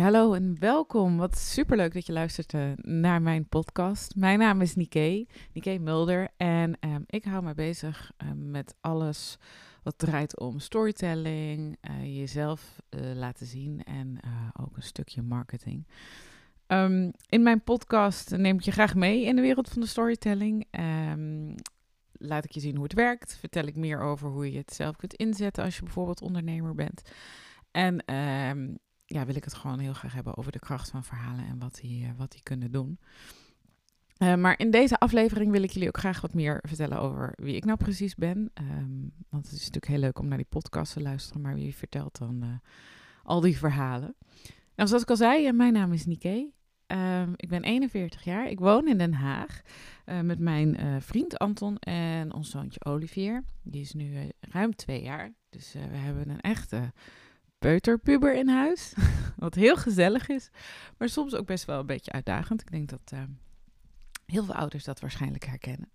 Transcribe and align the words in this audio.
Hallo 0.00 0.32
en 0.32 0.56
welkom. 0.58 1.16
Wat 1.16 1.38
superleuk 1.38 1.94
dat 1.94 2.06
je 2.06 2.12
luistert 2.12 2.52
uh, 2.52 2.72
naar 2.76 3.22
mijn 3.22 3.48
podcast. 3.48 4.16
Mijn 4.16 4.38
naam 4.38 4.60
is 4.60 4.74
Nike, 4.74 5.26
Nike 5.52 5.78
Mulder. 5.78 6.28
En 6.36 6.76
um, 6.80 7.04
ik 7.06 7.24
hou 7.24 7.42
me 7.42 7.54
bezig 7.54 8.12
uh, 8.24 8.30
met 8.34 8.74
alles 8.80 9.38
wat 9.82 9.98
draait 9.98 10.38
om 10.38 10.58
storytelling, 10.58 11.76
uh, 11.90 12.16
jezelf 12.18 12.82
laten 13.14 13.46
zien 13.46 13.82
en 13.84 14.20
ook 14.60 14.76
een 14.76 14.82
stukje 14.82 15.22
marketing. 15.22 15.86
Um, 16.66 17.12
in 17.28 17.42
mijn 17.42 17.62
podcast 17.62 18.36
neem 18.36 18.56
ik 18.56 18.62
je 18.62 18.72
graag 18.72 18.94
mee 18.94 19.24
in 19.24 19.36
de 19.36 19.42
wereld 19.42 19.68
van 19.68 19.80
de 19.80 19.88
storytelling. 19.88 20.66
Laat 22.12 22.44
ik 22.44 22.50
je 22.50 22.60
zien 22.60 22.74
hoe 22.74 22.84
het 22.84 22.94
werkt. 22.94 23.36
Vertel 23.36 23.64
ik 23.64 23.76
meer 23.76 24.00
over 24.00 24.30
hoe 24.30 24.52
je 24.52 24.58
het 24.58 24.74
zelf 24.74 24.96
kunt 24.96 25.14
inzetten 25.14 25.64
als 25.64 25.76
je 25.76 25.82
bijvoorbeeld 25.82 26.22
ondernemer 26.22 26.74
bent. 26.74 27.02
En 27.70 28.04
ja, 29.06 29.26
wil 29.26 29.36
ik 29.36 29.44
het 29.44 29.54
gewoon 29.54 29.78
heel 29.78 29.92
graag 29.92 30.12
hebben 30.14 30.36
over 30.36 30.52
de 30.52 30.58
kracht 30.58 30.90
van 30.90 31.04
verhalen 31.04 31.46
en 31.46 31.58
wat 31.58 31.74
die, 31.74 32.04
uh, 32.04 32.10
wat 32.16 32.32
die 32.32 32.42
kunnen 32.42 32.72
doen. 32.72 32.98
Uh, 34.18 34.34
maar 34.34 34.58
in 34.58 34.70
deze 34.70 34.98
aflevering 34.98 35.50
wil 35.50 35.62
ik 35.62 35.70
jullie 35.70 35.88
ook 35.88 35.98
graag 35.98 36.20
wat 36.20 36.34
meer 36.34 36.62
vertellen 36.66 37.00
over 37.00 37.32
wie 37.36 37.56
ik 37.56 37.64
nou 37.64 37.78
precies 37.78 38.14
ben. 38.14 38.50
Um, 38.54 39.12
want 39.28 39.44
het 39.44 39.52
is 39.52 39.58
natuurlijk 39.58 39.86
heel 39.86 39.98
leuk 39.98 40.18
om 40.18 40.28
naar 40.28 40.38
die 40.38 40.46
podcast 40.46 40.92
te 40.92 41.00
luisteren, 41.00 41.40
maar 41.40 41.54
wie 41.54 41.74
vertelt 41.74 42.18
dan 42.18 42.44
uh, 42.44 42.48
al 43.22 43.40
die 43.40 43.58
verhalen? 43.58 44.16
Nou, 44.74 44.88
zoals 44.88 45.02
ik 45.02 45.10
al 45.10 45.16
zei, 45.16 45.52
mijn 45.52 45.72
naam 45.72 45.92
is 45.92 46.06
Nike. 46.06 46.50
Um, 46.86 47.32
ik 47.36 47.48
ben 47.48 47.62
41 47.62 48.24
jaar. 48.24 48.48
Ik 48.48 48.58
woon 48.58 48.88
in 48.88 48.98
Den 48.98 49.12
Haag 49.12 49.62
met 50.22 50.38
mijn 50.38 51.02
vriend 51.02 51.38
Anton 51.38 51.78
en 51.78 52.32
ons 52.34 52.50
zoontje 52.50 52.84
Olivier. 52.84 53.44
Die 53.62 53.80
is 53.80 53.92
nu 53.92 54.30
ruim 54.40 54.76
twee 54.76 55.02
jaar. 55.02 55.32
Dus 55.48 55.72
we 55.72 55.96
hebben 55.96 56.28
een 56.28 56.40
echte 56.40 56.92
peuterpuber 57.64 58.34
in 58.34 58.48
huis. 58.48 58.94
Wat 59.36 59.54
heel 59.54 59.76
gezellig 59.76 60.28
is, 60.28 60.50
maar 60.98 61.08
soms 61.08 61.34
ook 61.34 61.46
best 61.46 61.64
wel 61.64 61.80
een 61.80 61.86
beetje 61.86 62.12
uitdagend. 62.12 62.60
Ik 62.60 62.70
denk 62.70 62.88
dat 62.88 63.12
heel 64.26 64.44
veel 64.44 64.54
ouders 64.54 64.84
dat 64.84 65.00
waarschijnlijk 65.00 65.44
herkennen. 65.44 65.92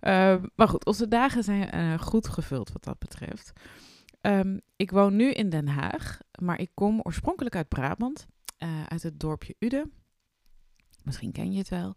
Ehm, 0.00 0.42
maar 0.54 0.68
goed, 0.68 0.84
onze 0.84 1.08
dagen 1.08 1.44
zijn 1.44 1.98
goed 1.98 2.28
gevuld 2.28 2.72
wat 2.72 2.84
dat 2.84 2.98
betreft. 2.98 3.52
Um, 4.20 4.60
ik 4.76 4.90
woon 4.90 5.16
nu 5.16 5.30
in 5.30 5.50
Den 5.50 5.68
Haag, 5.68 6.18
maar 6.40 6.60
ik 6.60 6.70
kom 6.74 7.00
oorspronkelijk 7.02 7.56
uit 7.56 7.68
Brabant. 7.68 8.26
uit 8.88 9.02
het 9.02 9.20
dorpje 9.20 9.54
Uden. 9.58 9.92
Misschien 11.02 11.32
ken 11.32 11.52
je 11.52 11.58
het 11.58 11.68
wel. 11.68 11.96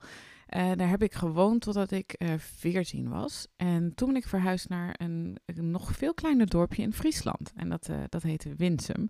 Uh, 0.55 0.71
daar 0.75 0.89
heb 0.89 1.03
ik 1.03 1.13
gewoond 1.13 1.61
totdat 1.61 1.91
ik 1.91 2.15
uh, 2.17 2.33
eh, 2.33 2.39
14 2.39 3.09
was. 3.09 3.47
En 3.55 3.95
toen 3.95 4.07
ben 4.07 4.17
ik 4.17 4.27
verhuisd 4.27 4.69
naar 4.69 4.95
een, 4.97 5.37
nog 5.55 5.91
veel 5.91 6.13
kleiner 6.13 6.47
dorpje 6.47 6.81
in 6.81 6.93
Friesland. 6.93 7.53
En 7.55 7.69
dat, 7.69 7.89
uh, 7.89 7.97
dat 8.09 8.23
heette 8.23 8.55
Winsum. 8.55 9.09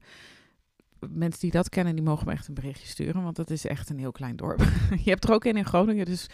Mensen 1.09 1.41
die 1.41 1.51
dat 1.51 1.69
kennen, 1.69 1.95
die 1.95 2.03
mogen 2.03 2.25
me 2.25 2.31
echt 2.31 2.47
een 2.47 2.53
berichtje 2.53 2.87
sturen. 2.87 3.23
Want 3.23 3.35
dat 3.35 3.49
is 3.49 3.65
echt 3.65 3.89
een 3.89 3.99
heel 3.99 4.11
klein 4.11 4.35
dorp. 4.35 4.59
je 5.03 5.09
hebt 5.09 5.23
er 5.23 5.33
ook 5.33 5.45
een 5.45 5.57
in 5.57 5.65
Groningen. 5.65 6.05
Dus 6.05 6.27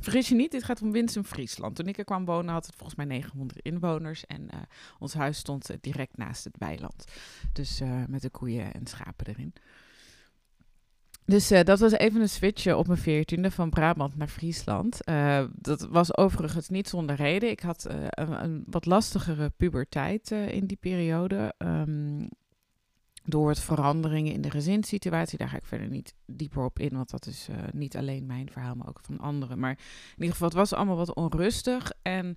vergis 0.00 0.28
je 0.28 0.34
niet, 0.34 0.50
dit 0.50 0.64
gaat 0.64 0.82
om 0.82 0.92
Winsum, 0.92 1.24
Friesland. 1.24 1.76
Toen 1.76 1.86
ik 1.86 1.98
er 1.98 2.04
kwam 2.04 2.24
wonen 2.24 2.52
had 2.52 2.66
het 2.66 2.74
volgens 2.74 2.96
mij 2.96 3.06
900 3.06 3.60
inwoners. 3.60 4.26
En 4.26 4.48
ons 4.98 5.14
huis 5.14 5.38
stond 5.38 5.70
direct 5.80 6.16
naast 6.16 6.44
het 6.44 6.58
weiland. 6.58 7.04
Dus 7.52 7.80
met 8.08 8.22
de 8.22 8.30
koeien 8.30 8.72
en 8.72 8.86
schapen 8.86 9.26
erin. 9.26 9.52
Dus 11.24 11.52
uh, 11.52 11.62
dat 11.62 11.78
was 11.78 11.92
even 11.92 12.20
een 12.20 12.28
switchje 12.28 12.76
op 12.76 12.86
mijn 12.86 12.98
veertiende 12.98 13.50
van 13.50 13.70
Brabant 13.70 14.16
naar 14.16 14.28
Friesland. 14.28 14.98
Uh, 15.08 15.44
dat 15.52 15.80
was 15.80 16.16
overigens 16.16 16.68
niet 16.68 16.88
zonder 16.88 17.16
reden. 17.16 17.50
Ik 17.50 17.60
had 17.60 17.86
uh, 17.90 17.94
een, 18.10 18.44
een, 18.44 18.64
wat 18.66 18.86
lastigere 18.86 19.50
puberteit 19.56 20.30
in 20.30 20.66
die 20.66 20.76
periode. 20.80 21.54
Um, 21.58 22.28
door 23.24 23.48
het 23.48 23.60
veranderingen 23.60 24.32
in 24.32 24.40
de 24.40 24.50
gezinssituatie. 24.50 25.38
Daar 25.38 25.48
ga 25.48 25.56
ik 25.56 25.64
verder 25.64 25.88
niet 25.88 26.14
dieper 26.26 26.64
op 26.64 26.78
in, 26.78 26.96
want 26.96 27.10
dat 27.10 27.26
is 27.26 27.48
niet 27.72 27.96
alleen 27.96 28.26
mijn 28.26 28.50
verhaal, 28.50 28.74
maar 28.74 28.88
ook 28.88 29.00
van 29.02 29.18
anderen. 29.18 29.58
Maar 29.58 29.70
in 29.70 30.14
ieder 30.16 30.32
geval, 30.32 30.48
het 30.48 30.56
was 30.56 30.72
allemaal 30.72 30.96
wat 30.96 31.14
onrustig. 31.14 31.92
En 32.02 32.36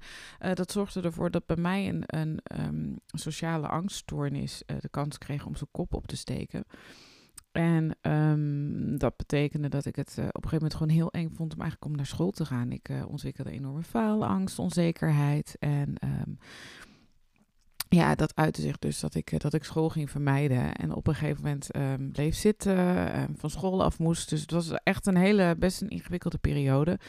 dat 0.54 0.72
zorgde 0.72 1.02
ervoor 1.02 1.32
dat 1.32 1.46
bij 1.46 1.56
mij 1.56 1.90
een, 1.90 2.04
een 2.06 2.40
um, 2.60 3.00
sociale 3.08 3.68
angststoornis 3.68 4.64
de 4.80 4.90
kans 4.90 5.18
kreeg 5.18 5.46
om 5.46 5.56
zijn 5.56 5.70
kop 5.72 5.94
op 5.94 6.08
te 6.08 6.18
steken. 6.18 6.64
En 7.54 7.98
um, 8.02 8.98
dat 8.98 9.18
betekende 9.18 9.70
dat 9.70 9.86
ik 9.86 9.96
het 9.96 10.16
uh, 10.20 10.26
op 10.26 10.44
een 10.44 10.50
gegeven 10.50 10.54
moment 10.54 10.74
gewoon 10.74 10.94
heel 10.94 11.12
eng 11.12 11.30
vond 11.36 11.54
om 11.54 11.60
eigenlijk 11.62 11.92
om 11.92 11.98
naar 11.98 12.06
school 12.06 12.32
te 12.32 12.46
gaan. 12.46 12.72
Ik 12.72 12.90
uh, 12.90 13.08
ontwikkelde 13.08 13.52
enorme 13.52 13.84
faalangst, 13.84 14.60
onzekerheid. 14.60 15.56
En 15.60 15.96
um, 16.04 16.38
ja, 17.90 18.16
dat 18.16 18.36
uitte 18.36 18.62
zich 18.62 18.80
dus 18.80 19.00
dat 19.00 19.16
ik, 19.16 19.32
uh, 19.32 19.40
dat 19.40 19.54
ik 19.54 19.64
school 19.64 19.90
ging 19.90 20.10
vermijden. 20.10 20.76
En 20.76 20.94
op 20.94 21.08
een 21.08 21.16
gegeven 21.16 21.44
moment 21.44 21.76
um, 21.76 22.12
bleef 22.12 22.36
zitten, 22.36 22.78
van 23.38 23.50
school 23.50 23.84
af 23.84 24.00
moest. 24.00 24.30
Dus 24.30 24.42
het 24.42 24.52
was 24.52 24.72
echt 24.72 25.06
een 25.06 25.18
hele, 25.18 25.56
best 25.60 25.82
een 25.82 25.90
ingewikkelde 25.90 26.38
periode. 26.38 27.00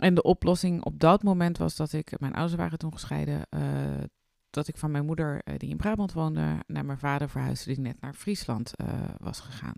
En 0.00 0.14
de 0.14 0.22
oplossing 0.22 0.84
op 0.84 1.00
dat 1.00 1.22
moment 1.22 1.58
was 1.58 1.76
dat 1.76 1.92
ik, 1.92 2.20
mijn 2.20 2.34
ouders 2.34 2.56
waren 2.56 2.78
toen 2.78 2.92
gescheiden, 2.92 3.46
dat 4.52 4.68
ik 4.68 4.76
van 4.76 4.90
mijn 4.90 5.04
moeder, 5.04 5.40
uh, 5.44 5.54
die 5.56 5.70
in 5.70 5.76
Brabant 5.76 6.12
woonde, 6.12 6.58
naar 6.66 6.84
mijn 6.84 6.98
vader 6.98 7.28
verhuisde, 7.28 7.74
die 7.74 7.80
net 7.80 8.00
naar 8.00 8.14
Friesland 8.14 8.72
uh, 8.76 8.88
was 9.18 9.40
gegaan. 9.40 9.76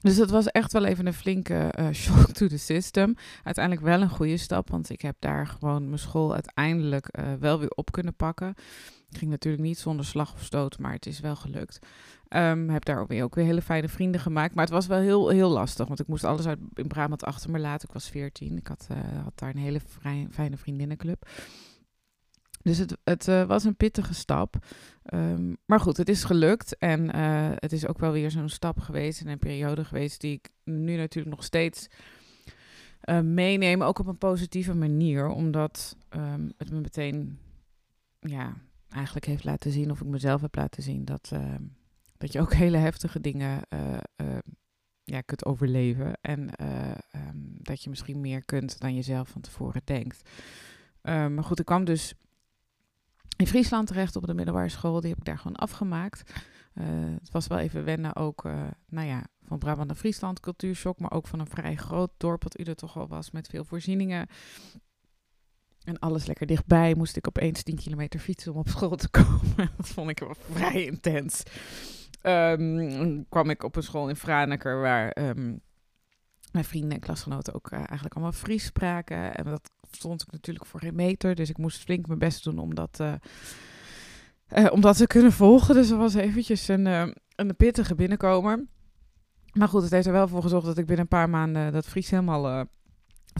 Dus 0.00 0.16
dat 0.16 0.30
was 0.30 0.46
echt 0.46 0.72
wel 0.72 0.84
even 0.84 1.06
een 1.06 1.14
flinke 1.14 1.72
uh, 1.78 1.90
shock 2.04 2.30
to 2.30 2.46
the 2.46 2.58
system. 2.58 3.14
Uiteindelijk 3.42 3.86
wel 3.86 4.02
een 4.02 4.08
goede 4.08 4.36
stap, 4.36 4.70
want 4.70 4.90
ik 4.90 5.00
heb 5.00 5.16
daar 5.18 5.46
gewoon 5.46 5.86
mijn 5.86 5.98
school 5.98 6.32
uiteindelijk 6.32 7.18
wel 7.38 7.58
weer 7.58 7.70
op 7.70 7.92
kunnen 7.92 8.14
pakken. 8.14 8.54
Het 9.08 9.18
ging 9.18 9.30
natuurlijk 9.30 9.62
niet 9.62 9.78
zonder 9.78 10.06
slag 10.06 10.32
of 10.32 10.42
stoot, 10.42 10.78
maar 10.78 10.92
het 10.92 11.06
is 11.06 11.20
wel 11.20 11.36
gelukt. 11.36 11.78
Um, 12.28 12.70
heb 12.70 12.84
daar 12.84 13.00
ook 13.00 13.08
weer, 13.08 13.24
ook 13.24 13.34
weer 13.34 13.44
hele 13.44 13.62
fijne 13.62 13.88
vrienden 13.88 14.20
gemaakt. 14.20 14.54
Maar 14.54 14.64
het 14.64 14.72
was 14.72 14.86
wel 14.86 14.98
heel, 14.98 15.28
heel 15.28 15.50
lastig, 15.50 15.86
want 15.86 16.00
ik 16.00 16.06
moest 16.06 16.24
alles 16.24 16.46
uit 16.46 16.58
in 16.74 16.86
Brabant 16.86 17.24
achter 17.24 17.50
me 17.50 17.58
laten. 17.58 17.88
Ik 17.88 17.94
was 17.94 18.08
14. 18.08 18.56
Ik 18.56 18.66
had, 18.66 18.86
had 19.22 19.38
daar 19.38 19.50
een 19.50 19.60
hele 19.60 19.80
fijne 20.30 20.56
vriendinnenclub. 20.56 21.28
Dus 22.66 22.78
het, 22.78 22.96
het 23.04 23.28
uh, 23.28 23.44
was 23.44 23.64
een 23.64 23.76
pittige 23.76 24.14
stap. 24.14 24.56
Um, 25.14 25.56
maar 25.66 25.80
goed, 25.80 25.96
het 25.96 26.08
is 26.08 26.24
gelukt. 26.24 26.78
En 26.78 27.16
uh, 27.16 27.50
het 27.54 27.72
is 27.72 27.86
ook 27.86 27.98
wel 27.98 28.12
weer 28.12 28.30
zo'n 28.30 28.48
stap 28.48 28.78
geweest 28.78 29.20
in 29.20 29.28
een 29.28 29.38
periode 29.38 29.84
geweest 29.84 30.20
die 30.20 30.32
ik 30.32 30.50
nu 30.64 30.96
natuurlijk 30.96 31.36
nog 31.36 31.44
steeds 31.44 31.88
uh, 33.04 33.20
meeneem. 33.20 33.82
Ook 33.82 33.98
op 33.98 34.06
een 34.06 34.18
positieve 34.18 34.74
manier. 34.74 35.28
Omdat 35.28 35.96
um, 36.10 36.52
het 36.56 36.70
me 36.70 36.80
meteen 36.80 37.38
ja, 38.20 38.54
eigenlijk 38.88 39.26
heeft 39.26 39.44
laten 39.44 39.70
zien, 39.70 39.90
of 39.90 40.00
ik 40.00 40.06
mezelf 40.06 40.40
heb 40.40 40.54
laten 40.54 40.82
zien, 40.82 41.04
dat, 41.04 41.32
dat 42.16 42.32
je 42.32 42.40
ook 42.40 42.52
hele 42.64 42.76
heftige 42.76 43.20
dingen 43.20 43.60
ja, 45.04 45.20
kunt 45.20 45.44
overleven. 45.44 46.18
En 46.20 46.50
dat 47.62 47.82
je 47.82 47.90
misschien 47.90 48.20
meer 48.20 48.44
kunt 48.44 48.80
dan 48.80 48.94
je 48.94 49.02
zelf 49.02 49.28
van 49.28 49.40
tevoren 49.40 49.82
denkt. 49.84 50.30
maar 51.02 51.44
goed, 51.44 51.58
ik 51.58 51.64
kwam 51.64 51.84
dus 51.84 52.14
in 53.36 53.46
Friesland 53.46 53.86
terecht 53.86 54.16
op 54.16 54.26
de 54.26 54.34
middelbare 54.34 54.68
school. 54.68 55.00
Die 55.00 55.10
heb 55.10 55.18
ik 55.18 55.24
daar 55.24 55.38
gewoon 55.38 55.56
afgemaakt. 55.56 56.32
Uh, 56.74 56.84
het 57.20 57.30
was 57.30 57.46
wel 57.46 57.58
even 57.58 57.84
wennen 57.84 58.16
ook, 58.16 58.44
uh, 58.44 58.60
nou 58.88 59.06
ja, 59.06 59.24
van 59.42 59.58
Brabant 59.58 59.86
naar 59.86 59.96
Friesland, 59.96 60.40
cultuurshock. 60.40 60.98
Maar 60.98 61.12
ook 61.12 61.26
van 61.26 61.40
een 61.40 61.46
vrij 61.46 61.76
groot 61.76 62.10
dorp, 62.16 62.42
wat 62.42 62.60
u 62.60 62.62
er 62.62 62.74
toch 62.74 62.96
al 62.98 63.08
was, 63.08 63.30
met 63.30 63.48
veel 63.48 63.64
voorzieningen. 63.64 64.26
En 65.84 65.98
alles 65.98 66.26
lekker 66.26 66.46
dichtbij. 66.46 66.94
Moest 66.94 67.16
ik 67.16 67.28
opeens 67.28 67.62
10 67.62 67.76
kilometer 67.76 68.20
fietsen 68.20 68.52
om 68.52 68.58
op 68.58 68.68
school 68.68 68.96
te 68.96 69.08
komen. 69.22 69.70
dat 69.76 69.88
vond 69.88 70.10
ik 70.10 70.18
wel 70.18 70.34
vrij 70.50 70.84
intens. 70.84 71.42
Um, 72.22 73.28
kwam 73.28 73.50
ik 73.50 73.62
op 73.62 73.76
een 73.76 73.82
school 73.82 74.08
in 74.08 74.16
Franeker, 74.16 74.80
waar 74.80 75.16
um, 75.18 75.60
mijn 76.52 76.64
vrienden 76.64 76.90
en 76.90 77.00
klasgenoten 77.00 77.54
ook 77.54 77.70
uh, 77.70 77.78
eigenlijk 77.78 78.14
allemaal 78.14 78.32
Fries 78.32 78.64
spraken. 78.64 79.34
En 79.34 79.44
dat 79.44 79.70
stond 79.90 80.22
ik 80.22 80.32
natuurlijk 80.32 80.66
voor 80.66 80.80
geen 80.80 80.94
meter. 80.94 81.34
Dus 81.34 81.50
ik 81.50 81.58
moest 81.58 81.82
flink 81.82 82.06
mijn 82.06 82.18
best 82.18 82.44
doen 82.44 82.58
om 82.58 82.74
dat, 82.74 82.98
uh, 83.00 83.14
uh, 84.56 84.90
te 84.90 85.06
kunnen 85.06 85.32
volgen. 85.32 85.74
Dus 85.74 85.88
dat 85.88 85.98
was 85.98 86.14
eventjes 86.14 86.68
een, 86.68 86.86
uh, 86.86 87.06
een 87.34 87.56
pittige 87.56 87.94
binnenkomer. 87.94 88.64
Maar 89.52 89.68
goed, 89.68 89.82
het 89.82 89.90
heeft 89.90 90.06
er 90.06 90.12
wel 90.12 90.28
voor 90.28 90.42
gezorgd 90.42 90.66
dat 90.66 90.78
ik 90.78 90.86
binnen 90.86 91.04
een 91.04 91.18
paar 91.18 91.30
maanden 91.30 91.72
dat 91.72 91.86
Fries 91.86 92.10
helemaal 92.10 92.66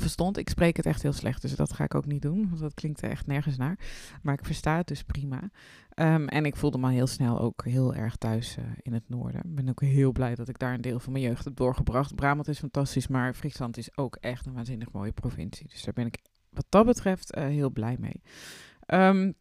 verstond. 0.00 0.36
Ik 0.36 0.48
spreek 0.48 0.76
het 0.76 0.86
echt 0.86 1.02
heel 1.02 1.12
slecht, 1.12 1.42
dus 1.42 1.54
dat 1.54 1.72
ga 1.72 1.84
ik 1.84 1.94
ook 1.94 2.06
niet 2.06 2.22
doen. 2.22 2.48
Want 2.48 2.60
dat 2.60 2.74
klinkt 2.74 3.02
er 3.02 3.10
echt 3.10 3.26
nergens 3.26 3.56
naar. 3.56 3.78
Maar 4.22 4.34
ik 4.34 4.44
versta 4.44 4.76
het 4.76 4.86
dus 4.86 5.02
prima. 5.02 5.50
Um, 5.94 6.28
en 6.28 6.44
ik 6.44 6.56
voelde 6.56 6.78
me 6.78 6.92
heel 6.92 7.06
snel 7.06 7.40
ook 7.40 7.64
heel 7.64 7.94
erg 7.94 8.16
thuis 8.16 8.56
in 8.82 8.92
het 8.92 9.08
noorden. 9.08 9.40
Ik 9.44 9.54
ben 9.54 9.68
ook 9.68 9.80
heel 9.80 10.12
blij 10.12 10.34
dat 10.34 10.48
ik 10.48 10.58
daar 10.58 10.74
een 10.74 10.80
deel 10.80 10.98
van 10.98 11.12
mijn 11.12 11.24
jeugd 11.24 11.44
heb 11.44 11.56
doorgebracht. 11.56 12.14
Brabant 12.14 12.48
is 12.48 12.58
fantastisch, 12.58 13.08
maar 13.08 13.34
Friesland 13.34 13.76
is 13.76 13.96
ook 13.96 14.16
echt 14.16 14.46
een 14.46 14.54
waanzinnig 14.54 14.92
mooie 14.92 15.12
provincie. 15.12 15.68
Dus 15.68 15.82
daar 15.82 15.94
ben 15.94 16.06
ik 16.06 16.18
wat 16.56 16.66
dat 16.68 16.86
betreft 16.86 17.36
uh, 17.36 17.44
heel 17.44 17.70
blij 17.70 17.96
mee. 17.98 18.22
Um, 18.86 19.34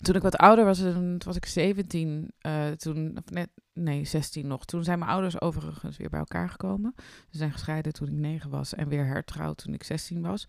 toen 0.00 0.14
ik 0.14 0.22
wat 0.22 0.36
ouder 0.36 0.64
was, 0.64 0.78
toen 0.78 1.20
was 1.24 1.36
ik 1.36 1.46
17, 1.46 2.32
uh, 2.46 2.70
toen, 2.70 3.18
of 3.18 3.30
net, 3.30 3.48
nee, 3.72 4.04
16 4.04 4.46
nog. 4.46 4.64
Toen 4.64 4.84
zijn 4.84 4.98
mijn 4.98 5.10
ouders 5.10 5.40
overigens 5.40 5.96
weer 5.96 6.08
bij 6.08 6.18
elkaar 6.18 6.48
gekomen. 6.48 6.94
Ze 7.30 7.38
zijn 7.38 7.52
gescheiden 7.52 7.92
toen 7.92 8.08
ik 8.08 8.14
9 8.14 8.50
was 8.50 8.74
en 8.74 8.88
weer 8.88 9.06
hertrouwd 9.06 9.58
toen 9.58 9.74
ik 9.74 9.82
16 9.82 10.22
was. 10.22 10.48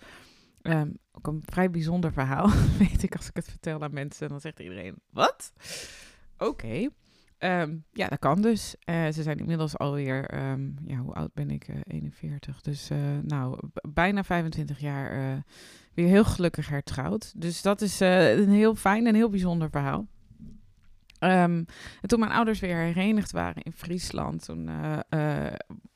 Um, 0.62 0.98
ook 1.12 1.28
een 1.28 1.44
vrij 1.46 1.70
bijzonder 1.70 2.14
verhaal, 2.14 2.50
weet 2.80 3.04
ik, 3.04 3.16
als 3.16 3.28
ik 3.28 3.36
het 3.36 3.50
vertel 3.50 3.82
aan 3.82 3.94
mensen. 3.94 4.30
Dan 4.30 4.42
zegt 4.42 4.60
iedereen, 4.60 4.96
wat? 5.10 5.54
Oké. 6.38 6.90
Ehm, 7.46 7.76
ja, 7.92 8.08
dat 8.08 8.20
kan 8.20 8.42
dus. 8.42 8.76
Uh, 8.86 9.08
ze 9.08 9.24
zijn 9.24 9.38
inmiddels 9.38 9.78
alweer, 9.78 10.50
um, 10.52 10.76
ja, 10.86 10.98
hoe 10.98 11.14
oud 11.14 11.34
ben 11.34 11.50
ik? 11.50 11.68
Uh, 11.68 11.76
41. 11.84 12.62
Dus 12.62 12.90
nou, 13.22 13.60
bijna 13.90 14.24
25 14.24 14.80
jaar 14.80 15.44
weer 15.94 16.08
heel 16.08 16.26
gelukkig 16.26 16.70
hertrouwd. 16.70 17.42
Dus 17.42 17.62
dat 17.62 17.82
is 17.82 18.00
een 18.00 18.50
heel 18.50 18.76
fijn 18.76 19.08
en 19.08 19.16
heel 19.16 19.30
bijzonder 19.30 19.70
verhaal. 19.70 20.08
Um, 21.20 21.66
en 22.02 22.08
toen 22.08 22.20
mijn 22.20 22.32
ouders 22.32 22.60
weer 22.60 22.76
herenigd 22.76 23.32
waren 23.32 23.64
in 23.64 23.72
Friesland, 23.72 24.46
toen 24.46 24.70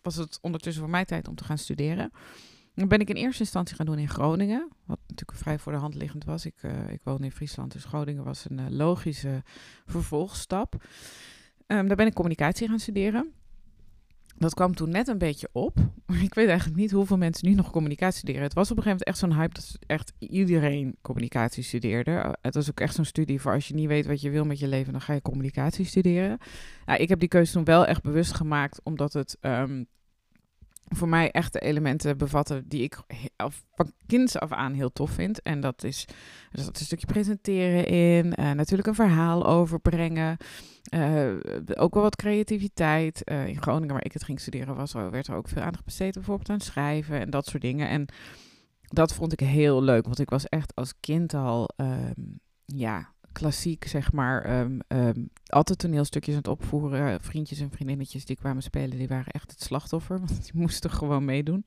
was 0.01 0.15
het 0.15 0.39
ondertussen 0.41 0.83
voor 0.83 0.91
mij 0.91 1.05
tijd 1.05 1.27
om 1.27 1.35
te 1.35 1.43
gaan 1.43 1.57
studeren. 1.57 2.11
Dan 2.79 2.87
ben 2.87 2.99
ik 2.99 3.09
in 3.09 3.15
eerste 3.15 3.43
instantie 3.43 3.75
gaan 3.75 3.85
doen 3.85 3.99
in 3.99 4.09
Groningen, 4.09 4.69
wat 4.85 4.99
natuurlijk 5.07 5.39
vrij 5.39 5.59
voor 5.59 5.71
de 5.71 5.77
hand 5.77 5.95
liggend 5.95 6.23
was. 6.23 6.45
Ik, 6.45 6.55
uh, 6.61 6.89
ik 6.89 7.01
woonde 7.03 7.23
in 7.23 7.31
Friesland, 7.31 7.71
dus 7.71 7.83
Groningen 7.83 8.23
was 8.23 8.45
een 8.49 8.75
logische 8.75 9.43
vervolgstap. 9.85 10.83
Um, 11.71 11.87
daar 11.87 11.95
ben 11.97 12.07
ik 12.07 12.13
communicatie 12.13 12.67
gaan 12.67 12.79
studeren. 12.79 13.33
Dat 14.37 14.53
kwam 14.53 14.75
toen 14.75 14.89
net 14.89 15.07
een 15.07 15.17
beetje 15.17 15.49
op. 15.51 15.77
Ik 16.27 16.33
weet 16.33 16.47
eigenlijk 16.47 16.79
niet 16.79 16.91
hoeveel 16.91 17.17
mensen 17.17 17.47
nu 17.47 17.53
nog 17.53 17.71
communicatie 17.71 18.19
studeren. 18.19 18.43
Het 18.43 18.53
was 18.53 18.71
op 18.71 18.77
een 18.77 18.83
gegeven 18.83 19.05
moment 19.07 19.07
echt 19.07 19.17
zo'n 19.17 19.41
hype 19.41 19.53
dat 19.53 19.77
echt 19.87 20.13
iedereen 20.19 20.95
communicatie 21.01 21.63
studeerde. 21.63 22.35
Het 22.41 22.53
was 22.53 22.69
ook 22.69 22.79
echt 22.79 22.95
zo'n 22.95 23.05
studie 23.05 23.41
voor 23.41 23.53
als 23.53 23.67
je 23.67 23.73
niet 23.73 23.87
weet 23.87 24.05
wat 24.05 24.21
je 24.21 24.29
wil 24.29 24.45
met 24.45 24.59
je 24.59 24.67
leven, 24.67 24.91
dan 24.91 25.01
ga 25.01 25.13
je 25.13 25.21
communicatie 25.21 25.85
studeren. 25.85 26.37
Nou, 26.85 26.99
ik 26.99 27.09
heb 27.09 27.19
die 27.19 27.29
keuze 27.29 27.51
toen 27.51 27.63
wel 27.63 27.85
echt 27.85 28.01
bewust 28.01 28.33
gemaakt, 28.33 28.79
omdat 28.83 29.13
het 29.13 29.37
um, 29.41 29.87
voor 30.89 31.09
mij 31.09 31.31
echt 31.31 31.53
de 31.53 31.59
elementen 31.59 32.17
bevatten 32.17 32.67
die 32.67 32.83
ik 32.83 32.97
van 33.75 33.91
kinds 34.05 34.39
af 34.39 34.51
aan 34.51 34.73
heel 34.73 34.91
tof 34.91 35.11
vind. 35.11 35.41
En 35.41 35.59
dat 35.59 35.83
is, 35.83 36.05
dat 36.51 36.59
is 36.59 36.67
een 36.67 36.85
stukje 36.85 37.05
presenteren 37.05 37.85
in, 37.85 38.25
uh, 38.39 38.51
natuurlijk 38.51 38.87
een 38.87 38.95
verhaal 38.95 39.45
overbrengen. 39.45 40.37
Uh, 40.89 41.35
ook 41.75 41.93
wel 41.93 42.03
wat 42.03 42.15
creativiteit. 42.15 43.21
Uh, 43.25 43.47
in 43.47 43.61
Groningen, 43.61 43.93
waar 43.93 44.05
ik 44.05 44.13
het 44.13 44.23
ging 44.23 44.39
studeren, 44.39 44.75
was, 44.75 44.93
werd 44.93 45.27
er 45.27 45.35
ook 45.35 45.47
veel 45.47 45.61
aandacht 45.61 45.85
besteed 45.85 46.13
bijvoorbeeld 46.13 46.49
aan 46.49 46.59
schrijven 46.59 47.19
en 47.19 47.29
dat 47.29 47.45
soort 47.45 47.61
dingen. 47.61 47.89
En 47.89 48.05
dat 48.81 49.13
vond 49.13 49.33
ik 49.33 49.39
heel 49.39 49.83
leuk, 49.83 50.05
want 50.05 50.19
ik 50.19 50.29
was 50.29 50.49
echt 50.49 50.75
als 50.75 50.93
kind 50.99 51.33
al, 51.33 51.69
um, 51.77 52.39
ja, 52.65 53.13
klassiek, 53.31 53.87
zeg 53.87 54.11
maar, 54.11 54.59
um, 54.59 54.79
um, 54.87 55.29
altijd 55.45 55.79
toneelstukjes 55.79 56.35
aan 56.35 56.41
het 56.41 56.51
opvoeren. 56.51 57.21
Vriendjes 57.21 57.59
en 57.59 57.71
vriendinnetjes 57.71 58.25
die 58.25 58.35
kwamen 58.35 58.63
spelen, 58.63 58.97
die 58.97 59.07
waren 59.07 59.33
echt 59.33 59.51
het 59.51 59.63
slachtoffer, 59.63 60.19
want 60.25 60.43
die 60.43 60.61
moesten 60.61 60.91
gewoon 60.91 61.25
meedoen. 61.25 61.65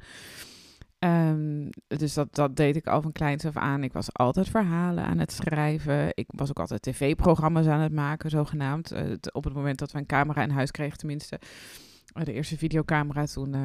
Um, 1.05 1.69
dus 1.87 2.15
dat, 2.15 2.35
dat 2.35 2.57
deed 2.57 2.77
ik 2.77 2.87
al 2.87 3.03
van 3.03 3.13
kleins 3.13 3.45
af 3.45 3.57
aan. 3.57 3.85
Ik 3.85 3.93
was 3.93 4.13
altijd 4.13 4.49
verhalen 4.49 5.05
aan 5.05 5.19
het 5.19 5.33
schrijven. 5.33 6.09
Ik 6.15 6.27
was 6.27 6.51
ook 6.51 6.59
altijd 6.59 6.83
tv-programma's 6.83 7.67
aan 7.67 7.81
het 7.81 7.93
maken, 7.93 8.31
zogenaamd. 8.31 8.93
Uh, 8.93 9.13
op 9.33 9.45
het 9.45 9.55
moment 9.55 9.79
dat 9.79 9.93
we 9.93 9.99
een 9.99 10.07
camera 10.07 10.43
in 10.43 10.51
huis 10.51 10.71
kregen, 10.71 10.99
tenminste. 10.99 11.41
Uh, 12.19 12.25
de 12.25 12.33
eerste 12.33 12.59
videocamera 12.59 13.27
toen... 13.27 13.55
Uh, 13.55 13.65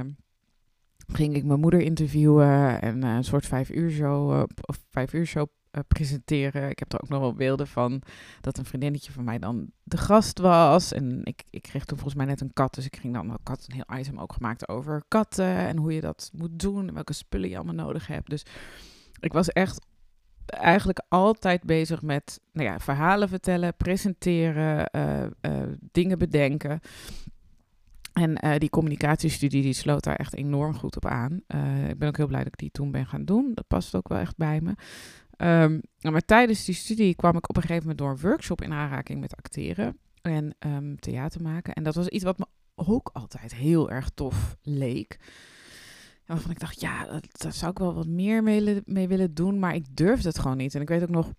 ging 1.13 1.35
ik 1.35 1.43
mijn 1.43 1.59
moeder 1.59 1.79
interviewen 1.79 2.81
en 2.81 3.03
een 3.03 3.23
soort 3.23 3.45
vijf 3.45 3.69
uur 3.69 3.91
show, 3.91 4.45
of 4.61 4.79
vijf 4.89 5.13
uur 5.13 5.25
show 5.25 5.47
uh, 5.71 5.81
presenteren. 5.87 6.69
Ik 6.69 6.79
heb 6.79 6.93
er 6.93 7.01
ook 7.01 7.09
nog 7.09 7.19
wel 7.19 7.33
beelden 7.33 7.67
van 7.67 8.01
dat 8.41 8.57
een 8.57 8.65
vriendinnetje 8.65 9.11
van 9.11 9.23
mij 9.23 9.39
dan 9.39 9.71
de 9.83 9.97
gast 9.97 10.39
was. 10.39 10.93
En 10.93 11.21
ik, 11.23 11.43
ik 11.49 11.61
kreeg 11.61 11.85
toen 11.85 11.97
volgens 11.97 12.17
mij 12.17 12.25
net 12.25 12.41
een 12.41 12.53
kat. 12.53 12.73
Dus 12.73 12.85
ik 12.85 12.95
ging 12.95 13.13
dan, 13.13 13.33
ik 13.33 13.47
had 13.47 13.65
een 13.67 13.75
heel 13.75 13.99
item 13.99 14.19
ook 14.19 14.33
gemaakt 14.33 14.67
over 14.67 15.03
katten 15.07 15.55
en 15.55 15.77
hoe 15.77 15.93
je 15.93 16.01
dat 16.01 16.29
moet 16.33 16.59
doen. 16.59 16.87
En 16.87 16.93
welke 16.93 17.13
spullen 17.13 17.49
je 17.49 17.55
allemaal 17.55 17.85
nodig 17.85 18.07
hebt. 18.07 18.29
Dus 18.29 18.45
ik 19.19 19.33
was 19.33 19.49
echt 19.49 19.85
eigenlijk 20.45 21.01
altijd 21.09 21.63
bezig 21.63 22.01
met 22.01 22.39
nou 22.51 22.67
ja, 22.69 22.79
verhalen 22.79 23.29
vertellen, 23.29 23.75
presenteren, 23.75 24.89
uh, 24.95 25.23
uh, 25.41 25.61
dingen 25.91 26.17
bedenken. 26.17 26.79
En 28.13 28.59
die 28.59 28.69
communicatiestudie 28.69 29.61
die 29.61 29.73
sloot 29.73 30.03
daar 30.03 30.15
echt 30.15 30.35
enorm 30.35 30.73
goed 30.73 30.95
op 30.95 31.05
aan. 31.05 31.33
Ik 31.87 31.97
ben 31.97 32.07
ook 32.07 32.17
heel 32.17 32.27
blij 32.27 32.43
dat 32.43 32.53
ik 32.53 32.57
die 32.57 32.71
toen 32.71 32.91
ben 32.91 33.05
gaan 33.05 33.25
doen. 33.25 33.51
Dat 33.53 33.67
past 33.67 33.95
ook 33.95 34.07
wel 34.07 34.17
echt 34.17 34.37
bij 34.37 34.61
me. 34.61 34.73
Um, 35.37 35.81
maar 36.01 36.25
tijdens 36.25 36.65
die 36.65 36.75
studie 36.75 37.15
kwam 37.15 37.37
ik 37.37 37.49
op 37.49 37.55
een 37.55 37.61
gegeven 37.61 37.81
moment 37.81 37.97
door 37.97 38.09
een 38.09 38.29
workshop 38.29 38.61
in 38.61 38.73
aanraking 38.73 39.19
met 39.19 39.35
acteren 39.35 39.97
en 40.21 40.55
um, 40.59 40.99
theater 40.99 41.41
maken. 41.41 41.73
En 41.73 41.83
dat 41.83 41.95
was 41.95 42.07
iets 42.07 42.23
wat 42.23 42.37
me 42.37 42.45
ook 42.75 43.09
altijd 43.13 43.55
heel 43.55 43.89
erg 43.89 44.09
tof 44.09 44.57
leek. 44.61 45.17
En 46.25 46.33
waarvan 46.33 46.51
ik 46.51 46.59
dacht, 46.59 46.81
ja, 46.81 47.05
dat, 47.05 47.27
daar 47.31 47.53
zou 47.53 47.71
ik 47.71 47.77
wel 47.77 47.93
wat 47.93 48.07
meer 48.07 48.43
mee, 48.43 49.07
willen 49.07 49.33
doen, 49.33 49.59
maar 49.59 49.75
ik 49.75 49.95
durfde 49.95 50.27
het 50.27 50.39
gewoon 50.39 50.57
niet. 50.57 50.75
En 50.75 50.81
ik 50.81 50.87
weet 50.87 51.01
ook 51.01 51.09
nog, 51.09 51.33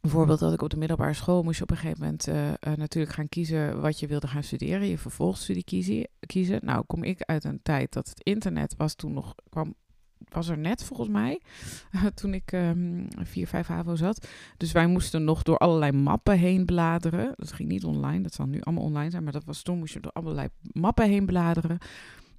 bijvoorbeeld 0.00 0.38
dat 0.38 0.52
ik 0.52 0.62
op 0.62 0.70
de 0.70 0.76
middelbare 0.76 1.14
school 1.14 1.42
moest 1.42 1.56
je 1.56 1.62
op 1.62 1.70
een 1.70 1.76
gegeven 1.76 2.00
moment 2.00 2.28
uh, 2.28 2.48
uh, 2.48 2.54
natuurlijk 2.76 3.14
gaan 3.14 3.28
kiezen 3.28 3.80
wat 3.80 4.00
je 4.00 4.06
wilde 4.06 4.26
gaan 4.26 4.42
studeren, 4.42 4.88
je 4.88 4.98
vervolgstudie 4.98 6.08
kiezen. 6.26 6.60
Nou, 6.64 6.84
kom 6.86 7.04
ik 7.04 7.22
uit 7.22 7.44
een 7.44 7.62
tijd 7.62 7.92
dat 7.92 8.08
het 8.08 8.20
internet 8.22 8.74
was 8.76 8.94
toen 8.94 9.12
nog, 9.12 9.34
kwam 9.48 9.74
was 10.28 10.48
er 10.48 10.58
net 10.58 10.84
volgens 10.84 11.08
mij, 11.08 11.40
toen 12.14 12.34
ik 12.34 12.52
um, 12.52 13.06
4, 13.18 13.46
5 13.46 13.66
HAVO 13.66 13.96
zat. 13.96 14.28
Dus 14.56 14.72
wij 14.72 14.86
moesten 14.86 15.24
nog 15.24 15.42
door 15.42 15.58
allerlei 15.58 15.92
mappen 15.92 16.38
heen 16.38 16.64
bladeren. 16.64 17.32
Dat 17.36 17.52
ging 17.52 17.68
niet 17.68 17.84
online, 17.84 18.22
dat 18.22 18.34
zal 18.34 18.46
nu 18.46 18.60
allemaal 18.60 18.84
online 18.84 19.10
zijn, 19.10 19.22
maar 19.22 19.32
dat 19.32 19.44
was 19.44 19.62
toen 19.62 19.78
moest 19.78 19.94
je 19.94 20.00
door 20.00 20.12
allerlei 20.12 20.48
mappen 20.72 21.08
heen 21.08 21.26
bladeren. 21.26 21.78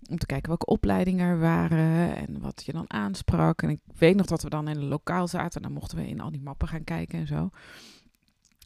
Om 0.09 0.17
te 0.17 0.25
kijken 0.25 0.47
welke 0.47 0.65
opleidingen 0.65 1.27
er 1.27 1.39
waren 1.39 2.15
en 2.15 2.39
wat 2.39 2.63
je 2.65 2.71
dan 2.71 2.85
aansprak. 2.87 3.61
En 3.61 3.69
ik 3.69 3.79
weet 3.97 4.15
nog 4.15 4.25
dat 4.25 4.41
we 4.41 4.49
dan 4.49 4.67
in 4.67 4.77
een 4.77 4.87
lokaal 4.87 5.27
zaten 5.27 5.61
en 5.61 5.67
dan 5.67 5.77
mochten 5.77 5.97
we 5.97 6.07
in 6.07 6.21
al 6.21 6.31
die 6.31 6.41
mappen 6.41 6.67
gaan 6.67 6.83
kijken 6.83 7.19
en 7.19 7.27
zo. 7.27 7.49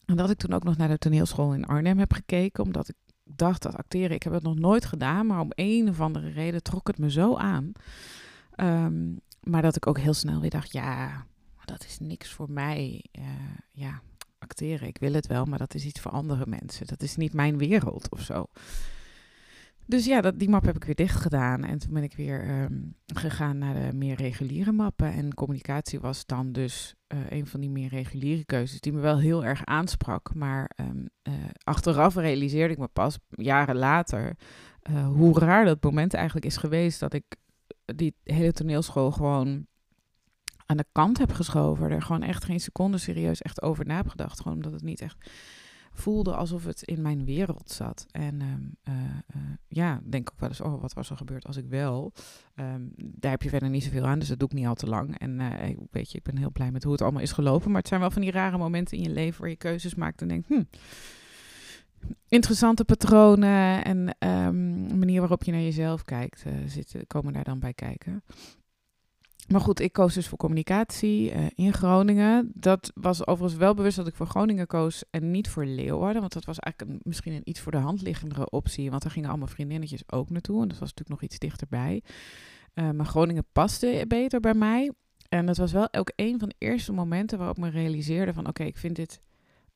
En 0.05 0.15
dat 0.15 0.29
ik 0.29 0.37
toen 0.37 0.53
ook 0.53 0.63
nog 0.63 0.77
naar 0.77 0.87
de 0.87 0.97
toneelschool 0.97 1.53
in 1.53 1.65
Arnhem 1.65 1.99
heb 1.99 2.13
gekeken, 2.13 2.63
omdat 2.63 2.89
ik 2.89 2.95
dacht 3.23 3.61
dat 3.61 3.75
acteren, 3.75 4.15
ik 4.15 4.23
heb 4.23 4.33
het 4.33 4.43
nog 4.43 4.59
nooit 4.59 4.85
gedaan, 4.85 5.25
maar 5.25 5.39
om 5.39 5.51
een 5.55 5.89
of 5.89 6.01
andere 6.01 6.29
reden 6.29 6.63
trok 6.63 6.87
het 6.87 6.97
me 6.97 7.11
zo 7.11 7.35
aan. 7.35 7.71
Um, 8.55 9.19
maar 9.43 9.61
dat 9.61 9.75
ik 9.75 9.87
ook 9.87 9.99
heel 9.99 10.13
snel 10.13 10.39
weer 10.41 10.49
dacht, 10.49 10.71
ja, 10.71 11.25
dat 11.65 11.83
is 11.83 11.99
niks 11.99 12.31
voor 12.31 12.51
mij. 12.51 13.05
Uh, 13.19 13.25
ja, 13.71 14.01
acteren, 14.37 14.87
ik 14.87 14.97
wil 14.97 15.13
het 15.13 15.27
wel, 15.27 15.45
maar 15.45 15.59
dat 15.59 15.73
is 15.73 15.85
iets 15.85 15.99
voor 15.99 16.11
andere 16.11 16.45
mensen. 16.47 16.87
Dat 16.87 17.01
is 17.01 17.15
niet 17.15 17.33
mijn 17.33 17.57
wereld 17.57 18.09
of 18.09 18.21
zo. 18.21 18.45
Dus 19.85 20.05
ja, 20.05 20.21
dat, 20.21 20.39
die 20.39 20.49
map 20.49 20.65
heb 20.65 20.75
ik 20.75 20.83
weer 20.83 20.95
dicht 20.95 21.21
gedaan. 21.21 21.63
En 21.63 21.77
toen 21.77 21.93
ben 21.93 22.03
ik 22.03 22.15
weer 22.15 22.63
um, 22.63 22.95
gegaan 23.05 23.57
naar 23.57 23.73
de 23.73 23.97
meer 23.97 24.15
reguliere 24.15 24.71
mappen. 24.71 25.13
En 25.13 25.33
communicatie 25.33 25.99
was 25.99 26.25
dan 26.25 26.51
dus 26.51 26.95
uh, 27.13 27.19
een 27.29 27.47
van 27.47 27.59
die 27.59 27.69
meer 27.69 27.89
reguliere 27.89 28.45
keuzes 28.45 28.79
die 28.79 28.93
me 28.93 28.99
wel 28.99 29.19
heel 29.19 29.45
erg 29.45 29.65
aansprak. 29.65 30.33
Maar 30.33 30.71
um, 30.75 31.09
uh, 31.23 31.33
achteraf 31.63 32.15
realiseerde 32.15 32.73
ik 32.73 32.79
me 32.79 32.87
pas, 32.87 33.17
jaren 33.29 33.75
later, 33.75 34.37
hoe 35.05 35.39
raar 35.39 35.65
dat 35.65 35.83
moment 35.83 36.13
eigenlijk 36.13 36.45
is 36.45 36.57
geweest 36.57 36.99
dat 36.99 37.13
ik 37.13 37.23
die 37.85 38.15
hele 38.23 38.51
toneelschool 38.51 39.11
gewoon 39.11 39.67
aan 40.65 40.77
de 40.77 40.85
kant 40.91 41.17
heb 41.17 41.31
geschoven. 41.31 41.91
Er 41.91 42.01
gewoon 42.01 42.23
echt 42.23 42.43
geen 42.43 42.59
seconde 42.59 42.97
serieus 42.97 43.41
echt 43.41 43.61
over 43.61 43.85
na 43.85 43.95
heb 43.95 44.07
gedacht. 44.07 44.41
Gewoon 44.41 44.57
omdat 44.57 44.71
het 44.73 44.83
niet 44.83 45.01
echt 45.01 45.29
voelde 45.93 46.35
alsof 46.35 46.65
het 46.65 46.83
in 46.83 47.01
mijn 47.01 47.25
wereld 47.25 47.71
zat. 47.71 48.05
En 48.11 48.41
um, 48.41 48.77
uh, 48.89 48.93
uh, 49.35 49.41
ja, 49.67 50.01
denk 50.03 50.31
ook 50.31 50.39
wel 50.39 50.49
eens, 50.49 50.61
oh, 50.61 50.81
wat 50.81 50.93
was 50.93 51.09
er 51.09 51.17
gebeurd 51.17 51.45
als 51.45 51.57
ik 51.57 51.65
wel? 51.65 52.13
Um, 52.55 52.93
daar 52.95 53.31
heb 53.31 53.41
je 53.41 53.49
verder 53.49 53.69
niet 53.69 53.83
zoveel 53.83 54.05
aan, 54.05 54.19
dus 54.19 54.27
dat 54.27 54.39
doe 54.39 54.47
ik 54.47 54.55
niet 54.55 54.65
al 54.65 54.73
te 54.73 54.87
lang. 54.87 55.19
En 55.19 55.39
uh, 55.39 55.77
weet 55.91 56.11
je, 56.11 56.17
ik 56.17 56.23
ben 56.23 56.37
heel 56.37 56.51
blij 56.51 56.71
met 56.71 56.83
hoe 56.83 56.91
het 56.91 57.01
allemaal 57.01 57.21
is 57.21 57.31
gelopen. 57.31 57.67
Maar 57.71 57.79
het 57.79 57.87
zijn 57.87 57.99
wel 57.99 58.11
van 58.11 58.21
die 58.21 58.31
rare 58.31 58.57
momenten 58.57 58.97
in 58.97 59.03
je 59.03 59.09
leven 59.09 59.41
waar 59.41 59.49
je 59.49 59.55
keuzes 59.55 59.95
maakt 59.95 60.21
en 60.21 60.27
denkt, 60.27 60.47
hm, 60.47 60.63
interessante 62.27 62.85
patronen 62.85 63.83
en 63.83 64.05
de 64.89 64.95
manier 64.95 65.19
waarop 65.19 65.43
je 65.43 65.51
naar 65.51 65.61
jezelf 65.61 66.03
kijkt, 66.03 66.43
uh, 66.47 66.53
zitten, 66.65 67.07
komen 67.07 67.33
daar 67.33 67.43
dan 67.43 67.59
bij 67.59 67.73
kijken. 67.73 68.23
Maar 69.47 69.61
goed, 69.61 69.79
ik 69.79 69.93
koos 69.93 70.13
dus 70.13 70.27
voor 70.27 70.37
communicatie 70.37 71.33
uh, 71.33 71.45
in 71.55 71.73
Groningen. 71.73 72.51
Dat 72.53 72.91
was 72.95 73.27
overigens 73.27 73.59
wel 73.59 73.73
bewust 73.73 73.95
dat 73.95 74.07
ik 74.07 74.15
voor 74.15 74.25
Groningen 74.25 74.67
koos 74.67 75.03
en 75.09 75.31
niet 75.31 75.49
voor 75.49 75.65
Leeuwarden. 75.65 76.21
Want 76.21 76.33
dat 76.33 76.45
was 76.45 76.59
eigenlijk 76.59 77.05
misschien 77.05 77.33
een 77.33 77.49
iets 77.49 77.59
voor 77.59 77.71
de 77.71 77.77
hand 77.77 78.01
liggendere 78.01 78.49
optie. 78.49 78.89
Want 78.89 79.01
daar 79.01 79.11
gingen 79.11 79.29
allemaal 79.29 79.47
vriendinnetjes 79.47 80.11
ook 80.11 80.29
naartoe. 80.29 80.61
En 80.61 80.67
dat 80.67 80.79
was 80.79 80.89
natuurlijk 80.89 81.21
nog 81.21 81.29
iets 81.29 81.39
dichterbij. 81.39 82.03
Uh, 82.73 82.91
maar 82.91 83.05
Groningen 83.05 83.45
paste 83.51 84.05
beter 84.07 84.39
bij 84.39 84.53
mij. 84.53 84.91
En 85.29 85.45
dat 85.45 85.57
was 85.57 85.71
wel 85.71 85.93
ook 85.93 86.11
een 86.15 86.39
van 86.39 86.49
de 86.49 86.55
eerste 86.57 86.93
momenten 86.93 87.37
waarop 87.37 87.57
ik 87.57 87.63
me 87.63 87.69
realiseerde 87.69 88.33
van... 88.33 88.47
oké, 88.47 88.63
ik 88.63 88.77
vind 88.77 88.95
dit 88.95 89.21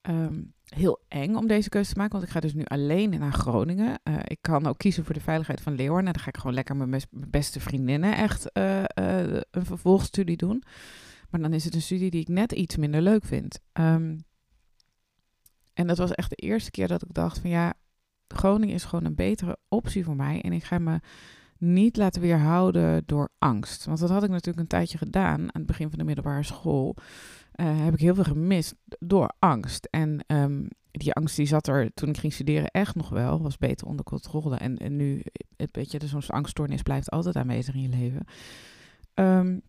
um, 0.08 0.54
heel 0.64 1.00
eng 1.08 1.36
om 1.36 1.48
deze 1.48 1.70
keuze 1.70 1.92
te 1.92 1.98
maken, 1.98 2.14
want 2.14 2.24
ik 2.24 2.32
ga 2.32 2.40
dus 2.40 2.54
nu 2.54 2.64
alleen 2.64 3.10
naar 3.10 3.34
Groningen. 3.34 4.00
Uh, 4.04 4.16
ik 4.24 4.38
kan 4.42 4.66
ook 4.66 4.78
kiezen 4.78 5.06
voor 5.06 5.14
de 5.14 5.22
veiligheid 5.22 5.62
van 5.62 5.76
Leeuwarden. 5.76 6.04
Nou, 6.04 6.16
dan 6.16 6.24
ga 6.24 6.30
ik 6.30 6.38
gewoon 6.38 6.54
lekker 6.54 6.76
met 6.76 6.88
mijn 6.88 7.30
beste 7.30 7.60
vriendinnen 7.60 8.18
echt 8.18 8.50
uh, 8.54 8.78
uh, 8.80 9.40
een 9.52 9.66
vervolgstudie 9.66 10.38
doen. 10.38 10.64
Maar 11.30 11.42
dan 11.42 11.54
is 11.54 11.64
het 11.64 11.76
een 11.76 11.82
studie 11.82 12.12
die 12.12 12.22
ik 12.22 12.28
net 12.28 12.52
iets 12.52 12.78
minder 12.78 13.02
leuk 13.02 13.26
vind. 13.26 13.60
Um, 13.74 14.26
en 15.74 15.88
dat 15.88 15.98
was 15.98 16.12
echt 16.12 16.30
de 16.30 16.36
eerste 16.36 16.72
keer 16.72 16.88
dat 16.88 17.04
ik 17.04 17.14
dacht 17.14 17.40
van 17.40 17.50
ja, 17.50 17.74
Groningen 18.28 18.76
is 18.76 18.84
gewoon 18.84 19.06
een 19.06 19.16
betere 19.16 19.58
optie 19.68 20.04
voor 20.04 20.16
mij. 20.16 20.42
En 20.42 20.54
ik 20.54 20.64
ga 20.64 20.80
me 20.80 21.00
niet 21.58 21.98
laten 21.98 22.22
weerhouden 22.22 23.04
door 23.06 23.30
angst. 23.38 23.86
Want 23.86 24.00
dat 24.00 24.10
had 24.10 24.24
ik 24.24 24.30
natuurlijk 24.30 24.60
een 24.60 24.68
tijdje 24.68 24.98
gedaan 24.98 25.40
aan 25.40 25.50
het 25.54 25.66
begin 25.66 25.90
van 25.90 25.98
de 25.98 26.04
middelbare 26.06 26.44
school 26.44 26.96
uh, 27.62 27.84
heb 27.84 27.94
ik 27.94 28.00
heel 28.00 28.16
veel 28.16 28.24
gemist 28.24 28.76
door 29.00 29.34
angst. 29.40 29.88
En 29.92 30.24
um, 30.28 30.68
die 30.92 31.14
angst 31.14 31.36
die 31.36 31.48
zat 31.48 31.68
er 31.68 31.94
toen 31.94 32.10
ik 32.10 32.18
ging 32.18 32.34
studeren 32.34 32.68
echt 32.68 32.96
nog 32.96 33.10
wel. 33.10 33.42
Was 33.42 33.58
beter 33.58 33.88
onder 33.88 34.06
controle. 34.06 34.56
En, 34.56 34.78
en 34.78 34.96
nu, 34.96 35.24
het, 35.56 35.70
weet 35.72 35.92
je, 35.92 36.08
zo'n 36.08 36.28
angststoornis 36.28 36.82
blijft 36.82 37.10
altijd 37.10 37.36
aanwezig 37.36 37.76
in 37.76 37.82
je 37.82 37.90
leven. 37.90 38.26
Um, 39.14 39.62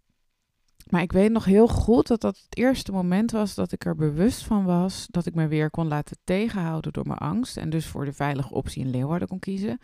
maar 0.90 1.02
ik 1.02 1.12
weet 1.12 1.30
nog 1.30 1.44
heel 1.44 1.68
goed 1.68 2.06
dat 2.06 2.20
dat 2.20 2.36
het 2.36 2.56
eerste 2.56 2.92
moment 2.92 3.30
was 3.30 3.54
dat 3.54 3.72
ik 3.72 3.84
er 3.84 3.94
bewust 3.96 4.44
van 4.44 4.64
was 4.64 5.06
dat 5.10 5.26
ik 5.26 5.34
me 5.34 5.48
weer 5.48 5.70
kon 5.70 5.88
laten 5.88 6.16
tegenhouden 6.24 6.92
door 6.92 7.06
mijn 7.06 7.18
angst. 7.18 7.56
En 7.56 7.70
dus 7.70 7.86
voor 7.86 8.04
de 8.04 8.12
veilige 8.12 8.54
optie 8.54 8.84
in 8.84 8.90
Leeuwarden 8.90 9.28
kon 9.28 9.38
kiezen. 9.38 9.78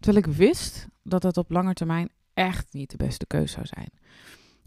Terwijl 0.00 0.26
ik 0.26 0.32
wist 0.32 0.86
dat 1.02 1.22
dat 1.22 1.36
op 1.36 1.50
lange 1.50 1.72
termijn 1.72 2.08
echt 2.34 2.72
niet 2.72 2.90
de 2.90 2.96
beste 2.96 3.26
keuze 3.26 3.52
zou 3.52 3.66
zijn. 3.66 3.90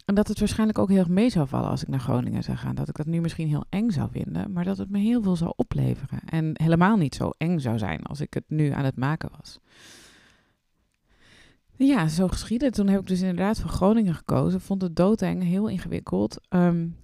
En 0.06 0.16
dat 0.16 0.28
het 0.28 0.40
waarschijnlijk 0.40 0.80
ook 0.80 0.90
heel 0.90 0.98
erg 0.98 1.08
mee 1.08 1.30
zou 1.30 1.48
vallen 1.48 1.70
als 1.70 1.82
ik 1.82 1.88
naar 1.88 2.00
Groningen 2.00 2.44
zou 2.44 2.58
gaan. 2.58 2.76
Dat 2.76 2.90
ik 2.90 2.96
dat 2.96 3.06
nu 3.06 3.22
misschien 3.22 3.48
heel 3.48 3.66
eng 3.70 3.90
zou 3.90 4.10
vinden, 4.12 4.52
maar 4.52 4.64
dat 4.64 4.78
het 4.78 4.90
me 4.90 5.00
heel 5.00 5.22
veel 5.22 5.36
zou 5.36 5.54
opleveren. 5.56 6.20
En 6.26 6.52
helemaal 6.54 6.98
niet 6.98 7.16
zo 7.16 7.30
eng 7.38 7.60
zou 7.60 7.78
zijn 7.78 8.04
als 8.04 8.22
ik 8.22 8.34
het 8.34 8.44
nu 8.48 8.70
aan 8.70 8.86
het 8.86 8.98
maken 8.98 9.30
was. 9.38 9.60
Ja, 11.76 12.08
zo 12.08 12.28
geschiedde. 12.28 12.70
Toen 12.70 12.88
heb 12.88 13.00
ik 13.00 13.08
dus 13.08 13.22
inderdaad 13.22 13.60
voor 13.60 13.70
Groningen 13.70 14.16
gekozen. 14.16 14.62
Vond 14.62 14.82
het 14.82 14.96
doodeng, 14.96 15.44
heel 15.44 15.68
ingewikkeld. 15.68 16.42
Um, 16.50 16.96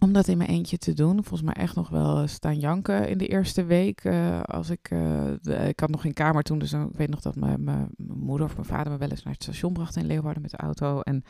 om 0.00 0.12
dat 0.12 0.28
in 0.28 0.38
mijn 0.38 0.50
eentje 0.50 0.78
te 0.78 0.94
doen. 0.94 1.14
Volgens 1.14 1.42
mij 1.42 1.54
echt 1.54 1.74
nog 1.74 1.88
wel 1.88 2.26
staan 2.26 2.58
janken 2.58 3.08
in 3.08 3.18
de 3.18 3.26
eerste 3.26 3.64
week. 3.64 4.04
Uh, 4.04 4.40
als 4.40 4.70
ik, 4.70 4.90
uh, 4.90 5.68
ik 5.68 5.80
had 5.80 5.90
nog 5.90 6.00
geen 6.00 6.12
kamer 6.12 6.42
toen, 6.42 6.58
dus 6.58 6.72
ik 6.72 6.96
weet 6.96 7.10
nog 7.10 7.20
dat 7.20 7.36
mijn 7.36 7.90
moeder 7.96 8.46
of 8.46 8.54
mijn 8.54 8.66
vader 8.66 8.92
me 8.92 8.98
wel 8.98 9.08
eens 9.08 9.22
naar 9.22 9.32
het 9.32 9.42
station 9.42 9.72
bracht 9.72 9.96
in 9.96 10.06
Leeuwarden 10.06 10.42
met 10.42 10.50
de 10.50 10.56
auto. 10.56 11.00
En 11.00 11.24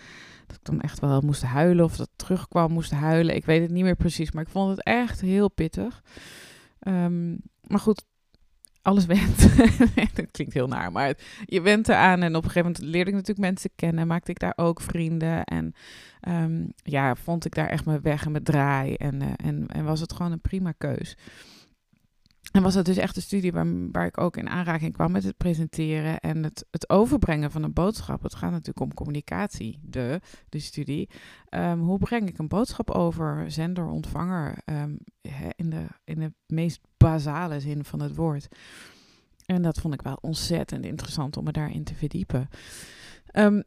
dat 0.47 0.57
ik 0.57 0.65
dan 0.65 0.81
echt 0.81 1.01
wel 1.01 1.21
moest 1.21 1.43
huilen 1.43 1.85
of 1.85 1.97
dat 1.97 2.11
terugkwam 2.17 2.73
moest 2.73 2.91
huilen. 2.91 3.37
Ik 3.37 3.45
weet 3.45 3.63
het 3.63 3.71
niet 3.71 3.85
meer 3.85 3.97
precies, 3.97 4.33
maar 4.33 4.43
ik 4.43 4.49
vond 4.49 4.71
het 4.71 4.83
echt 4.83 5.21
heel 5.21 5.51
pittig. 5.51 6.03
Um, 6.89 7.41
maar 7.67 7.81
goed, 7.81 8.05
alles 8.83 9.07
went. 9.07 9.57
dat 10.15 10.31
klinkt 10.31 10.55
heel 10.55 10.67
naar, 10.67 10.93
maar 10.93 11.15
je 11.45 11.61
went 11.61 11.89
eraan. 11.89 12.23
En 12.23 12.37
op 12.37 12.45
een 12.45 12.51
gegeven 12.51 12.73
moment 12.73 12.93
leerde 12.93 13.11
ik 13.11 13.17
natuurlijk 13.17 13.47
mensen 13.47 13.71
kennen. 13.77 14.07
Maakte 14.07 14.31
ik 14.31 14.39
daar 14.39 14.53
ook 14.57 14.81
vrienden. 14.81 15.45
En 15.45 15.75
um, 16.29 16.73
ja, 16.77 17.15
vond 17.17 17.45
ik 17.45 17.55
daar 17.55 17.69
echt 17.69 17.85
mijn 17.85 18.03
weg 18.03 18.25
en 18.25 18.33
mijn 18.33 18.45
draai. 18.45 18.95
En, 18.95 19.23
uh, 19.23 19.29
en, 19.37 19.67
en 19.67 19.85
was 19.85 20.01
het 20.01 20.13
gewoon 20.13 20.33
een 20.33 20.41
prima 20.41 20.73
keus. 20.79 21.17
En 22.53 22.63
was 22.63 22.75
het 22.75 22.87
dus 22.87 22.97
echt 22.97 23.17
een 23.17 23.23
studie 23.23 23.53
waar, 23.91 24.07
ik 24.07 24.19
ook 24.21 24.37
in 24.37 24.49
aanraking 24.49 24.93
kwam 24.93 25.13
met 25.13 25.25
het 25.25 25.37
presenteren 25.37 26.21
en 26.21 26.43
het, 26.43 26.67
het 26.71 26.91
overbrengen 26.91 27.51
van 27.51 27.63
een 27.63 27.73
boodschap. 27.73 28.23
Het 28.23 28.35
gaat 28.35 28.51
natuurlijk 28.51 28.81
om 28.81 28.95
communicatie, 28.95 29.79
de, 29.83 30.21
de 30.49 30.59
studie. 30.59 31.11
Um, 31.51 31.81
hoe 31.81 31.99
breng 31.99 32.29
ik 32.29 32.39
een 32.39 32.49
boodschap 32.49 32.91
over, 32.91 33.51
zender, 33.51 33.87
ontvanger, 33.87 34.59
um, 34.65 34.99
in, 35.57 35.71
de, 35.71 35.87
in 36.05 36.19
de 36.19 36.33
meest 36.47 36.81
basale 36.97 37.61
zin 37.61 37.85
van 37.85 38.01
het 38.01 38.15
woord. 38.15 38.49
En 39.47 39.63
dat 39.63 39.81
vond 39.81 39.95
ik 39.95 40.03
wel 40.03 40.19
ontzettend 40.21 40.85
interessant 40.85 41.37
om 41.37 41.45
me 41.45 41.53
daarin 41.53 41.85
te 41.85 41.95
verdiepen. 41.95 42.49
Um, 43.33 43.63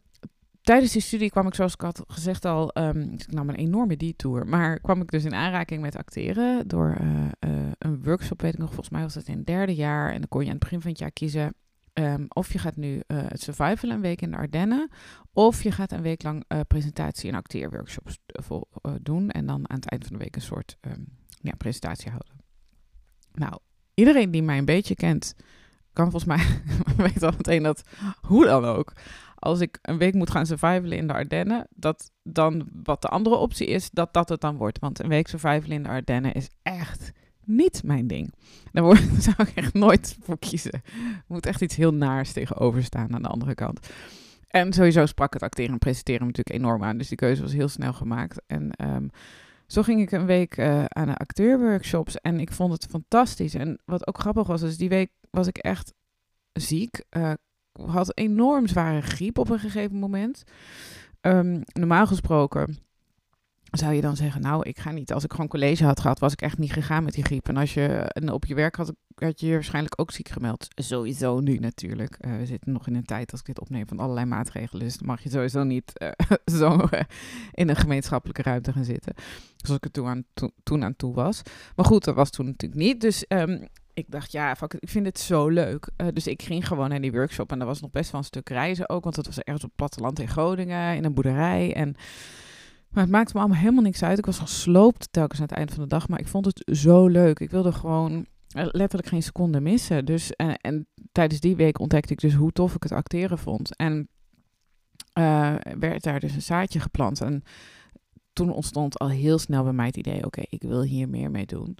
tijdens 0.65 0.91
die 0.91 1.01
studie 1.01 1.29
kwam 1.29 1.47
ik, 1.47 1.55
zoals 1.55 1.73
ik 1.73 1.81
had 1.81 2.03
gezegd 2.07 2.45
al, 2.45 2.77
um, 2.77 3.01
ik 3.01 3.31
nam 3.31 3.49
een 3.49 3.55
enorme 3.55 3.97
detour, 3.97 4.47
maar 4.47 4.79
kwam 4.79 5.01
ik 5.01 5.11
dus 5.11 5.23
in 5.23 5.33
aanraking 5.33 5.81
met 5.81 5.95
acteren 5.95 6.67
door 6.67 6.97
uh, 7.01 7.07
uh, 7.17 7.71
een 7.77 8.03
workshop, 8.03 8.41
weet 8.41 8.53
ik 8.53 8.59
nog, 8.59 8.67
volgens 8.67 8.89
mij 8.89 9.01
was 9.01 9.15
het 9.15 9.27
in 9.27 9.37
het 9.37 9.45
derde 9.45 9.75
jaar. 9.75 10.11
En 10.11 10.19
dan 10.19 10.27
kon 10.27 10.41
je 10.41 10.45
aan 10.45 10.51
het 10.51 10.63
begin 10.63 10.81
van 10.81 10.89
het 10.89 10.99
jaar 10.99 11.11
kiezen 11.11 11.55
um, 11.93 12.25
of 12.27 12.53
je 12.53 12.59
gaat 12.59 12.75
nu 12.75 12.93
uh, 12.93 13.01
het 13.07 13.41
survival 13.41 13.89
een 13.89 14.01
week 14.01 14.21
in 14.21 14.31
de 14.31 14.37
Ardennen, 14.37 14.89
of 15.33 15.63
je 15.63 15.71
gaat 15.71 15.91
een 15.91 16.01
week 16.01 16.23
lang 16.23 16.43
presentatie- 16.67 17.29
en 17.29 17.35
acteerworkshops 17.35 18.17
doen 19.01 19.29
en 19.29 19.45
dan 19.45 19.69
aan 19.69 19.75
het 19.75 19.89
eind 19.89 20.03
van 20.03 20.17
de 20.17 20.23
week 20.23 20.35
een 20.35 20.41
soort 20.41 20.77
um, 20.81 21.07
ja, 21.41 21.53
presentatie 21.57 22.09
houden. 22.09 22.33
Nou, 23.33 23.57
iedereen 23.93 24.31
die 24.31 24.43
mij 24.43 24.57
een 24.57 24.65
beetje 24.65 24.95
kent, 24.95 25.35
kan 25.93 26.11
volgens 26.11 26.25
mij 26.25 26.45
weet 27.07 27.23
al 27.23 27.31
meteen 27.31 27.63
dat, 27.63 27.81
hoe 28.21 28.45
dan 28.45 28.65
ook, 28.65 28.93
als 29.45 29.59
ik 29.59 29.79
een 29.81 29.97
week 29.97 30.13
moet 30.13 30.29
gaan 30.29 30.45
survivalen 30.45 30.97
in 30.97 31.07
de 31.07 31.13
Ardennen, 31.13 31.67
dat 31.69 32.11
dan 32.23 32.67
wat 32.83 33.01
de 33.01 33.07
andere 33.07 33.35
optie 33.35 33.67
is, 33.67 33.89
dat 33.91 34.13
dat 34.13 34.29
het 34.29 34.41
dan 34.41 34.57
wordt. 34.57 34.79
Want 34.79 34.99
een 34.99 35.09
week 35.09 35.27
survivalen 35.27 35.71
in 35.71 35.83
de 35.83 35.89
Ardennen 35.89 36.33
is 36.33 36.49
echt 36.61 37.11
niet 37.43 37.83
mijn 37.83 38.07
ding. 38.07 38.33
Daar, 38.71 38.97
zou 39.19 39.35
ik 39.37 39.51
echt 39.55 39.73
nooit 39.73 40.17
voor 40.21 40.39
kiezen. 40.39 40.71
Er 40.73 41.23
moet 41.27 41.45
echt 41.45 41.61
iets 41.61 41.75
heel 41.75 41.93
naars 41.93 42.31
tegenover 42.31 42.83
staan 42.83 43.13
aan 43.13 43.21
de 43.21 43.27
andere 43.27 43.55
kant. 43.55 43.87
En 44.47 44.73
sowieso 44.73 45.05
sprak 45.05 45.33
het 45.33 45.43
acteren 45.43 45.71
en 45.71 45.77
presenteren 45.77 46.25
natuurlijk 46.25 46.57
enorm 46.57 46.83
aan. 46.83 46.97
Dus 46.97 47.07
die 47.07 47.17
keuze 47.17 47.41
was 47.41 47.53
heel 47.53 47.67
snel 47.67 47.93
gemaakt. 47.93 48.41
En 48.47 48.69
um, 48.83 49.09
zo 49.67 49.81
ging 49.81 50.01
ik 50.01 50.11
een 50.11 50.25
week 50.25 50.57
uh, 50.57 50.85
aan 50.85 51.07
de 51.07 51.17
acteurworkshops 51.17 52.15
en 52.15 52.39
ik 52.39 52.51
vond 52.51 52.73
het 52.73 52.85
fantastisch. 52.89 53.53
En 53.53 53.79
wat 53.85 54.07
ook 54.07 54.19
grappig 54.19 54.47
was, 54.47 54.61
is 54.61 54.77
die 54.77 54.89
week 54.89 55.11
was 55.29 55.47
ik 55.47 55.57
echt 55.57 55.93
ziek. 56.53 57.03
Uh, 57.17 57.33
had 57.85 58.17
enorm 58.17 58.67
zware 58.67 59.01
griep 59.01 59.37
op 59.37 59.49
een 59.49 59.59
gegeven 59.59 59.99
moment. 59.99 60.43
Um, 61.21 61.61
normaal 61.73 62.07
gesproken 62.07 62.77
zou 63.77 63.93
je 63.93 64.01
dan 64.01 64.15
zeggen, 64.15 64.41
nou, 64.41 64.63
ik 64.63 64.79
ga 64.79 64.91
niet. 64.91 65.13
Als 65.13 65.23
ik 65.23 65.31
gewoon 65.31 65.47
college 65.47 65.85
had 65.85 65.99
gehad, 65.99 66.19
was 66.19 66.31
ik 66.33 66.41
echt 66.41 66.57
niet 66.57 66.73
gegaan 66.73 67.03
met 67.03 67.13
die 67.13 67.23
griep. 67.23 67.47
En 67.47 67.57
als 67.57 67.73
je 67.73 68.15
op 68.31 68.45
je 68.45 68.55
werk 68.55 68.75
had, 68.75 68.93
had 69.15 69.39
je 69.39 69.47
je 69.47 69.53
waarschijnlijk 69.53 70.01
ook 70.01 70.11
ziek 70.11 70.29
gemeld. 70.29 70.67
Sowieso 70.75 71.39
nu 71.39 71.57
natuurlijk. 71.57 72.17
Uh, 72.19 72.37
we 72.37 72.45
zitten 72.45 72.71
nog 72.71 72.87
in 72.87 72.95
een 72.95 73.05
tijd, 73.05 73.31
als 73.31 73.39
ik 73.39 73.45
dit 73.45 73.59
opneem, 73.59 73.87
van 73.87 73.99
allerlei 73.99 74.25
maatregelen. 74.25 74.83
Dus 74.83 75.01
mag 75.01 75.21
je 75.21 75.29
sowieso 75.29 75.63
niet 75.63 75.91
uh, 76.01 76.09
zo 76.59 76.87
in 77.51 77.69
een 77.69 77.75
gemeenschappelijke 77.75 78.41
ruimte 78.41 78.71
gaan 78.71 78.83
zitten. 78.83 79.13
Zoals 79.55 79.77
ik 79.77 79.85
er 79.85 79.91
toen 79.91 80.07
aan, 80.07 80.23
to, 80.33 80.49
toen 80.63 80.83
aan 80.83 80.95
toe 80.95 81.13
was. 81.13 81.41
Maar 81.75 81.85
goed, 81.85 82.03
dat 82.03 82.15
was 82.15 82.29
toen 82.29 82.45
natuurlijk 82.45 82.81
niet. 82.81 83.01
Dus 83.01 83.25
um, 83.27 83.67
ik 83.95 84.11
dacht, 84.11 84.31
ja, 84.31 84.55
fuck, 84.55 84.73
ik 84.73 84.89
vind 84.89 85.05
het 85.05 85.19
zo 85.19 85.47
leuk. 85.47 85.89
Uh, 85.97 86.07
dus 86.13 86.27
ik 86.27 86.41
ging 86.41 86.67
gewoon 86.67 86.89
naar 86.89 87.01
die 87.01 87.11
workshop. 87.11 87.51
En 87.51 87.59
dat 87.59 87.67
was 87.67 87.81
nog 87.81 87.91
best 87.91 88.11
wel 88.11 88.19
een 88.19 88.27
stuk 88.27 88.49
reizen 88.49 88.89
ook. 88.89 89.03
Want 89.03 89.15
dat 89.15 89.25
was 89.25 89.39
ergens 89.39 89.63
op 89.63 89.69
het 89.69 89.77
platteland 89.77 90.19
in 90.19 90.27
Groningen, 90.27 90.95
in 90.95 91.05
een 91.05 91.13
boerderij. 91.13 91.73
En, 91.73 91.95
maar 92.89 93.03
het 93.03 93.11
maakte 93.11 93.33
me 93.33 93.39
allemaal 93.39 93.59
helemaal 93.59 93.83
niks 93.83 94.03
uit. 94.03 94.17
Ik 94.17 94.25
was 94.25 94.39
gesloopt 94.39 95.07
telkens 95.11 95.39
aan 95.39 95.47
het 95.47 95.57
eind 95.57 95.73
van 95.73 95.83
de 95.83 95.89
dag. 95.89 96.07
Maar 96.07 96.19
ik 96.19 96.27
vond 96.27 96.45
het 96.45 96.77
zo 96.77 97.07
leuk. 97.07 97.39
Ik 97.39 97.51
wilde 97.51 97.71
gewoon 97.71 98.25
letterlijk 98.53 99.07
geen 99.07 99.23
seconde 99.23 99.61
missen. 99.61 100.05
Dus, 100.05 100.31
en, 100.31 100.57
en 100.57 100.87
tijdens 101.11 101.39
die 101.39 101.55
week 101.55 101.79
ontdekte 101.79 102.13
ik 102.13 102.19
dus 102.19 102.33
hoe 102.33 102.51
tof 102.51 102.75
ik 102.75 102.83
het 102.83 102.91
acteren 102.91 103.37
vond. 103.37 103.75
En 103.75 104.09
uh, 105.19 105.55
werd 105.79 106.03
daar 106.03 106.19
dus 106.19 106.35
een 106.35 106.41
zaadje 106.41 106.79
geplant. 106.79 107.21
En 107.21 107.43
toen 108.35 108.53
ontstond 108.53 108.99
al 108.99 109.09
heel 109.09 109.39
snel 109.39 109.63
bij 109.63 109.73
mij 109.73 109.85
het 109.85 109.97
idee: 109.97 110.25
oké, 110.25 110.41
ik 110.49 110.61
wil 110.61 110.81
hier 110.83 111.09
meer 111.09 111.31
mee 111.31 111.45
doen. 111.45 111.77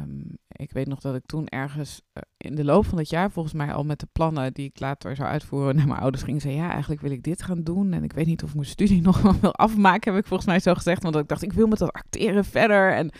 Um, 0.00 0.38
ik 0.48 0.72
weet 0.72 0.86
nog 0.86 1.00
dat 1.00 1.14
ik 1.14 1.26
toen 1.26 1.46
ergens 1.46 2.02
uh, 2.14 2.22
in 2.36 2.54
de 2.54 2.64
loop 2.64 2.86
van 2.86 2.98
het 2.98 3.10
jaar, 3.10 3.30
volgens 3.30 3.54
mij 3.54 3.72
al 3.72 3.84
met 3.84 4.00
de 4.00 4.08
plannen 4.12 4.52
die 4.52 4.68
ik 4.68 4.80
later 4.80 5.16
zou 5.16 5.28
uitvoeren, 5.28 5.76
naar 5.76 5.86
mijn 5.86 6.00
ouders 6.00 6.22
ging 6.22 6.42
zei: 6.42 6.54
Ja, 6.54 6.70
eigenlijk 6.70 7.00
wil 7.00 7.10
ik 7.10 7.22
dit 7.22 7.42
gaan 7.42 7.62
doen. 7.62 7.92
En 7.92 8.04
ik 8.04 8.12
weet 8.12 8.26
niet 8.26 8.42
of 8.42 8.48
ik 8.48 8.54
mijn 8.54 8.66
studie 8.66 9.02
nog 9.10 9.40
wil 9.40 9.54
afmaken, 9.54 10.12
heb 10.12 10.20
ik 10.22 10.28
volgens 10.28 10.48
mij 10.48 10.60
zo 10.60 10.74
gezegd. 10.74 11.02
Want 11.02 11.16
ik 11.16 11.28
dacht: 11.28 11.42
Ik 11.42 11.52
wil 11.52 11.66
met 11.66 11.78
dat 11.78 11.92
acteren 11.92 12.44
verder. 12.44 12.92
En 12.92 13.10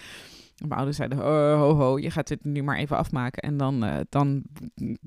mijn 0.59 0.73
ouders 0.73 0.97
zeiden: 0.97 1.19
oh, 1.19 1.61
Ho, 1.61 1.75
ho, 1.75 1.99
je 1.99 2.11
gaat 2.11 2.29
dit 2.29 2.45
nu 2.45 2.63
maar 2.63 2.77
even 2.77 2.97
afmaken. 2.97 3.43
En 3.43 3.57
dan, 3.57 3.85
uh, 3.85 3.97
dan 4.09 4.43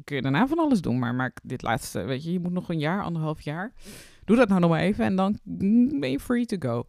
kun 0.04 0.16
je 0.16 0.22
daarna 0.22 0.48
van 0.48 0.60
alles 0.60 0.82
doen. 0.82 1.00
Maar 1.00 1.16
maak 1.16 1.40
dit 1.44 1.62
laatste, 1.62 2.02
weet 2.02 2.24
je, 2.24 2.32
je 2.32 2.40
moet 2.40 2.52
nog 2.52 2.70
een 2.70 2.80
jaar, 2.80 3.04
anderhalf 3.04 3.42
jaar. 3.42 3.74
Doe 4.26 4.36
dat 4.36 4.48
nou 4.48 4.60
nog 4.60 4.70
maar 4.70 4.80
even 4.80 5.06
en 5.06 5.16
dan 5.16 5.40
ben 6.00 6.12
je 6.12 6.20
free 6.20 6.46
to 6.46 6.58
go. 6.60 6.86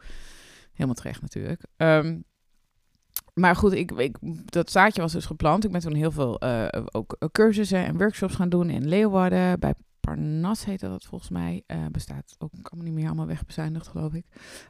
Helemaal 0.73 0.95
terecht 0.95 1.21
natuurlijk. 1.23 1.63
Um, 1.77 2.25
maar 3.35 3.57
goed, 3.57 3.73
ik, 3.73 3.91
ik, 3.91 4.17
dat 4.45 4.71
zaadje 4.71 5.01
was 5.01 5.13
dus 5.13 5.27
geplant. 5.27 5.65
Ik 5.65 5.73
ben 5.73 5.81
toen 5.81 5.95
heel 5.95 6.11
veel 6.11 6.45
uh, 6.45 6.67
ook 6.91 7.17
cursussen 7.33 7.85
en 7.85 7.99
workshops 7.99 8.35
gaan 8.35 8.49
doen 8.49 8.71
in 8.71 8.89
Leeuwarden. 8.89 9.61
Bij 9.61 9.75
Parnas 10.01 10.65
heette 10.65 10.89
dat 10.89 11.05
volgens 11.05 11.31
mij. 11.31 11.63
Uh, 11.67 11.87
bestaat 11.91 12.37
ook, 12.39 12.53
me 12.77 12.83
niet 12.83 12.93
meer 12.93 13.07
allemaal 13.07 13.27
wegbezuinigd, 13.27 13.89
geloof 13.89 14.15
ik. 14.15 14.25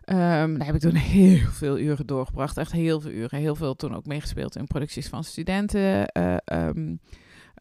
Um, 0.04 0.58
daar 0.58 0.66
heb 0.66 0.74
ik 0.74 0.80
toen 0.80 0.94
heel 1.18 1.50
veel 1.50 1.78
uren 1.78 2.06
doorgebracht. 2.06 2.56
Echt 2.56 2.72
heel 2.72 3.00
veel 3.00 3.10
uren. 3.10 3.38
Heel 3.38 3.54
veel 3.54 3.74
toen 3.74 3.94
ook 3.94 4.06
meegespeeld 4.06 4.56
in 4.56 4.66
producties 4.66 5.08
van 5.08 5.24
studenten. 5.24 6.10
Uh, 6.18 6.36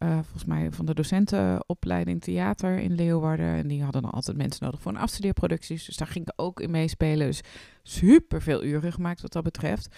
uh, 0.04 0.14
volgens 0.14 0.46
mij 0.46 0.72
van 0.72 0.86
de 0.86 0.94
docentenopleiding 0.94 2.22
theater 2.22 2.80
in 2.80 2.96
Leeuwarden. 2.96 3.56
En 3.56 3.68
die 3.68 3.84
hadden 3.84 4.02
dan 4.02 4.12
altijd 4.12 4.38
mensen 4.38 4.66
nodig 4.66 4.82
voor 4.82 4.92
een 4.92 4.98
afstudeerproducties. 4.98 5.86
Dus 5.86 5.98
daar 5.98 6.08
ging 6.08 6.28
ik 6.28 6.34
ook 6.36 6.60
in 6.60 6.72
meespelen. 6.72 7.28
Dus 7.28 7.42
super 7.84 8.42
veel 8.42 8.64
uren 8.64 8.94
gemaakt 8.94 9.22
wat 9.22 9.32
dat 9.32 9.44
betreft. 9.44 9.96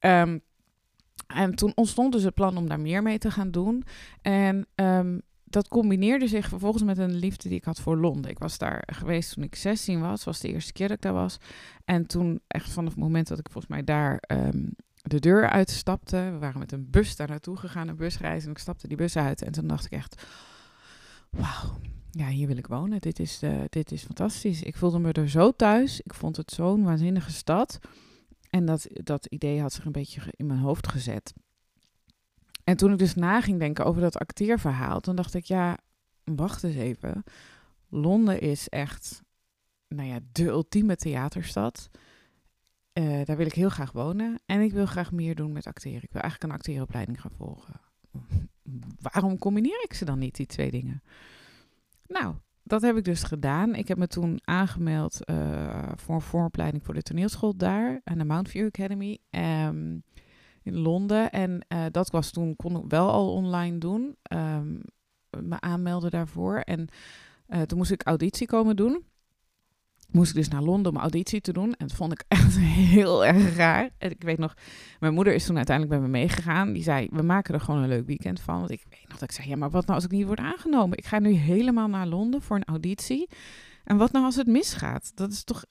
Um, 0.00 0.40
en 1.26 1.54
toen 1.54 1.72
ontstond 1.74 2.12
dus 2.12 2.22
het 2.22 2.34
plan 2.34 2.56
om 2.56 2.68
daar 2.68 2.80
meer 2.80 3.02
mee 3.02 3.18
te 3.18 3.30
gaan 3.30 3.50
doen. 3.50 3.84
En 4.22 4.66
um, 4.74 5.22
dat 5.44 5.68
combineerde 5.68 6.26
zich 6.26 6.48
vervolgens 6.48 6.82
met 6.82 6.98
een 6.98 7.14
liefde 7.14 7.48
die 7.48 7.58
ik 7.58 7.64
had 7.64 7.80
voor 7.80 7.96
Londen. 7.96 8.30
Ik 8.30 8.38
was 8.38 8.58
daar 8.58 8.82
geweest 8.86 9.32
toen 9.32 9.44
ik 9.44 9.54
16 9.54 10.00
was. 10.00 10.24
was 10.24 10.40
de 10.40 10.48
eerste 10.48 10.72
keer 10.72 10.88
dat 10.88 10.96
ik 10.96 11.02
daar 11.02 11.12
was. 11.12 11.38
En 11.84 12.06
toen, 12.06 12.40
echt 12.46 12.70
vanaf 12.70 12.90
het 12.90 13.02
moment 13.02 13.28
dat 13.28 13.38
ik 13.38 13.48
volgens 13.50 13.72
mij 13.72 13.84
daar 13.84 14.22
um, 14.32 14.74
de 15.06 15.20
deur 15.20 15.48
uitstapte. 15.48 16.16
We 16.16 16.38
waren 16.38 16.58
met 16.58 16.72
een 16.72 16.90
bus 16.90 17.16
daar 17.16 17.28
naartoe 17.28 17.56
gegaan, 17.56 17.88
een 17.88 17.96
busreis. 17.96 18.44
En 18.44 18.50
ik 18.50 18.58
stapte 18.58 18.88
die 18.88 18.96
bus 18.96 19.16
uit. 19.16 19.42
En 19.42 19.52
toen 19.52 19.66
dacht 19.66 19.84
ik 19.84 19.92
echt, 19.92 20.22
wauw. 21.30 21.78
Ja, 22.10 22.26
hier 22.28 22.46
wil 22.46 22.56
ik 22.56 22.66
wonen. 22.66 23.00
Dit 23.00 23.18
is, 23.18 23.42
uh, 23.42 23.64
dit 23.68 23.92
is 23.92 24.02
fantastisch. 24.02 24.62
Ik 24.62 24.76
voelde 24.76 24.98
me 24.98 25.12
er 25.12 25.28
zo 25.28 25.52
thuis. 25.52 26.00
Ik 26.00 26.14
vond 26.14 26.36
het 26.36 26.50
zo'n 26.50 26.84
waanzinnige 26.84 27.32
stad. 27.32 27.78
En 28.50 28.64
dat, 28.64 28.86
dat 28.92 29.26
idee 29.26 29.60
had 29.60 29.72
zich 29.72 29.84
een 29.84 29.92
beetje 29.92 30.20
in 30.36 30.46
mijn 30.46 30.58
hoofd 30.58 30.88
gezet. 30.88 31.32
en 32.64 32.76
toen 32.76 32.92
ik 32.92 32.98
dus 32.98 33.14
na 33.14 33.40
ging 33.40 33.58
denken 33.58 33.84
over 33.84 34.00
dat 34.00 34.18
acteerverhaal, 34.18 35.00
toen 35.00 35.16
dacht 35.16 35.34
ik, 35.34 35.44
ja, 35.44 35.78
wacht 36.24 36.64
eens 36.64 36.76
even. 36.76 37.24
Londen 37.88 38.40
is 38.40 38.68
echt, 38.68 39.22
nou 39.88 40.08
ja, 40.08 40.18
de 40.32 40.44
ultieme 40.44 40.96
theaterstad. 40.96 41.90
Uh, 42.98 43.24
daar 43.24 43.36
wil 43.36 43.46
ik 43.46 43.54
heel 43.54 43.68
graag 43.68 43.92
wonen. 43.92 44.40
En 44.46 44.60
ik 44.60 44.72
wil 44.72 44.86
graag 44.86 45.12
meer 45.12 45.34
doen 45.34 45.52
met 45.52 45.66
acteren. 45.66 46.02
Ik 46.02 46.12
wil 46.12 46.22
eigenlijk 46.22 46.52
een 46.52 46.58
acteeropleiding 46.58 47.20
gaan 47.20 47.30
volgen. 47.36 47.80
Waarom 49.12 49.38
combineer 49.38 49.82
ik 49.84 49.94
ze 49.94 50.04
dan 50.04 50.18
niet, 50.18 50.36
die 50.36 50.46
twee 50.46 50.70
dingen? 50.70 51.02
Nou, 52.06 52.34
dat 52.62 52.82
heb 52.82 52.96
ik 52.96 53.04
dus 53.04 53.22
gedaan. 53.22 53.74
Ik 53.74 53.88
heb 53.88 53.98
me 53.98 54.06
toen 54.06 54.40
aangemeld 54.44 55.20
uh, 55.30 55.92
voor 55.96 56.14
een 56.14 56.20
vooropleiding 56.20 56.84
voor 56.84 56.94
de 56.94 57.02
toneelschool 57.02 57.56
daar. 57.56 58.00
Aan 58.04 58.18
de 58.18 58.24
Mount 58.24 58.48
View 58.48 58.66
Academy. 58.66 59.18
Um, 59.30 60.02
in 60.62 60.78
Londen. 60.78 61.30
En 61.30 61.66
uh, 61.68 61.84
dat 61.90 62.10
was 62.10 62.30
toen, 62.30 62.56
kon 62.56 62.76
ik 62.76 62.84
wel 62.88 63.10
al 63.10 63.32
online 63.32 63.78
doen. 63.78 64.16
Um, 64.32 64.80
me 65.40 65.60
aanmelden 65.60 66.10
daarvoor. 66.10 66.58
En 66.58 66.88
toen 67.66 67.78
moest 67.78 67.90
ik 67.90 68.02
auditie 68.02 68.46
komen 68.46 68.76
doen. 68.76 69.04
Moest 70.14 70.30
ik 70.30 70.36
dus 70.36 70.48
naar 70.48 70.62
Londen 70.62 70.92
om 70.92 70.98
auditie 70.98 71.40
te 71.40 71.52
doen. 71.52 71.74
En 71.74 71.86
dat 71.86 71.96
vond 71.96 72.12
ik 72.12 72.24
echt 72.38 72.58
heel 72.58 73.24
erg 73.26 73.56
raar. 73.56 73.90
En 73.98 74.10
ik 74.10 74.22
weet 74.22 74.38
nog, 74.38 74.54
mijn 75.00 75.14
moeder 75.14 75.34
is 75.34 75.46
toen 75.46 75.56
uiteindelijk 75.56 75.98
bij 75.98 76.08
me 76.08 76.18
meegegaan. 76.18 76.72
Die 76.72 76.82
zei, 76.82 77.08
we 77.10 77.22
maken 77.22 77.54
er 77.54 77.60
gewoon 77.60 77.82
een 77.82 77.88
leuk 77.88 78.06
weekend 78.06 78.40
van. 78.40 78.58
Want 78.58 78.70
ik 78.70 78.84
weet 78.90 79.08
nog 79.08 79.18
dat 79.18 79.28
ik 79.28 79.34
zei, 79.36 79.48
ja, 79.48 79.56
maar 79.56 79.70
wat 79.70 79.82
nou 79.82 79.94
als 79.94 80.04
ik 80.04 80.10
niet 80.10 80.26
word 80.26 80.38
aangenomen? 80.38 80.98
Ik 80.98 81.06
ga 81.06 81.18
nu 81.18 81.30
helemaal 81.30 81.88
naar 81.88 82.06
Londen 82.06 82.42
voor 82.42 82.56
een 82.56 82.64
auditie. 82.64 83.28
En 83.84 83.96
wat 83.96 84.12
nou 84.12 84.24
als 84.24 84.36
het 84.36 84.46
misgaat? 84.46 85.12
Dat 85.14 85.32
is 85.32 85.44
toch 85.44 85.64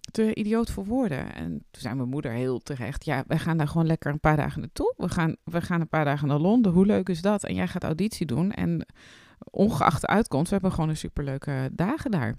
te 0.00 0.34
idioot 0.34 0.70
voor 0.70 0.84
woorden. 0.84 1.34
En 1.34 1.48
toen 1.48 1.82
zei 1.82 1.94
mijn 1.94 2.08
moeder 2.08 2.32
heel 2.32 2.58
terecht, 2.58 3.04
ja, 3.04 3.24
we 3.26 3.38
gaan 3.38 3.56
daar 3.56 3.68
gewoon 3.68 3.86
lekker 3.86 4.12
een 4.12 4.20
paar 4.20 4.36
dagen 4.36 4.60
naartoe. 4.60 4.94
We 4.96 5.08
gaan, 5.08 5.36
we 5.44 5.60
gaan 5.60 5.80
een 5.80 5.88
paar 5.88 6.04
dagen 6.04 6.28
naar 6.28 6.38
Londen. 6.38 6.72
Hoe 6.72 6.86
leuk 6.86 7.08
is 7.08 7.22
dat? 7.22 7.44
En 7.44 7.54
jij 7.54 7.68
gaat 7.68 7.84
auditie 7.84 8.26
doen. 8.26 8.52
En 8.52 8.86
ongeacht 9.50 10.00
de 10.00 10.06
uitkomst, 10.06 10.46
we 10.46 10.52
hebben 10.52 10.72
gewoon 10.72 10.88
een 10.88 10.96
superleuke 10.96 11.70
dagen 11.72 12.10
daar. 12.10 12.38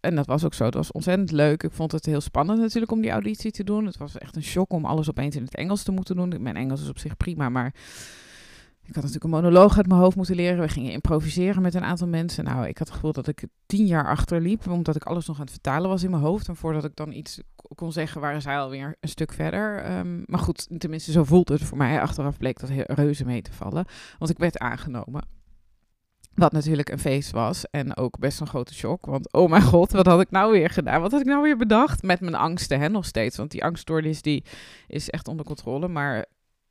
En 0.00 0.14
dat 0.14 0.26
was 0.26 0.44
ook 0.44 0.54
zo. 0.54 0.64
Het 0.64 0.74
was 0.74 0.92
ontzettend 0.92 1.32
leuk. 1.32 1.62
Ik 1.62 1.72
vond 1.72 1.92
het 1.92 2.06
heel 2.06 2.20
spannend 2.20 2.60
natuurlijk 2.60 2.92
om 2.92 3.00
die 3.00 3.10
auditie 3.10 3.50
te 3.50 3.64
doen. 3.64 3.86
Het 3.86 3.96
was 3.96 4.18
echt 4.18 4.36
een 4.36 4.42
shock 4.42 4.72
om 4.72 4.84
alles 4.84 5.08
opeens 5.08 5.36
in 5.36 5.44
het 5.44 5.54
Engels 5.54 5.82
te 5.82 5.92
moeten 5.92 6.16
doen. 6.16 6.42
Mijn 6.42 6.56
Engels 6.56 6.82
is 6.82 6.88
op 6.88 6.98
zich 6.98 7.16
prima, 7.16 7.48
maar 7.48 7.74
ik 8.82 8.94
had 8.94 9.04
natuurlijk 9.04 9.24
een 9.24 9.42
monoloog 9.42 9.76
uit 9.76 9.86
mijn 9.86 10.00
hoofd 10.00 10.16
moeten 10.16 10.34
leren. 10.34 10.60
We 10.60 10.68
gingen 10.68 10.92
improviseren 10.92 11.62
met 11.62 11.74
een 11.74 11.84
aantal 11.84 12.06
mensen. 12.06 12.44
Nou, 12.44 12.66
ik 12.66 12.78
had 12.78 12.86
het 12.86 12.96
gevoel 12.96 13.12
dat 13.12 13.26
ik 13.26 13.46
tien 13.66 13.86
jaar 13.86 14.08
achterliep, 14.08 14.68
omdat 14.68 14.96
ik 14.96 15.04
alles 15.04 15.26
nog 15.26 15.36
aan 15.36 15.42
het 15.42 15.50
vertalen 15.50 15.88
was 15.88 16.02
in 16.02 16.10
mijn 16.10 16.22
hoofd. 16.22 16.48
En 16.48 16.56
voordat 16.56 16.84
ik 16.84 16.96
dan 16.96 17.12
iets 17.12 17.40
kon 17.74 17.92
zeggen, 17.92 18.20
waren 18.20 18.42
zij 18.42 18.58
alweer 18.58 18.96
een 19.00 19.08
stuk 19.08 19.32
verder. 19.32 19.98
Um, 19.98 20.22
maar 20.26 20.40
goed, 20.40 20.80
tenminste, 20.80 21.12
zo 21.12 21.24
voelt 21.24 21.48
het 21.48 21.62
voor 21.62 21.78
mij. 21.78 22.00
Achteraf 22.00 22.36
bleek 22.36 22.60
dat 22.60 22.68
heel 22.68 22.84
reuze 22.86 23.24
mee 23.24 23.42
te 23.42 23.52
vallen, 23.52 23.84
want 24.18 24.30
ik 24.30 24.38
werd 24.38 24.58
aangenomen. 24.58 25.39
Wat 26.34 26.52
natuurlijk 26.52 26.88
een 26.88 26.98
feest 26.98 27.30
was 27.30 27.70
en 27.70 27.96
ook 27.96 28.18
best 28.18 28.40
een 28.40 28.46
grote 28.46 28.74
shock. 28.74 29.06
Want 29.06 29.32
oh 29.32 29.50
mijn 29.50 29.62
god, 29.72 29.92
wat 29.92 30.06
had 30.06 30.20
ik 30.20 30.30
nou 30.30 30.52
weer 30.52 30.70
gedaan? 30.70 31.00
Wat 31.00 31.10
had 31.10 31.20
ik 31.20 31.26
nou 31.26 31.42
weer 31.42 31.56
bedacht? 31.56 32.02
Met 32.02 32.20
mijn 32.20 32.34
angsten, 32.34 32.80
hè, 32.80 32.88
nog 32.88 33.04
steeds. 33.04 33.36
Want 33.36 33.50
die 33.50 33.64
angststoornis 33.64 34.22
die 34.22 34.44
is 34.86 35.10
echt 35.10 35.28
onder 35.28 35.46
controle. 35.46 35.88
Maar 35.88 36.26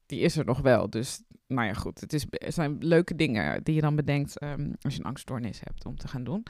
die 0.05 0.19
is 0.19 0.37
er 0.37 0.45
nog 0.45 0.59
wel. 0.59 0.89
Dus 0.89 1.21
nou 1.47 1.67
ja, 1.67 1.73
goed. 1.73 1.99
Het, 1.99 2.13
is, 2.13 2.25
zijn 2.47 2.77
leuke 2.79 3.15
dingen 3.15 3.63
die 3.63 3.75
je 3.75 3.81
dan 3.81 3.95
bedenkt 3.95 4.43
um, 4.43 4.75
als 4.81 4.93
je 4.93 4.99
een 4.99 5.05
angststoornis 5.05 5.59
hebt 5.63 5.85
om 5.85 5.97
te 5.97 6.07
gaan 6.07 6.23
doen. 6.23 6.43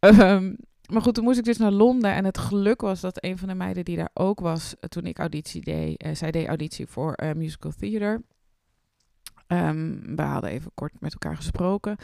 Um, 0.00 0.56
maar 0.90 1.02
goed, 1.02 1.14
toen 1.14 1.24
moest 1.24 1.38
ik 1.38 1.44
dus 1.44 1.58
naar 1.58 1.70
Londen. 1.70 2.12
En 2.12 2.24
het 2.24 2.38
geluk 2.38 2.80
was 2.80 3.00
dat 3.00 3.24
een 3.24 3.38
van 3.38 3.48
de 3.48 3.54
meiden 3.54 3.84
die 3.84 3.96
daar 3.96 4.10
ook 4.14 4.40
was 4.40 4.74
toen 4.88 5.06
ik 5.06 5.18
auditie 5.18 5.64
deed. 5.64 6.04
Uh, 6.04 6.14
zij 6.14 6.30
deed 6.30 6.46
auditie 6.46 6.86
voor 6.86 7.18
uh, 7.22 7.32
musical 7.32 7.72
theater. 7.78 8.22
Um, 9.48 10.16
we 10.16 10.22
hadden 10.22 10.50
even 10.50 10.70
kort 10.74 11.00
met 11.00 11.12
elkaar 11.12 11.36
gesproken. 11.36 11.96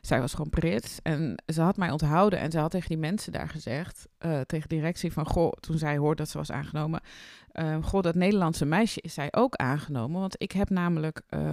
Zij 0.00 0.20
was 0.20 0.34
gewoon 0.34 0.50
Brits 0.50 0.98
en 1.02 1.42
ze 1.46 1.60
had 1.60 1.76
mij 1.76 1.90
onthouden 1.90 2.38
en 2.38 2.50
ze 2.50 2.58
had 2.58 2.70
tegen 2.70 2.88
die 2.88 2.98
mensen 2.98 3.32
daar 3.32 3.48
gezegd, 3.48 4.08
uh, 4.26 4.40
tegen 4.40 4.68
de 4.68 4.74
directie 4.74 5.12
van, 5.12 5.26
goh, 5.26 5.52
toen 5.52 5.78
zij 5.78 5.96
hoorde 5.96 6.16
dat 6.16 6.28
ze 6.28 6.38
was 6.38 6.50
aangenomen, 6.50 7.00
uh, 7.52 7.76
goh, 7.82 8.02
dat 8.02 8.14
Nederlandse 8.14 8.64
meisje 8.64 9.00
is 9.00 9.14
zij 9.14 9.28
ook 9.30 9.54
aangenomen, 9.54 10.20
want 10.20 10.34
ik 10.42 10.52
heb 10.52 10.70
namelijk 10.70 11.22
uh, 11.30 11.50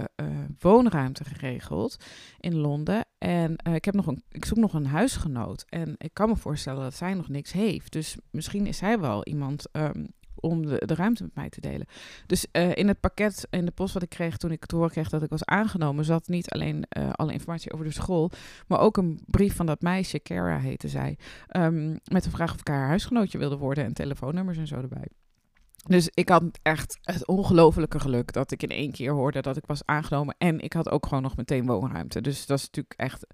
woonruimte 0.58 1.24
geregeld 1.24 1.96
in 2.40 2.56
Londen 2.56 3.04
en 3.18 3.56
ik, 3.72 3.84
heb 3.84 3.94
nog 3.94 4.06
een, 4.06 4.22
ik 4.28 4.44
zoek 4.44 4.58
nog 4.58 4.74
een 4.74 4.86
huisgenoot 4.86 5.64
en 5.68 5.94
ik 5.98 6.14
kan 6.14 6.28
me 6.28 6.36
voorstellen 6.36 6.82
dat 6.82 6.94
zij 6.94 7.14
nog 7.14 7.28
niks 7.28 7.52
heeft, 7.52 7.92
dus 7.92 8.16
misschien 8.30 8.66
is 8.66 8.76
zij 8.76 9.00
wel 9.00 9.24
iemand 9.24 9.66
um, 9.72 10.06
om 10.40 10.66
de, 10.66 10.82
de, 10.86 10.94
ruimte 10.94 11.22
met 11.22 11.34
mij 11.34 11.48
te 11.48 11.60
delen. 11.60 11.86
Dus 12.26 12.46
uh, 12.52 12.76
in 12.76 12.88
het 12.88 13.00
pakket, 13.00 13.46
in 13.50 13.64
de 13.64 13.70
post 13.70 13.94
wat 13.94 14.02
ik 14.02 14.08
kreeg 14.08 14.36
toen 14.36 14.50
ik 14.50 14.66
te 14.66 14.74
horen 14.74 14.90
kreeg 14.90 15.08
dat 15.08 15.22
ik 15.22 15.30
was 15.30 15.44
aangenomen, 15.44 16.04
zat 16.04 16.28
niet 16.28 16.50
alleen 16.50 16.84
uh, 16.98 17.10
alle 17.12 17.32
informatie 17.32 17.72
over 17.72 17.84
de 17.84 17.92
school, 17.92 18.30
maar 18.66 18.80
ook 18.80 18.96
een 18.96 19.20
brief 19.26 19.56
van 19.56 19.66
dat 19.66 19.80
meisje, 19.80 20.18
Kara 20.18 20.58
heette 20.58 20.88
zij, 20.88 21.18
um, 21.56 21.98
met 22.04 22.24
de 22.24 22.30
vraag 22.30 22.52
of 22.52 22.60
ik 22.60 22.68
haar 22.68 22.86
huisgenootje 22.86 23.38
wilde 23.38 23.56
worden 23.56 23.84
en 23.84 23.92
telefoonnummers 23.92 24.58
en 24.58 24.66
zo 24.66 24.76
erbij. 24.76 25.08
Dus 25.86 26.10
ik 26.14 26.28
had 26.28 26.42
echt 26.62 26.98
het 27.02 27.26
ongelofelijke 27.26 28.00
geluk 28.00 28.32
dat 28.32 28.50
ik 28.50 28.62
in 28.62 28.68
één 28.68 28.92
keer 28.92 29.12
hoorde 29.12 29.42
dat 29.42 29.56
ik 29.56 29.66
was 29.66 29.84
aangenomen. 29.84 30.34
En 30.38 30.60
ik 30.60 30.72
had 30.72 30.90
ook 30.90 31.06
gewoon 31.06 31.22
nog 31.22 31.36
meteen 31.36 31.66
woonruimte. 31.66 32.20
Dus 32.20 32.46
dat 32.46 32.58
is 32.58 32.64
natuurlijk 32.64 33.00
echt, 33.00 33.26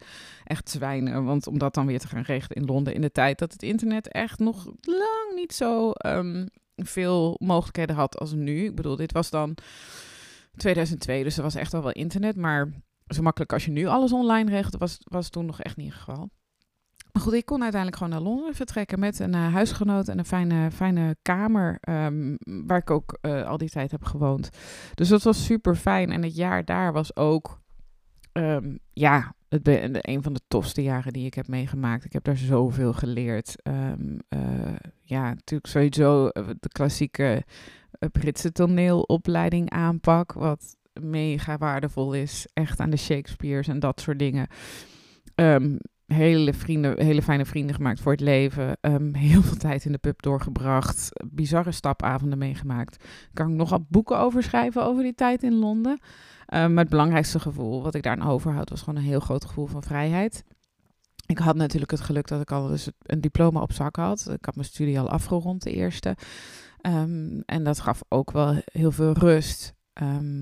echt 0.44 0.70
zwijnen. 0.70 1.24
Want 1.24 1.46
om 1.46 1.58
dat 1.58 1.74
dan 1.74 1.86
weer 1.86 1.98
te 1.98 2.08
gaan 2.08 2.22
regelen 2.22 2.56
in 2.56 2.64
Londen 2.64 2.94
in 2.94 3.00
de 3.00 3.12
tijd 3.12 3.38
dat 3.38 3.52
het 3.52 3.62
internet 3.62 4.08
echt 4.08 4.38
nog 4.38 4.64
lang 4.80 5.34
niet 5.34 5.52
zo 5.52 5.92
um, 6.06 6.48
veel 6.76 7.36
mogelijkheden 7.40 7.96
had 7.96 8.18
als 8.18 8.32
nu. 8.32 8.64
Ik 8.64 8.74
bedoel, 8.74 8.96
dit 8.96 9.12
was 9.12 9.30
dan 9.30 9.56
2002, 10.56 11.22
dus 11.22 11.36
er 11.36 11.42
was 11.42 11.54
echt 11.54 11.74
al 11.74 11.82
wel 11.82 11.92
internet. 11.92 12.36
Maar 12.36 12.68
zo 13.06 13.22
makkelijk 13.22 13.52
als 13.52 13.64
je 13.64 13.70
nu 13.70 13.86
alles 13.86 14.12
online 14.12 14.50
regelt, 14.50 14.76
was, 14.76 14.98
was 15.02 15.28
toen 15.28 15.46
nog 15.46 15.60
echt 15.60 15.76
niet 15.76 15.92
het 15.92 15.98
geval. 15.98 16.30
Maar 17.12 17.22
goed, 17.22 17.32
ik 17.32 17.44
kon 17.44 17.62
uiteindelijk 17.62 18.02
gewoon 18.02 18.12
naar 18.12 18.32
Londen 18.32 18.54
vertrekken 18.54 18.98
met 18.98 19.18
een 19.18 19.34
uh, 19.34 19.52
huisgenoot 19.52 20.08
en 20.08 20.18
een 20.18 20.24
fijne, 20.24 20.70
fijne 20.70 21.16
kamer, 21.22 21.78
um, 21.88 22.36
waar 22.44 22.78
ik 22.78 22.90
ook 22.90 23.18
uh, 23.22 23.46
al 23.46 23.56
die 23.56 23.70
tijd 23.70 23.90
heb 23.90 24.04
gewoond. 24.04 24.48
Dus 24.94 25.08
dat 25.08 25.22
was 25.22 25.44
super 25.44 25.76
fijn. 25.76 26.10
En 26.10 26.22
het 26.22 26.36
jaar 26.36 26.64
daar 26.64 26.92
was 26.92 27.16
ook, 27.16 27.60
um, 28.32 28.78
ja, 28.92 29.34
het 29.52 29.62
ben, 29.62 29.96
een 30.00 30.22
van 30.22 30.32
de 30.32 30.40
tofste 30.48 30.82
jaren 30.82 31.12
die 31.12 31.26
ik 31.26 31.34
heb 31.34 31.48
meegemaakt. 31.48 32.04
Ik 32.04 32.12
heb 32.12 32.24
daar 32.24 32.36
zoveel 32.36 32.92
geleerd. 32.92 33.54
Um, 33.62 34.18
uh, 34.28 34.74
ja, 35.02 35.28
natuurlijk 35.28 35.70
sowieso 35.70 36.28
de 36.60 36.68
klassieke 36.72 37.44
Britse 38.12 38.52
toneelopleiding 38.52 39.70
aanpak, 39.70 40.32
wat 40.32 40.76
mega 41.00 41.58
waardevol 41.58 42.12
is. 42.12 42.46
Echt 42.52 42.80
aan 42.80 42.90
de 42.90 42.96
Shakespeare's 42.96 43.68
en 43.68 43.78
dat 43.78 44.00
soort 44.00 44.18
dingen. 44.18 44.46
Um, 45.34 45.78
hele, 46.12 46.54
vrienden, 46.54 47.04
hele 47.04 47.22
fijne 47.22 47.44
vrienden 47.44 47.74
gemaakt 47.74 48.00
voor 48.00 48.12
het 48.12 48.20
leven. 48.20 48.76
Um, 48.80 49.14
heel 49.14 49.42
veel 49.42 49.56
tijd 49.56 49.84
in 49.84 49.92
de 49.92 49.98
pub 49.98 50.22
doorgebracht. 50.22 51.08
Bizarre 51.30 51.72
stapavonden 51.72 52.38
meegemaakt. 52.38 53.04
Kan 53.32 53.48
ik 53.50 53.56
nogal 53.56 53.86
boeken 53.88 54.18
over 54.18 54.42
schrijven 54.42 54.84
over 54.84 55.02
die 55.02 55.14
tijd 55.14 55.42
in 55.42 55.54
Londen. 55.54 55.92
Um, 55.92 56.72
maar 56.72 56.82
het 56.82 56.88
belangrijkste 56.88 57.40
gevoel 57.40 57.82
wat 57.82 57.94
ik 57.94 58.02
daar 58.02 58.20
aan 58.20 58.28
overhoud 58.28 58.70
was 58.70 58.82
gewoon 58.82 58.98
een 58.98 59.08
heel 59.08 59.20
groot 59.20 59.44
gevoel 59.44 59.66
van 59.66 59.82
vrijheid. 59.82 60.44
Ik 61.26 61.38
had 61.38 61.56
natuurlijk 61.56 61.90
het 61.90 62.00
geluk 62.00 62.28
dat 62.28 62.40
ik 62.40 62.52
al 62.52 62.68
dus 62.68 62.88
een 63.02 63.20
diploma 63.20 63.60
op 63.60 63.72
zak 63.72 63.96
had. 63.96 64.28
Ik 64.30 64.44
had 64.44 64.54
mijn 64.54 64.66
studie 64.66 65.00
al 65.00 65.08
afgerond, 65.08 65.62
de 65.62 65.72
eerste. 65.72 66.16
Um, 66.86 67.42
en 67.46 67.64
dat 67.64 67.80
gaf 67.80 68.02
ook 68.08 68.30
wel 68.30 68.62
heel 68.64 68.92
veel 68.92 69.12
rust 69.12 69.74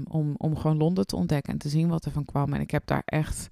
om, 0.09 0.35
om 0.37 0.56
gewoon 0.56 0.76
Londen 0.76 1.06
te 1.06 1.16
ontdekken 1.16 1.52
en 1.52 1.59
te 1.59 1.68
zien 1.68 1.88
wat 1.88 2.04
er 2.04 2.12
van 2.12 2.24
kwam. 2.24 2.52
En 2.52 2.61
ik 2.61 2.70
heb 2.70 2.87
daar 2.87 3.02
echt 3.04 3.48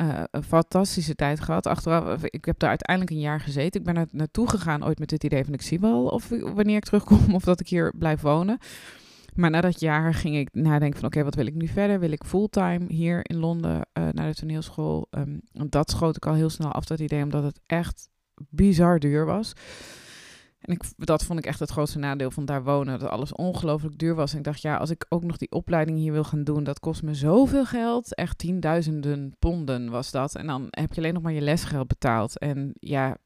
uh, 0.00 0.22
een 0.30 0.42
fantastische 0.42 1.14
tijd 1.14 1.40
gehad. 1.40 1.66
Achteraf, 1.66 2.22
ik 2.24 2.44
heb 2.44 2.58
daar 2.58 2.68
uiteindelijk 2.68 3.16
een 3.16 3.22
jaar 3.22 3.40
gezeten. 3.40 3.80
Ik 3.80 3.86
ben 3.86 3.96
er 3.96 4.06
naartoe 4.10 4.48
gegaan 4.48 4.84
ooit 4.84 4.98
met 4.98 5.10
het 5.10 5.24
idee 5.24 5.44
van 5.44 5.54
ik 5.54 5.62
zie 5.62 5.80
wel 5.80 6.06
of 6.06 6.28
wanneer 6.28 6.76
ik 6.76 6.84
terugkom 6.84 7.34
of 7.34 7.44
dat 7.44 7.60
ik 7.60 7.68
hier 7.68 7.92
blijf 7.98 8.20
wonen. 8.20 8.58
Maar 9.34 9.50
na 9.50 9.60
dat 9.60 9.80
jaar 9.80 10.14
ging 10.14 10.36
ik 10.36 10.48
nadenken 10.52 10.98
van 10.98 11.08
oké, 11.08 11.24
wat 11.24 11.34
wil 11.34 11.46
ik 11.46 11.54
nu 11.54 11.66
verder? 11.66 12.00
Wil 12.00 12.12
ik 12.12 12.24
fulltime 12.24 12.84
hier 12.88 13.20
in 13.22 13.36
Londen 13.36 13.74
uh, 13.74 14.08
naar 14.12 14.26
de 14.26 14.34
toneelschool? 14.34 15.06
Um, 15.10 15.40
dat 15.52 15.90
schoot 15.90 16.16
ik 16.16 16.26
al 16.26 16.34
heel 16.34 16.50
snel 16.50 16.72
af, 16.72 16.84
dat 16.84 17.00
idee, 17.00 17.22
omdat 17.22 17.42
het 17.42 17.60
echt 17.66 18.08
bizar 18.48 18.98
duur 18.98 19.24
was. 19.24 19.52
En 20.70 20.76
ik, 20.76 21.06
dat 21.06 21.24
vond 21.24 21.38
ik 21.38 21.46
echt 21.46 21.60
het 21.60 21.70
grootste 21.70 21.98
nadeel 21.98 22.30
van 22.30 22.44
daar 22.44 22.64
wonen. 22.64 22.98
Dat 22.98 23.10
alles 23.10 23.32
ongelooflijk 23.32 23.98
duur 23.98 24.14
was. 24.14 24.32
En 24.32 24.38
ik 24.38 24.44
dacht, 24.44 24.62
ja, 24.62 24.76
als 24.76 24.90
ik 24.90 25.06
ook 25.08 25.24
nog 25.24 25.36
die 25.36 25.50
opleiding 25.50 25.98
hier 25.98 26.12
wil 26.12 26.24
gaan 26.24 26.44
doen, 26.44 26.64
dat 26.64 26.80
kost 26.80 27.02
me 27.02 27.14
zoveel 27.14 27.64
geld. 27.64 28.14
Echt 28.14 28.38
tienduizenden 28.38 29.34
ponden 29.38 29.90
was 29.90 30.10
dat. 30.10 30.34
En 30.34 30.46
dan 30.46 30.66
heb 30.70 30.92
je 30.92 31.00
alleen 31.00 31.14
nog 31.14 31.22
maar 31.22 31.32
je 31.32 31.40
lesgeld 31.40 31.88
betaald. 31.88 32.38
En 32.38 32.72
ja, 32.74 33.16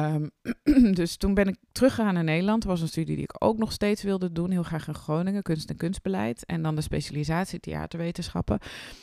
Ehm, 0.00 0.28
dus 1.00 1.16
toen 1.16 1.34
ben 1.34 1.48
ik 1.48 1.56
teruggegaan 1.72 2.14
naar 2.14 2.24
Nederland. 2.24 2.62
Dat 2.62 2.70
was 2.70 2.80
een 2.80 2.88
studie 2.88 3.14
die 3.14 3.24
ik 3.24 3.44
ook 3.44 3.58
nog 3.58 3.72
steeds 3.72 4.02
wilde 4.02 4.32
doen. 4.32 4.50
Heel 4.50 4.62
graag 4.62 4.88
in 4.88 4.94
Groningen, 4.94 5.42
kunst 5.42 5.70
en 5.70 5.76
kunstbeleid. 5.76 6.46
En 6.46 6.62
dan 6.62 6.74
de 6.74 6.80
specialisatie 6.80 7.60
theaterwetenschappen. 7.60 8.58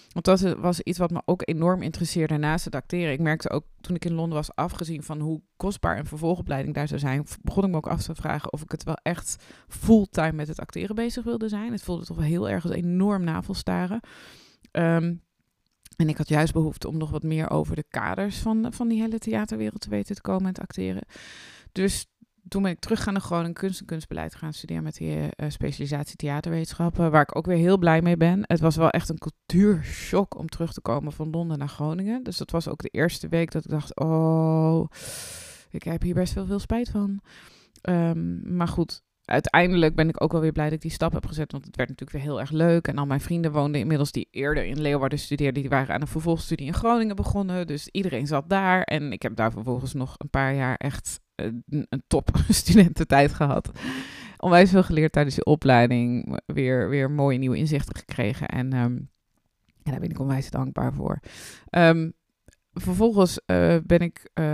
Want 0.07 0.25
dat 0.25 0.57
was 0.59 0.81
iets 0.81 0.97
wat 0.97 1.11
me 1.11 1.21
ook 1.25 1.41
enorm 1.45 1.81
interesseerde 1.81 2.37
naast 2.37 2.65
het 2.65 2.75
acteren. 2.75 3.11
Ik 3.11 3.19
merkte 3.19 3.49
ook 3.49 3.63
toen 3.81 3.95
ik 3.95 4.05
in 4.05 4.13
Londen 4.13 4.37
was, 4.37 4.55
afgezien 4.55 5.03
van 5.03 5.19
hoe 5.19 5.41
kostbaar 5.57 5.97
een 5.97 6.05
vervolgopleiding 6.05 6.75
daar 6.75 6.87
zou 6.87 6.99
zijn, 6.99 7.25
begon 7.41 7.63
ik 7.63 7.69
me 7.69 7.75
ook 7.75 7.87
af 7.87 8.03
te 8.03 8.15
vragen 8.15 8.53
of 8.53 8.61
ik 8.61 8.71
het 8.71 8.83
wel 8.83 8.97
echt 9.01 9.43
fulltime 9.67 10.31
met 10.31 10.47
het 10.47 10.59
acteren 10.59 10.95
bezig 10.95 11.23
wilde 11.23 11.49
zijn. 11.49 11.71
Het 11.71 11.83
voelde 11.83 12.05
toch 12.05 12.17
wel 12.17 12.25
heel 12.25 12.49
erg 12.49 12.63
als 12.63 12.73
enorm 12.73 13.23
navelstaren. 13.23 13.99
Um, 14.71 15.21
en 15.97 16.09
ik 16.09 16.17
had 16.17 16.29
juist 16.29 16.53
behoefte 16.53 16.87
om 16.87 16.97
nog 16.97 17.09
wat 17.09 17.23
meer 17.23 17.49
over 17.49 17.75
de 17.75 17.85
kaders 17.89 18.37
van, 18.37 18.73
van 18.73 18.87
die 18.87 19.01
hele 19.01 19.19
theaterwereld 19.19 19.81
te 19.81 19.89
weten 19.89 20.15
te 20.15 20.21
komen 20.21 20.47
en 20.47 20.53
te 20.53 20.61
acteren. 20.61 21.05
Dus 21.71 22.07
toen 22.47 22.61
ben 22.61 22.71
ik 22.71 22.79
terug 22.79 23.03
gaan 23.03 23.13
naar 23.13 23.21
Groningen 23.21 23.53
kunst 23.53 23.79
en 23.79 23.85
kunstbeleid 23.85 24.35
gaan 24.35 24.53
studeren 24.53 24.83
met 24.83 24.95
die 24.95 25.17
uh, 25.17 25.49
specialisatie 25.49 26.15
theaterwetenschappen, 26.15 27.11
waar 27.11 27.21
ik 27.21 27.35
ook 27.35 27.45
weer 27.45 27.57
heel 27.57 27.77
blij 27.77 28.01
mee 28.01 28.17
ben. 28.17 28.43
Het 28.43 28.59
was 28.59 28.75
wel 28.75 28.89
echt 28.89 29.09
een 29.09 29.17
cultuurshock 29.17 30.37
om 30.37 30.47
terug 30.47 30.73
te 30.73 30.81
komen 30.81 31.11
van 31.11 31.29
Londen 31.29 31.57
naar 31.57 31.69
Groningen. 31.69 32.23
Dus 32.23 32.37
dat 32.37 32.51
was 32.51 32.67
ook 32.67 32.81
de 32.81 32.89
eerste 32.89 33.27
week 33.27 33.51
dat 33.51 33.65
ik 33.65 33.71
dacht, 33.71 33.99
oh, 33.99 34.85
ik 35.69 35.83
heb 35.83 36.01
hier 36.01 36.13
best 36.13 36.33
wel 36.33 36.45
veel 36.45 36.59
spijt 36.59 36.89
van. 36.89 37.21
Um, 37.81 38.55
maar 38.55 38.67
goed, 38.67 39.03
uiteindelijk 39.27 39.95
ben 39.95 40.09
ik 40.09 40.23
ook 40.23 40.31
wel 40.31 40.41
weer 40.41 40.51
blij 40.51 40.65
dat 40.65 40.73
ik 40.73 40.81
die 40.81 40.91
stap 40.91 41.13
heb 41.13 41.25
gezet. 41.25 41.51
Want 41.51 41.65
het 41.65 41.75
werd 41.75 41.89
natuurlijk 41.89 42.17
weer 42.17 42.27
heel 42.27 42.39
erg 42.39 42.51
leuk. 42.51 42.87
En 42.87 42.97
al 42.97 43.05
mijn 43.05 43.21
vrienden 43.21 43.51
woonden 43.51 43.81
inmiddels 43.81 44.11
die 44.11 44.27
eerder 44.31 44.65
in 44.65 44.81
Leeuwarden 44.81 45.19
studeerden. 45.19 45.61
Die 45.61 45.69
waren 45.69 45.95
aan 45.95 46.01
een 46.01 46.07
vervolgstudie 46.07 46.67
in 46.67 46.73
Groningen 46.73 47.15
begonnen. 47.15 47.67
Dus 47.67 47.87
iedereen 47.87 48.27
zat 48.27 48.49
daar. 48.49 48.81
En 48.81 49.11
ik 49.11 49.21
heb 49.21 49.35
daar 49.35 49.51
vervolgens 49.51 49.93
nog 49.93 50.15
een 50.17 50.29
paar 50.29 50.55
jaar 50.55 50.75
echt 50.75 51.19
een, 51.35 51.63
een 51.89 52.03
top 52.07 52.29
studententijd 52.49 53.33
gehad. 53.33 53.71
Onwijs 54.37 54.69
veel 54.69 54.83
geleerd 54.83 55.11
tijdens 55.11 55.35
de 55.35 55.43
opleiding. 55.43 56.39
Weer, 56.45 56.89
weer 56.89 57.11
mooie 57.11 57.37
nieuwe 57.37 57.57
inzichten 57.57 57.95
gekregen. 57.95 58.47
En 58.47 58.73
um, 58.73 59.09
daar 59.83 59.99
ben 59.99 60.09
ik 60.09 60.19
onwijs 60.19 60.49
dankbaar 60.49 60.93
voor. 60.93 61.19
Um, 61.69 62.13
vervolgens 62.79 63.39
uh, 63.45 63.75
ben 63.83 63.99
ik, 63.99 64.29
uh, 64.33 64.45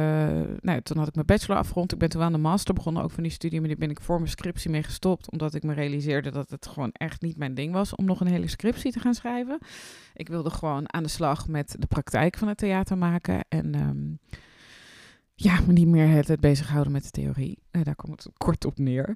nou, 0.60 0.82
toen 0.82 0.98
had 0.98 1.08
ik 1.08 1.16
mijn 1.16 1.26
bachelor 1.26 1.58
afgerond. 1.58 1.92
Ik 1.92 1.98
ben 1.98 2.10
toen 2.10 2.22
aan 2.22 2.32
de 2.32 2.38
master 2.38 2.74
begonnen, 2.74 3.04
ook 3.04 3.12
van 3.12 3.24
die 3.24 3.32
studie. 3.32 3.60
Maar 3.60 3.70
die 3.70 3.78
ben 3.78 3.90
ik 3.90 4.02
voor 4.02 4.18
mijn 4.18 4.30
scriptie 4.30 4.70
mee 4.70 4.84
gestopt. 4.84 5.32
Omdat 5.32 5.54
ik 5.54 5.64
me 5.64 5.74
realiseerde 5.74 6.32
dat 6.32 6.50
het 6.50 6.68
gewoon 6.68 6.92
echt 6.92 7.22
niet 7.22 7.38
mijn 7.38 7.54
ding 7.54 7.74
was 7.74 7.96
om 7.96 8.06
nog 8.06 8.20
een 8.20 8.28
hele 8.28 8.48
scriptie 8.48 8.92
te 8.92 9.00
gaan 9.00 9.14
schrijven. 9.14 9.58
Ik 10.14 10.28
wilde 10.28 10.50
gewoon 10.50 10.94
aan 10.94 11.04
de 11.04 11.10
slag 11.10 11.48
met 11.48 11.76
de 11.80 11.88
praktijk 11.88 12.38
van 12.38 12.48
het 12.48 12.58
theater 12.58 12.98
maken. 12.98 13.46
En 13.50 13.76
um, 13.76 14.20
ja, 15.36 15.60
me 15.68 15.74
niet 15.74 15.88
meer 15.88 16.08
het 16.08 16.40
bezighouden 16.40 16.92
met 16.92 17.04
de 17.04 17.12
theorie. 17.12 17.60
Uh, 17.72 17.84
daar 17.84 17.96
komt 17.96 18.24
het 18.24 18.34
kort 18.38 18.66
op 18.66 18.78
neer. 18.78 19.16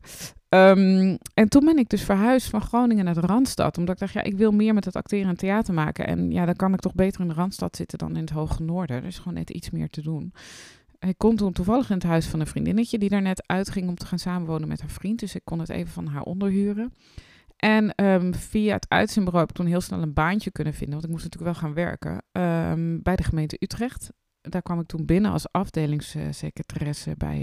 Um, 0.58 1.18
en 1.34 1.50
toen 1.50 1.66
ben 1.66 1.78
ik 1.78 1.90
dus 1.90 2.04
verhuisd 2.04 2.50
van 2.50 2.62
Groningen 2.62 3.06
naar 3.06 3.14
de 3.14 3.20
Randstad. 3.20 3.78
Omdat 3.78 3.94
ik 3.94 4.00
dacht, 4.00 4.14
ja, 4.14 4.24
ik 4.24 4.38
wil 4.38 4.52
meer 4.52 4.74
met 4.74 4.86
het 4.86 4.96
acteren 4.96 5.30
en 5.30 5.38
theater 5.38 5.74
maken. 5.74 6.08
En 6.08 6.32
ja, 6.32 6.46
dan 6.46 6.56
kan 6.56 6.74
ik 6.74 6.80
toch 6.80 6.94
beter 6.94 7.22
in 7.22 7.28
de 7.28 7.34
Randstad 7.34 7.76
zitten 7.76 7.98
dan 7.98 8.16
in 8.16 8.22
het 8.22 8.30
Hoge 8.30 8.64
Noorden. 8.64 8.96
Er 8.96 9.06
is 9.06 9.18
gewoon 9.18 9.34
net 9.34 9.50
iets 9.50 9.70
meer 9.70 9.90
te 9.90 10.02
doen. 10.02 10.34
Ik 11.00 11.18
kon 11.18 11.36
toen 11.36 11.54
toevallig 11.54 11.90
in 11.90 11.96
het 11.96 12.04
huis 12.04 12.26
van 12.26 12.40
een 12.40 12.48
vriendinnetje 12.48 12.98
die 12.98 13.10
daar 13.10 13.22
net 13.22 13.48
uitging 13.48 13.88
om 13.88 13.96
te 13.96 14.06
gaan 14.06 14.20
samenwonen 14.20 14.68
met 14.68 14.82
haar 14.82 14.90
vriend. 14.90 15.20
Dus 15.20 15.36
ik 15.36 15.42
kon 15.44 15.60
het 15.60 15.70
even 15.70 15.92
van 15.94 16.08
haar 16.08 16.22
onderhuren. 16.22 16.94
En 17.56 18.06
um, 18.06 18.34
via 18.34 18.74
het 18.74 18.86
uitzendbureau 18.90 19.46
heb 19.48 19.56
ik 19.56 19.62
toen 19.64 19.72
heel 19.72 19.82
snel 19.82 20.02
een 20.02 20.14
baantje 20.14 20.52
kunnen 20.52 20.74
vinden. 20.74 20.94
Want 20.94 21.04
ik 21.04 21.12
moest 21.12 21.24
natuurlijk 21.24 21.52
wel 21.52 21.62
gaan 21.62 21.74
werken. 21.74 22.12
Um, 22.72 23.02
bij 23.02 23.16
de 23.16 23.24
gemeente 23.24 23.58
Utrecht 23.60 24.10
daar 24.50 24.62
kwam 24.62 24.80
ik 24.80 24.88
toen 24.88 25.06
binnen 25.06 25.32
als 25.32 25.52
afdelingssecretaresse 25.52 27.14
bij 27.18 27.40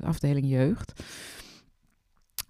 de 0.00 0.06
afdeling 0.06 0.48
jeugd. 0.48 1.02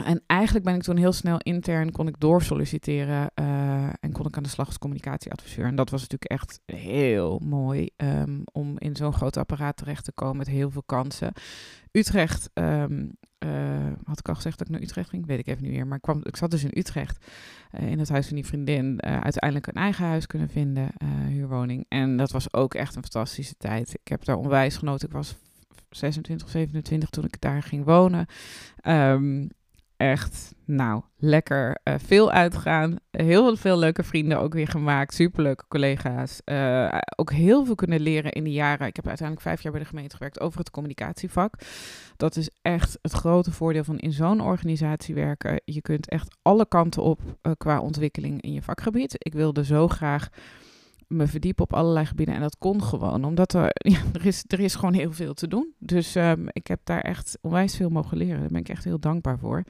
En 0.06 0.22
eigenlijk 0.26 0.64
ben 0.64 0.74
ik 0.74 0.82
toen 0.82 0.96
heel 0.96 1.12
snel 1.12 1.38
intern, 1.38 1.92
kon 1.92 2.08
ik 2.08 2.20
doorsolliciteren 2.20 3.30
uh, 3.40 3.88
en 4.00 4.12
kon 4.12 4.26
ik 4.26 4.36
aan 4.36 4.42
de 4.42 4.48
slag 4.48 4.66
als 4.66 4.78
communicatieadviseur. 4.78 5.64
En 5.64 5.76
dat 5.76 5.90
was 5.90 6.00
natuurlijk 6.00 6.30
echt 6.30 6.60
heel 6.66 7.40
mooi 7.44 7.88
um, 7.96 8.42
om 8.52 8.78
in 8.78 8.96
zo'n 8.96 9.12
groot 9.12 9.36
apparaat 9.36 9.76
terecht 9.76 10.04
te 10.04 10.12
komen 10.12 10.36
met 10.36 10.46
heel 10.46 10.70
veel 10.70 10.82
kansen. 10.82 11.32
Utrecht, 11.92 12.50
um, 12.54 13.12
had 14.04 14.18
ik 14.18 14.28
al 14.28 14.34
gezegd 14.34 14.58
dat 14.58 14.66
ik 14.66 14.72
naar 14.72 14.82
Utrecht 14.82 15.08
ging? 15.08 15.26
Weet 15.26 15.38
ik 15.38 15.46
even 15.46 15.62
niet 15.62 15.72
meer. 15.72 15.86
Maar 15.86 15.96
ik, 15.96 16.02
kwam, 16.02 16.20
ik 16.22 16.36
zat 16.36 16.50
dus 16.50 16.64
in 16.64 16.78
Utrecht, 16.78 17.26
uh, 17.80 17.90
in 17.90 17.98
het 17.98 18.08
huis 18.08 18.26
van 18.26 18.36
die 18.36 18.46
vriendin. 18.46 19.02
uiteindelijk 19.02 19.66
een 19.66 19.82
eigen 19.82 20.06
huis 20.06 20.26
kunnen 20.26 20.48
vinden, 20.48 20.90
huurwoning. 21.28 21.84
En 21.88 22.16
dat 22.16 22.30
was 22.30 22.52
ook 22.52 22.74
echt 22.74 22.96
een 22.96 23.02
fantastische 23.02 23.54
tijd. 23.58 23.94
Ik 23.94 24.08
heb 24.08 24.24
daar 24.24 24.36
onwijs 24.36 24.76
genoten. 24.76 25.08
Ik 25.08 25.14
was 25.14 25.36
26, 25.90 26.48
27 26.48 27.10
toen 27.10 27.24
ik 27.24 27.40
daar 27.40 27.62
ging 27.62 27.84
wonen. 27.84 28.26
Um, 28.88 29.48
echt, 29.96 30.54
nou, 30.64 31.02
lekker. 31.16 31.78
Uh, 31.84 31.94
veel 31.98 32.30
uitgaan. 32.30 32.96
Heel 33.10 33.56
veel 33.56 33.78
leuke 33.78 34.02
vrienden 34.02 34.40
ook 34.40 34.52
weer 34.54 34.68
gemaakt. 34.68 35.14
Superleuke 35.14 35.64
collega's. 35.68 36.40
Uh, 36.44 36.98
ook 37.16 37.32
heel 37.32 37.64
veel 37.64 37.74
kunnen 37.74 38.00
leren 38.00 38.32
in 38.32 38.44
die 38.44 38.52
jaren. 38.52 38.86
Ik 38.86 38.96
heb 38.96 39.06
uiteindelijk 39.06 39.46
vijf 39.46 39.62
jaar 39.62 39.72
bij 39.72 39.80
de 39.80 39.88
gemeente 39.88 40.16
gewerkt 40.16 40.40
over 40.40 40.58
het 40.58 40.70
communicatievak. 40.70 41.54
Dat 42.16 42.36
is 42.36 42.50
echt 42.62 42.98
het 43.02 43.12
grote 43.12 43.52
voordeel 43.52 43.84
van 43.84 43.98
in 43.98 44.12
zo'n 44.12 44.40
organisatie 44.40 45.14
werken. 45.14 45.60
Je 45.64 45.82
kunt 45.82 46.08
echt 46.08 46.36
alle 46.42 46.68
kanten 46.68 47.02
op 47.02 47.20
uh, 47.20 47.52
qua 47.56 47.80
ontwikkeling 47.80 48.42
in 48.42 48.52
je 48.52 48.62
vakgebied. 48.62 49.14
Ik 49.18 49.32
wilde 49.32 49.64
zo 49.64 49.88
graag 49.88 50.28
me 51.06 51.26
verdiepen 51.26 51.64
op 51.64 51.72
allerlei 51.72 52.06
gebieden. 52.06 52.34
En 52.34 52.40
dat 52.40 52.58
kon 52.58 52.82
gewoon, 52.82 53.24
omdat 53.24 53.52
er, 53.52 53.70
er, 54.12 54.26
is, 54.26 54.44
er 54.46 54.60
is 54.60 54.74
gewoon 54.74 54.94
heel 54.94 55.12
veel 55.12 55.34
te 55.34 55.48
doen. 55.48 55.74
Dus 55.78 56.14
um, 56.14 56.46
ik 56.52 56.66
heb 56.66 56.80
daar 56.84 57.00
echt 57.00 57.38
onwijs 57.40 57.76
veel 57.76 57.88
mogen 57.88 58.16
leren. 58.16 58.40
Daar 58.40 58.48
ben 58.48 58.60
ik 58.60 58.68
echt 58.68 58.84
heel 58.84 59.00
dankbaar 59.00 59.38
voor. 59.38 59.64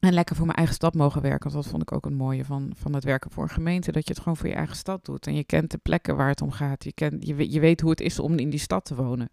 En 0.00 0.12
lekker 0.12 0.36
voor 0.36 0.46
mijn 0.46 0.58
eigen 0.58 0.74
stad 0.74 0.94
mogen 0.94 1.22
werken. 1.22 1.50
Want 1.50 1.62
dat 1.62 1.72
vond 1.72 1.82
ik 1.82 1.92
ook 1.92 2.06
een 2.06 2.16
mooie 2.16 2.44
van, 2.44 2.72
van 2.74 2.94
het 2.94 3.04
werken 3.04 3.30
voor 3.30 3.42
een 3.42 3.48
gemeente. 3.48 3.92
Dat 3.92 4.06
je 4.06 4.12
het 4.12 4.22
gewoon 4.22 4.36
voor 4.36 4.48
je 4.48 4.54
eigen 4.54 4.76
stad 4.76 5.04
doet. 5.04 5.26
En 5.26 5.34
je 5.34 5.44
kent 5.44 5.70
de 5.70 5.78
plekken 5.78 6.16
waar 6.16 6.28
het 6.28 6.42
om 6.42 6.50
gaat. 6.50 6.84
Je, 6.84 6.92
kent, 6.92 7.26
je, 7.26 7.50
je 7.50 7.60
weet 7.60 7.80
hoe 7.80 7.90
het 7.90 8.00
is 8.00 8.18
om 8.18 8.38
in 8.38 8.50
die 8.50 8.58
stad 8.58 8.84
te 8.84 8.94
wonen. 8.94 9.28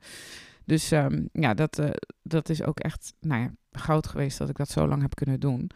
Dus 0.66 0.92
um, 0.92 1.30
ja, 1.32 1.54
dat, 1.54 1.80
uh, 1.80 1.90
dat 2.22 2.50
is 2.50 2.64
ook 2.64 2.80
echt 2.80 3.14
nou 3.20 3.42
ja, 3.42 3.52
goud 3.72 4.08
geweest 4.08 4.38
dat 4.38 4.50
ik 4.50 4.58
dat 4.58 4.70
zo 4.70 4.88
lang 4.88 5.02
heb 5.02 5.16
kunnen 5.16 5.40
doen. 5.40 5.70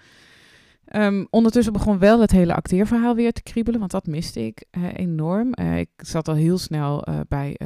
Um, 0.96 1.28
ondertussen 1.30 1.74
begon 1.74 2.00
wel 2.00 2.22
het 2.22 2.32
hele 2.32 2.56
acteerverhaal 2.56 3.16
weer 3.16 3.34
te 3.34 3.44
kriebelen, 3.44 3.80
want 3.80 3.92
dat 3.92 4.06
miste 4.06 4.46
ik 4.46 4.66
uh, 4.72 4.84
enorm. 4.94 5.54
Uh, 5.60 5.78
ik 5.78 5.90
zat 5.98 6.28
al 6.28 6.36
heel 6.36 6.58
snel 6.58 7.10
uh, 7.10 7.20
bij 7.28 7.58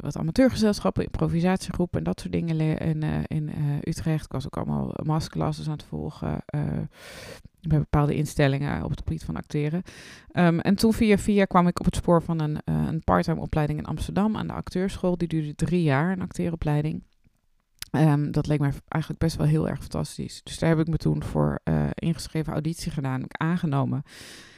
wat 0.00 0.16
amateurgezelschappen, 0.16 1.04
improvisatiegroepen 1.04 1.98
en 1.98 2.04
dat 2.04 2.20
soort 2.20 2.32
dingen 2.32 2.78
in, 2.78 3.02
in 3.26 3.50
Utrecht. 3.84 4.24
Ik 4.24 4.32
was 4.32 4.46
ook 4.46 4.56
allemaal 4.56 4.90
masterclasses 5.02 5.66
aan 5.66 5.72
het 5.72 5.84
volgen 5.84 6.44
bij 7.60 7.78
bepaalde 7.78 8.14
instellingen 8.14 8.84
op 8.84 8.90
het 8.90 9.02
gebied 9.04 9.24
van 9.24 9.36
acteren. 9.36 9.82
Um, 10.32 10.60
en 10.60 10.74
toen 10.74 10.92
via 10.92 11.18
via 11.18 11.44
kwam 11.44 11.66
ik 11.66 11.78
op 11.80 11.84
het 11.84 11.96
spoor 11.96 12.22
van 12.22 12.40
een, 12.40 12.58
een 12.64 13.04
parttime 13.04 13.40
opleiding 13.40 13.78
in 13.78 13.86
Amsterdam 13.86 14.36
aan 14.36 14.46
de 14.46 14.52
acteurschool. 14.52 15.18
Die 15.18 15.28
duurde 15.28 15.54
drie 15.54 15.82
jaar, 15.82 16.12
een 16.12 16.22
acteeropleiding. 16.22 17.02
Um, 17.96 18.30
dat 18.32 18.46
leek 18.46 18.58
mij 18.58 18.72
eigenlijk 18.88 19.22
best 19.22 19.36
wel 19.36 19.46
heel 19.46 19.68
erg 19.68 19.80
fantastisch. 19.80 20.40
Dus 20.42 20.58
daar 20.58 20.68
heb 20.68 20.78
ik 20.78 20.88
me 20.88 20.96
toen 20.96 21.24
voor 21.24 21.60
uh, 21.64 21.86
ingeschreven 21.94 22.52
auditie 22.52 22.92
gedaan, 22.92 23.22
ik 23.24 23.36
aangenomen. 23.36 24.02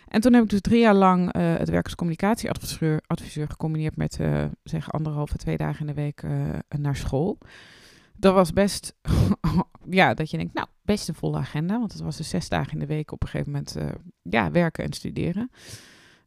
En 0.07 0.21
toen 0.21 0.33
heb 0.33 0.43
ik 0.43 0.49
dus 0.49 0.61
drie 0.61 0.81
jaar 0.81 0.95
lang 0.95 1.37
uh, 1.37 1.57
het 1.57 1.69
werk 1.69 1.85
als 1.85 1.95
communicatieadviseur 1.95 3.03
adviseur 3.07 3.49
gecombineerd 3.49 3.97
met 3.97 4.19
uh, 4.21 4.45
zeg 4.63 4.93
anderhalve, 4.93 5.37
twee 5.37 5.57
dagen 5.57 5.81
in 5.81 5.87
de 5.87 6.03
week 6.03 6.23
naar 6.79 6.97
school. 6.97 7.39
Dat 8.17 8.35
was 8.35 8.53
best, 8.53 8.97
ja, 9.91 10.15
dat 10.15 10.31
je 10.31 10.37
denkt, 10.37 10.55
nou, 10.55 10.67
best 10.83 11.09
een 11.09 11.15
volle 11.15 11.39
agenda. 11.39 11.79
Want 11.79 11.93
het 11.93 12.03
was 12.03 12.17
dus 12.17 12.29
zes 12.29 12.49
dagen 12.49 12.73
in 12.73 12.79
de 12.79 12.87
week 12.87 13.13
op 13.13 13.23
een 13.23 13.29
gegeven 13.29 13.53
moment, 13.53 13.77
ja, 14.23 14.51
werken 14.51 14.85
en 14.85 14.93
studeren. 14.93 15.51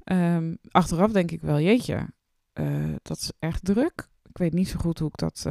Um, 0.04 0.58
achteraf 0.72 1.12
denk 1.12 1.32
ik 1.32 1.42
wel, 1.42 1.60
jeetje, 1.60 2.14
dat 3.02 3.18
is 3.18 3.32
echt 3.40 3.66
druk. 3.66 4.10
Ik 4.30 4.38
weet 4.38 4.54
niet 4.54 4.68
zo 4.68 4.80
goed 4.80 5.00
hoe 5.00 5.08
ik 5.08 5.18
dat 5.18 5.46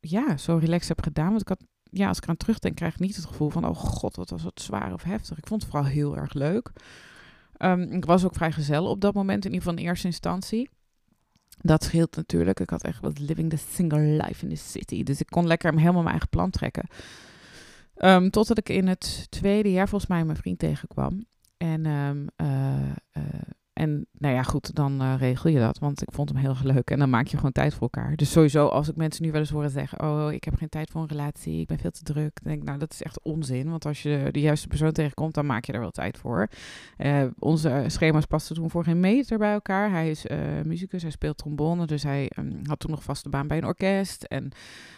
ja, 0.00 0.36
zo 0.36 0.56
relaxed 0.56 0.88
heb 0.88 1.02
gedaan. 1.02 1.28
Want 1.28 1.40
ik 1.40 1.48
had, 1.48 1.64
ja, 1.82 2.08
als 2.08 2.18
ik 2.18 2.28
aan 2.28 2.36
terugdenk, 2.36 2.76
krijg 2.76 2.94
ik 2.94 3.00
niet 3.00 3.16
het 3.16 3.24
gevoel 3.26 3.50
van, 3.50 3.66
oh 3.66 3.76
god, 3.76 4.16
wat 4.16 4.30
was 4.30 4.42
het 4.42 4.60
zwaar 4.60 4.92
of 4.92 5.02
heftig. 5.02 5.38
Ik 5.38 5.46
vond 5.46 5.62
het 5.62 5.70
vooral 5.70 5.90
heel 5.90 6.16
erg 6.16 6.32
leuk. 6.32 6.70
Um, 7.58 7.82
ik 7.82 8.04
was 8.04 8.24
ook 8.24 8.34
vrij 8.34 8.52
gezellig 8.52 8.90
op 8.90 9.00
dat 9.00 9.14
moment, 9.14 9.44
in 9.44 9.52
ieder 9.52 9.66
geval 9.66 9.78
in 9.78 9.88
eerste 9.88 10.06
instantie. 10.06 10.70
Dat 11.62 11.84
scheelt 11.84 12.16
natuurlijk. 12.16 12.60
Ik 12.60 12.70
had 12.70 12.84
echt 12.84 13.00
wat 13.00 13.18
living 13.18 13.50
the 13.50 13.56
single 13.56 14.00
life 14.00 14.44
in 14.44 14.54
the 14.54 14.62
city. 14.62 15.02
Dus 15.02 15.20
ik 15.20 15.26
kon 15.26 15.46
lekker 15.46 15.72
helemaal 15.72 15.92
mijn 15.92 16.06
eigen 16.06 16.28
plan 16.28 16.50
trekken. 16.50 16.88
Um, 17.96 18.30
totdat 18.30 18.58
ik 18.58 18.68
in 18.68 18.86
het 18.86 19.26
tweede 19.30 19.70
jaar 19.70 19.88
volgens 19.88 20.10
mij 20.10 20.24
mijn 20.24 20.36
vriend 20.36 20.58
tegenkwam. 20.58 21.24
En 21.56 21.86
um, 21.86 22.28
en 23.80 24.06
nou 24.18 24.34
ja, 24.34 24.42
goed, 24.42 24.74
dan 24.74 25.02
uh, 25.02 25.14
regel 25.18 25.50
je 25.50 25.58
dat. 25.58 25.78
Want 25.78 26.02
ik 26.02 26.08
vond 26.12 26.28
hem 26.28 26.38
heel 26.38 26.54
leuk. 26.62 26.90
En 26.90 26.98
dan 26.98 27.10
maak 27.10 27.26
je 27.26 27.36
gewoon 27.36 27.52
tijd 27.52 27.72
voor 27.72 27.82
elkaar. 27.82 28.16
Dus 28.16 28.30
sowieso, 28.30 28.66
als 28.66 28.88
ik 28.88 28.96
mensen 28.96 29.24
nu 29.24 29.30
wel 29.30 29.40
eens 29.40 29.50
horen 29.50 29.70
zeggen... 29.70 30.00
oh, 30.02 30.32
ik 30.32 30.44
heb 30.44 30.54
geen 30.54 30.68
tijd 30.68 30.90
voor 30.90 31.00
een 31.00 31.08
relatie, 31.08 31.60
ik 31.60 31.66
ben 31.66 31.78
veel 31.78 31.90
te 31.90 32.02
druk. 32.02 32.38
Denk 32.42 32.60
ik, 32.60 32.64
nou, 32.64 32.78
dat 32.78 32.92
is 32.92 33.02
echt 33.02 33.22
onzin. 33.22 33.70
Want 33.70 33.86
als 33.86 34.02
je 34.02 34.28
de 34.30 34.40
juiste 34.40 34.68
persoon 34.68 34.92
tegenkomt, 34.92 35.34
dan 35.34 35.46
maak 35.46 35.64
je 35.64 35.72
er 35.72 35.80
wel 35.80 35.90
tijd 35.90 36.18
voor. 36.18 36.48
Uh, 36.98 37.24
onze 37.38 37.84
schema's 37.86 38.26
pasten 38.26 38.54
toen 38.54 38.70
voor 38.70 38.84
geen 38.84 39.00
meter 39.00 39.38
bij 39.38 39.52
elkaar. 39.52 39.90
Hij 39.90 40.10
is 40.10 40.26
uh, 40.26 40.38
muzikus, 40.64 41.02
hij 41.02 41.10
speelt 41.10 41.38
trombone. 41.38 41.86
Dus 41.86 42.02
hij 42.02 42.30
um, 42.38 42.60
had 42.62 42.80
toen 42.80 42.90
nog 42.90 43.02
vaste 43.02 43.28
baan 43.28 43.48
bij 43.48 43.56
een 43.56 43.66
orkest. 43.66 44.22
En 44.22 44.50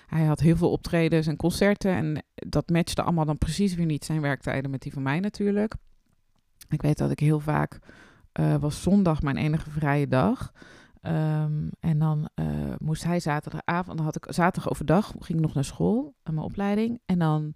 hij 0.07 0.25
had 0.25 0.40
heel 0.40 0.57
veel 0.57 0.71
optredens 0.71 1.27
en 1.27 1.37
concerten. 1.37 1.92
En 1.92 2.25
dat 2.35 2.71
matchte 2.71 3.03
allemaal 3.03 3.25
dan 3.25 3.38
precies 3.38 3.75
weer 3.75 3.87
niet 3.87 4.05
zijn 4.05 4.21
werktijden 4.21 4.71
met 4.71 4.83
die 4.83 4.92
van 4.92 5.03
mij 5.03 5.21
natuurlijk. 5.21 5.75
Ik 6.68 6.83
weet 6.83 6.99
dat 6.99 7.11
ik 7.11 7.18
heel 7.18 7.40
vaak 7.40 7.79
uh, 8.40 8.55
was 8.57 8.83
zondag 8.83 9.23
mijn 9.23 9.37
enige 9.37 9.71
vrije 9.71 10.09
dag. 10.09 10.53
Um, 11.07 11.71
en 11.81 11.99
dan 11.99 12.29
uh, 12.35 12.47
moest 12.79 13.05
hij 13.05 13.21
zaterdagavond, 13.21 13.97
dan 13.97 14.07
had 14.07 14.16
ik 14.16 14.27
zaterdag 14.29 14.71
overdag, 14.71 15.07
ging 15.18 15.38
ik 15.38 15.45
nog 15.45 15.55
naar 15.55 15.64
school, 15.64 16.14
aan 16.23 16.35
mijn 16.35 16.47
opleiding. 16.47 17.01
En 17.07 17.18
dan 17.18 17.55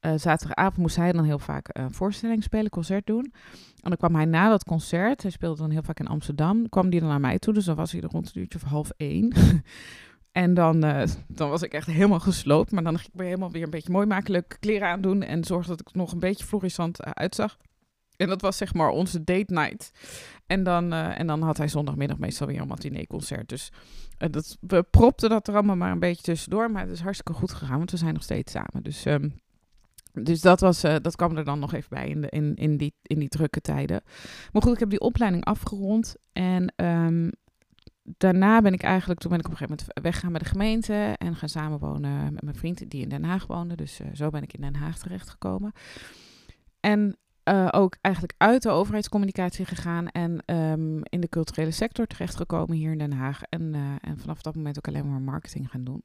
uh, 0.00 0.12
zaterdagavond 0.16 0.76
moest 0.76 0.96
hij 0.96 1.12
dan 1.12 1.24
heel 1.24 1.38
vaak 1.38 1.68
een 1.72 1.92
voorstelling 1.92 2.42
spelen, 2.42 2.70
concert 2.70 3.06
doen. 3.06 3.32
En 3.80 3.88
dan 3.90 3.96
kwam 3.96 4.14
hij 4.14 4.24
na 4.24 4.48
dat 4.48 4.64
concert, 4.64 5.22
hij 5.22 5.30
speelde 5.30 5.60
dan 5.60 5.70
heel 5.70 5.82
vaak 5.82 6.00
in 6.00 6.06
Amsterdam, 6.06 6.68
kwam 6.68 6.90
die 6.90 7.00
dan 7.00 7.08
naar 7.08 7.20
mij 7.20 7.38
toe. 7.38 7.54
Dus 7.54 7.64
dan 7.64 7.76
was 7.76 7.92
hij 7.92 8.00
er 8.00 8.10
rond 8.10 8.32
een 8.34 8.40
uurtje 8.40 8.58
of 8.58 8.68
half 8.68 8.90
één. 8.96 9.32
En 10.32 10.54
dan, 10.54 10.80
dan 11.28 11.48
was 11.50 11.62
ik 11.62 11.72
echt 11.72 11.86
helemaal 11.86 12.20
gesloopt. 12.20 12.72
Maar 12.72 12.82
dan 12.82 12.98
ging 12.98 13.12
ik 13.12 13.20
helemaal 13.20 13.50
weer 13.50 13.62
een 13.62 13.70
beetje 13.70 13.92
mooi 13.92 14.06
maken, 14.06 14.32
leuke 14.32 14.58
kleren 14.58 14.88
aandoen. 14.88 15.22
En 15.22 15.44
zorgde 15.44 15.68
dat 15.68 15.80
ik 15.80 15.94
nog 15.94 16.12
een 16.12 16.18
beetje 16.18 16.44
florissant 16.44 17.04
uitzag. 17.04 17.56
En 18.16 18.28
dat 18.28 18.40
was 18.40 18.56
zeg 18.56 18.74
maar 18.74 18.88
onze 18.88 19.24
date 19.24 19.52
night. 19.54 19.90
En 20.46 20.62
dan, 20.62 20.92
uh, 20.92 21.18
en 21.20 21.26
dan 21.26 21.42
had 21.42 21.56
hij 21.56 21.68
zondagmiddag 21.68 22.18
meestal 22.18 22.46
weer 22.46 22.60
een 22.60 22.68
matinee-concert. 22.68 23.48
Dus 23.48 23.72
uh, 24.18 24.28
dat, 24.30 24.56
we 24.60 24.82
propten 24.82 25.28
dat 25.28 25.48
er 25.48 25.54
allemaal 25.54 25.76
maar 25.76 25.92
een 25.92 25.98
beetje 25.98 26.22
tussendoor. 26.22 26.70
Maar 26.70 26.82
het 26.82 26.90
is 26.90 27.00
hartstikke 27.00 27.32
goed 27.32 27.52
gegaan, 27.52 27.78
want 27.78 27.90
we 27.90 27.96
zijn 27.96 28.14
nog 28.14 28.22
steeds 28.22 28.52
samen. 28.52 28.82
Dus, 28.82 29.04
um, 29.04 29.40
dus 30.12 30.40
dat, 30.40 30.60
was, 30.60 30.84
uh, 30.84 30.94
dat 31.02 31.16
kwam 31.16 31.36
er 31.36 31.44
dan 31.44 31.58
nog 31.58 31.74
even 31.74 31.88
bij 31.90 32.08
in, 32.08 32.20
de, 32.20 32.28
in, 32.28 32.54
in, 32.54 32.76
die, 32.76 32.94
in 33.02 33.18
die 33.18 33.28
drukke 33.28 33.60
tijden. 33.60 34.02
Maar 34.52 34.62
goed, 34.62 34.72
ik 34.72 34.80
heb 34.80 34.90
die 34.90 35.00
opleiding 35.00 35.44
afgerond. 35.44 36.14
En 36.32 36.72
um, 36.76 37.30
daarna 38.02 38.60
ben 38.60 38.72
ik 38.72 38.82
eigenlijk, 38.82 39.20
toen 39.20 39.30
ben 39.30 39.38
ik 39.38 39.46
op 39.46 39.50
een 39.50 39.56
gegeven 39.56 39.78
moment 39.78 40.04
weggegaan 40.04 40.32
met 40.32 40.42
de 40.42 40.48
gemeente. 40.48 41.14
En 41.18 41.36
gaan 41.36 41.48
samenwonen 41.48 42.32
met 42.32 42.42
mijn 42.42 42.56
vriend 42.56 42.90
die 42.90 43.02
in 43.02 43.08
Den 43.08 43.24
Haag 43.24 43.46
woonde. 43.46 43.74
Dus 43.74 44.00
zo 44.12 44.30
ben 44.30 44.42
ik 44.42 44.52
in 44.52 44.60
Den 44.60 44.76
Haag 44.76 44.98
terechtgekomen. 44.98 45.72
En 46.80 47.16
uh, 47.48 47.68
ook 47.70 47.96
eigenlijk 48.00 48.34
uit 48.38 48.62
de 48.62 48.70
overheidscommunicatie 48.70 49.64
gegaan 49.64 50.08
en 50.08 50.54
um, 50.54 51.00
in 51.04 51.20
de 51.20 51.28
culturele 51.28 51.70
sector 51.70 52.06
terechtgekomen 52.06 52.76
hier 52.76 52.92
in 52.92 52.98
Den 52.98 53.12
Haag. 53.12 53.42
En, 53.42 53.74
uh, 53.74 53.80
en 54.00 54.18
vanaf 54.18 54.42
dat 54.42 54.54
moment 54.54 54.76
ook 54.76 54.88
alleen 54.88 55.10
maar 55.10 55.20
marketing 55.20 55.70
gaan 55.70 55.84
doen. 55.84 56.04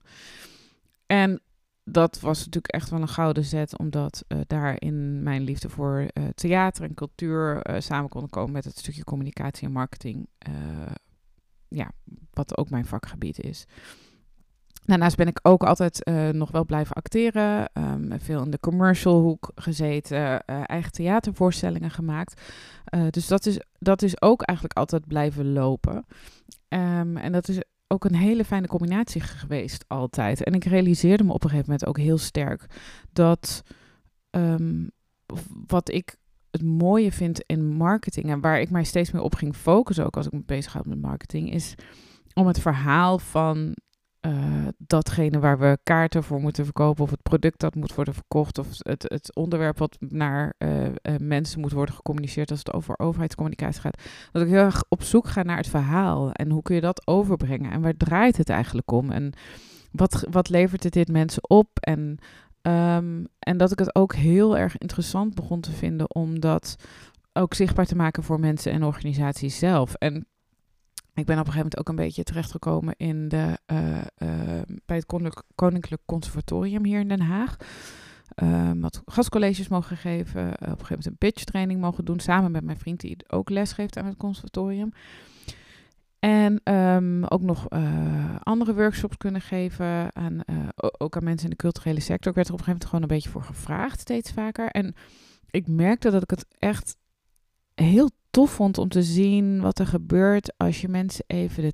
En 1.06 1.42
dat 1.84 2.20
was 2.20 2.38
natuurlijk 2.38 2.74
echt 2.74 2.90
wel 2.90 3.02
een 3.02 3.08
gouden 3.08 3.44
zet, 3.44 3.78
omdat 3.78 4.26
uh, 4.28 4.40
daarin 4.48 5.24
mijn 5.24 5.42
liefde 5.42 5.70
voor 5.70 6.08
theater 6.36 6.84
en 6.84 6.94
cultuur 6.94 7.62
samen 7.78 8.10
kon 8.10 8.30
komen 8.30 8.52
met 8.52 8.64
het 8.64 8.78
stukje 8.78 9.04
communicatie 9.04 9.68
en 9.68 9.74
marketing. 9.74 10.28
ja, 11.68 11.92
wat 12.32 12.58
ook 12.58 12.70
mijn 12.70 12.86
vakgebied 12.86 13.40
is. 13.40 13.66
Daarnaast 14.86 15.18
ben 15.18 15.28
ik 15.28 15.40
ook 15.42 15.64
altijd 15.64 16.08
uh, 16.08 16.30
nog 16.30 16.52
wel 16.52 16.66
blijven 16.66 16.96
acteren. 16.96 17.70
Um, 17.74 18.20
veel 18.20 18.44
in 18.44 18.52
de 18.52 18.60
commercial 18.60 19.22
hoek 19.22 19.52
gezeten. 19.56 20.18
Uh, 20.18 20.62
eigen 20.66 20.92
theatervoorstellingen 20.92 21.92
gemaakt. 21.92 22.42
Uh, 22.96 23.08
dus 23.10 23.28
dat 23.28 23.46
is, 23.46 23.60
dat 23.80 24.02
is 24.02 24.22
ook 24.22 24.42
eigenlijk 24.42 24.78
altijd 24.78 25.08
blijven 25.08 25.54
lopen. 25.54 26.06
Um, 26.70 27.18
en 27.18 27.32
dat 27.32 27.48
is 27.48 27.60
ook 27.88 28.06
een 28.06 28.16
hele 28.16 28.46
fijne 28.46 28.68
combinatie 28.68 29.22
geweest 29.22 29.86
altijd. 29.88 30.44
En 30.44 30.54
ik 30.54 30.64
realiseerde 30.64 31.24
me 31.24 31.34
op 31.34 31.44
een 31.44 31.50
gegeven 31.50 31.72
moment 31.72 31.90
ook 31.90 31.98
heel 31.98 32.18
sterk 32.18 32.66
dat 33.12 33.64
um, 34.30 34.92
wat 35.68 35.92
ik 35.92 36.16
het 36.52 36.64
mooie 36.64 37.12
vind 37.12 37.44
in 37.46 37.66
marketing 37.66 38.30
en 38.30 38.42
waar 38.42 38.62
ik 38.62 38.70
mij 38.70 38.84
steeds 38.84 39.12
meer 39.12 39.22
op 39.22 39.36
ging 39.36 39.56
focussen, 39.56 40.06
ook 40.06 40.18
als 40.18 40.26
ik 40.26 40.32
me 40.32 40.44
bezig 40.46 40.74
had 40.74 40.86
met 40.86 41.02
marketing, 41.02 41.54
is 41.54 41.76
om 42.34 42.48
het 42.48 42.60
verhaal 42.60 43.20
van 43.20 43.76
uh, 44.26 44.68
datgene 44.78 45.40
waar 45.40 45.60
we 45.60 45.78
kaarten 45.84 46.24
voor 46.24 46.40
moeten 46.40 46.66
verkopen, 46.66 47.04
of 47.04 47.10
het 47.10 47.22
product 47.22 47.60
dat 47.60 47.76
moet 47.76 47.96
worden 47.96 48.14
verkocht, 48.14 48.58
of 48.58 48.68
het, 48.78 49.04
het 49.08 49.36
onderwerp 49.36 49.78
wat 49.78 49.98
naar 50.00 50.54
uh, 50.58 50.86
uh, 50.86 50.92
mensen 51.20 51.60
moet 51.60 51.72
worden 51.72 51.96
gecommuniceerd 51.96 52.50
als 52.50 52.60
het 52.60 52.74
over 52.74 53.00
overheidscommunicatie 53.00 53.82
gaat. 53.82 54.02
Dat 54.32 54.42
ik 54.42 54.48
heel 54.48 54.58
erg 54.58 54.84
op 54.90 55.04
zoek 55.04 55.28
ga 55.28 55.44
naar 55.44 55.58
het 55.58 55.68
verhaal 55.68 56.32
en 56.32 56.50
hoe 56.50 56.62
kun 56.62 56.76
je 56.76 56.82
dat 56.82 57.08
overbrengen 57.08 57.72
en 57.72 57.82
waar 57.82 57.98
draait 57.98 58.38
het 58.38 58.50
eigenlijk 58.50 58.92
om 58.92 59.12
en 59.12 59.34
wat, 59.92 60.26
wat 60.32 60.50
levert 60.50 60.84
het 60.84 60.94
dit 60.94 61.08
mensen 61.08 61.50
op 61.50 61.68
en, 61.80 62.18
um, 62.62 63.28
en 63.40 63.58
dat 63.58 63.72
ik 63.72 63.80
het 63.80 63.96
ook 63.96 64.16
heel 64.16 64.58
erg 64.58 64.78
interessant 64.78 65.36
begon 65.36 65.62
te 65.62 65.72
vinden 65.72 66.16
om 66.16 66.40
dat 66.40 66.76
ook 67.34 67.54
zichtbaar 67.54 67.86
te 67.86 67.96
maken 67.96 68.24
voor 68.24 68.40
mensen 68.40 68.72
en 68.72 68.84
organisaties 68.84 69.58
zelf. 69.58 69.94
En 69.94 70.26
ik 71.22 71.28
ben 71.28 71.40
op 71.40 71.46
een 71.46 71.52
gegeven 71.52 71.72
moment 71.72 71.78
ook 71.78 71.90
een 71.90 72.06
beetje 72.06 72.24
terechtgekomen 72.24 72.94
in 72.98 73.30
de, 73.30 73.58
uh, 73.72 73.98
uh, 73.98 74.62
bij 74.86 74.96
het 74.96 75.06
Koninklijk 75.56 76.02
Conservatorium 76.06 76.86
hier 76.86 77.00
in 77.00 77.08
Den 77.08 77.22
Haag. 77.22 77.58
Wat 78.80 79.02
gastcolleges 79.06 79.68
mogen 79.68 79.98
geven. 79.98 80.48
op 80.48 80.60
een 80.60 80.68
gegeven 80.68 80.88
moment 80.90 81.06
een 81.06 81.18
pitch 81.18 81.44
training 81.44 81.80
mogen 81.80 82.06
doen. 82.06 82.20
Samen 82.20 82.52
met 82.52 82.64
mijn 82.64 82.80
vriend 82.80 83.00
die 83.00 83.18
ook 83.28 83.50
les 83.50 83.74
geeft 83.74 83.98
aan 83.98 84.06
het 84.06 84.18
conservatorium. 84.18 84.92
En 86.20 86.62
um, 86.74 87.24
ook 87.26 87.42
nog 87.42 87.70
andere 88.44 88.74
workshops 88.74 89.18
kunnen 89.18 89.42
geven. 89.42 90.16
Aan, 90.16 90.42
ook 90.98 91.16
aan 91.16 91.24
mensen 91.24 91.44
in 91.44 91.50
de 91.50 91.62
culturele 91.62 92.00
sector. 92.00 92.30
Ik 92.30 92.36
werd 92.36 92.48
er 92.48 92.54
op 92.54 92.60
een 92.60 92.66
gegeven 92.66 92.72
moment 92.72 92.86
gewoon 92.86 93.02
een 93.02 93.08
beetje 93.08 93.30
voor 93.30 93.44
gevraagd, 93.44 94.00
steeds 94.00 94.32
vaker. 94.32 94.68
En 94.68 94.96
ik 95.50 95.68
merkte 95.68 96.12
dat 96.12 96.24
ik 96.24 96.30
het 96.30 96.46
echt 96.60 96.98
heel 97.76 98.10
tof 98.32 98.52
vond 98.52 98.78
om 98.78 98.90
te 98.90 99.04
zien 99.04 99.62
wat 99.62 99.80
er 99.80 99.88
gebeurt 99.88 100.58
als 100.58 100.82
je 100.82 100.88
mensen 100.88 101.24
even 101.28 101.64
de 101.64 101.74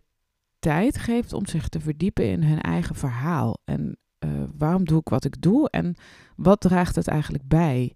tijd 0.60 0.98
geeft 0.98 1.34
om 1.34 1.46
zich 1.46 1.68
te 1.68 1.80
verdiepen 1.80 2.26
in 2.26 2.44
hun 2.44 2.62
eigen 2.62 2.96
verhaal. 2.96 3.58
En 3.66 3.98
uh, 4.26 4.44
waarom 4.58 4.86
doe 4.86 5.00
ik 5.00 5.10
wat 5.10 5.26
ik 5.26 5.42
doe 5.42 5.70
en 5.70 5.96
wat 6.36 6.62
draagt 6.62 6.96
het 6.96 7.08
eigenlijk 7.08 7.48
bij? 7.48 7.94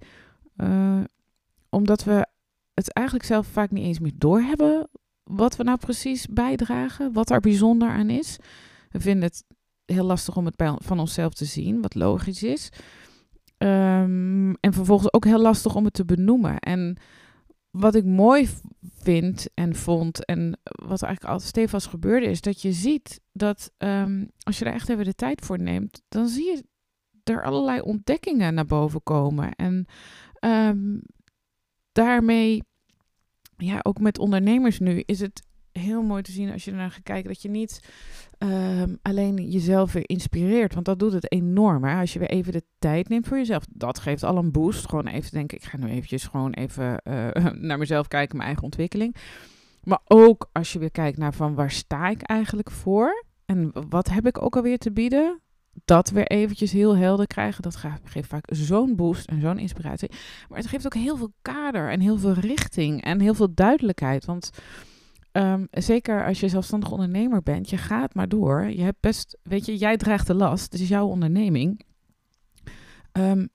Uh, 0.58 1.04
omdat 1.70 2.04
we 2.04 2.28
het 2.74 2.94
eigenlijk 2.94 3.28
zelf 3.28 3.48
vaak 3.48 3.72
niet 3.72 3.86
eens 3.86 4.00
meer 4.00 4.14
doorhebben 4.16 4.90
wat 5.24 5.56
we 5.56 5.64
nou 5.64 5.78
precies 5.78 6.28
bijdragen, 6.28 7.14
wat 7.14 7.30
er 7.30 7.40
bijzonder 7.40 7.90
aan 7.90 8.10
is. 8.10 8.38
We 8.90 9.00
vinden 9.00 9.24
het 9.24 9.44
heel 9.86 10.06
lastig 10.06 10.36
om 10.36 10.46
het 10.46 10.64
van 10.78 11.00
onszelf 11.00 11.34
te 11.34 11.46
zien, 11.46 11.82
wat 11.82 11.96
logisch 11.96 12.44
is. 12.44 12.70
Um, 13.58 14.56
en 14.56 14.74
vervolgens 14.74 15.14
ook 15.14 15.26
heel 15.26 15.42
lastig 15.42 15.76
om 15.76 15.86
het 15.86 15.94
te 15.94 16.06
benoemen. 16.06 16.60
En 16.60 16.98
wat 17.72 17.96
ik 17.96 18.06
mooi 18.06 18.50
vind 18.82 19.48
en 19.54 19.76
vond 19.76 20.26
en 20.26 20.60
wat 20.64 21.02
eigenlijk 21.02 21.34
altijd 21.34 21.50
stevast 21.50 21.88
gebeurde 21.88 22.26
is 22.26 22.42
dat 22.42 22.62
je 22.62 22.72
ziet 22.72 23.22
dat 23.32 23.72
um, 23.78 24.32
als 24.44 24.60
je 24.60 24.66
er 24.66 24.74
echt 24.74 24.90
even 24.90 25.06
de 25.06 25.16
tijd 25.16 25.46
voor 25.46 25.60
neemt, 25.60 26.02
dan 26.10 26.28
zie 26.28 26.46
je 26.46 26.64
er 27.24 27.44
allerlei 27.44 27.82
ontdekkingen 27.82 28.54
naar 28.54 28.66
boven 28.66 29.04
komen. 29.04 29.56
En 29.56 29.86
um, 30.40 31.02
daarmee, 31.92 32.64
ja, 33.58 33.80
ook 33.84 34.00
met 34.00 34.20
ondernemers 34.20 34.80
nu, 34.80 35.04
is 35.06 35.20
het 35.20 35.42
heel 35.72 36.02
mooi 36.02 36.22
te 36.22 36.32
zien 36.32 36.52
als 36.52 36.66
je 36.66 36.72
ernaar 36.72 36.92
gaat 36.92 37.04
kijken 37.04 37.30
dat 37.30 37.42
je 37.42 37.50
niet 37.50 37.80
um, 38.38 39.00
alleen 39.02 39.50
jezelf 39.50 39.94
weer 39.94 40.10
inspireert. 40.10 40.74
Want 40.74 40.86
dat 40.86 41.00
doet 41.00 41.14
het 41.14 41.32
enorm. 41.32 41.86
Als 41.86 42.14
je 42.14 42.20
weer 42.20 42.30
even 42.30 42.54
de 42.54 42.64
tijd 42.80 43.10
neemt 43.10 43.28
voor 43.28 43.38
jezelf, 43.38 43.64
dat 43.70 44.00
geeft 44.00 44.24
al 44.24 44.38
een 44.38 44.52
boost. 44.52 44.90
Gewoon 44.90 45.08
even 45.08 45.32
denken, 45.32 45.58
ik 45.58 45.64
ga 45.64 45.78
nu 45.78 45.88
eventjes 45.88 46.24
gewoon 46.24 46.52
even 46.52 47.02
uh, 47.04 47.52
naar 47.68 47.78
mezelf 47.78 48.08
kijken, 48.08 48.36
mijn 48.36 48.48
eigen 48.48 48.66
ontwikkeling. 48.66 49.16
Maar 49.84 50.00
ook 50.06 50.50
als 50.52 50.74
je 50.74 50.80
weer 50.80 50.92
kijkt 50.92 51.18
naar 51.18 51.34
van 51.34 51.56
waar 51.56 51.72
sta 51.72 52.10
ik 52.10 52.22
eigenlijk 52.22 52.72
voor? 52.72 53.26
En 53.46 53.72
wat 53.90 54.10
heb 54.10 54.28
ik 54.28 54.42
ook 54.42 54.56
alweer 54.56 54.78
te 54.78 54.92
bieden? 54.92 55.42
Dat 55.86 56.10
weer 56.10 56.28
eventjes 56.28 56.72
heel 56.72 56.96
helder 56.96 57.28
krijgen, 57.28 57.62
dat 57.62 57.84
geeft 58.04 58.28
vaak 58.28 58.46
zo'n 58.52 58.96
boost 58.96 59.28
en 59.28 59.42
zo'n 59.42 59.58
inspiratie. 59.60 60.12
Maar 60.50 60.58
het 60.58 60.68
geeft 60.68 60.86
ook 60.86 60.94
heel 60.94 61.18
veel 61.18 61.34
kader 61.42 61.90
en 61.90 62.00
heel 62.00 62.18
veel 62.18 62.34
richting 62.34 63.04
en 63.04 63.20
heel 63.20 63.34
veel 63.34 63.54
duidelijkheid. 63.54 64.26
Want 64.26 64.50
Um, 65.32 65.68
zeker 65.72 66.26
als 66.26 66.40
je 66.40 66.50
zelfstandig 66.50 66.92
ondernemer 66.92 67.44
bent, 67.44 67.70
je 67.70 67.78
gaat 67.78 68.14
maar 68.14 68.30
door. 68.30 68.64
Je 68.64 68.82
hebt 68.82 69.00
best, 69.00 69.38
weet 69.44 69.66
je, 69.66 69.78
jij 69.78 69.98
draagt 69.98 70.28
de 70.28 70.34
last, 70.34 70.72
het 70.72 70.82
is 70.82 70.88
jouw 70.88 71.08
onderneming. 71.08 71.86
Um, 73.12 73.50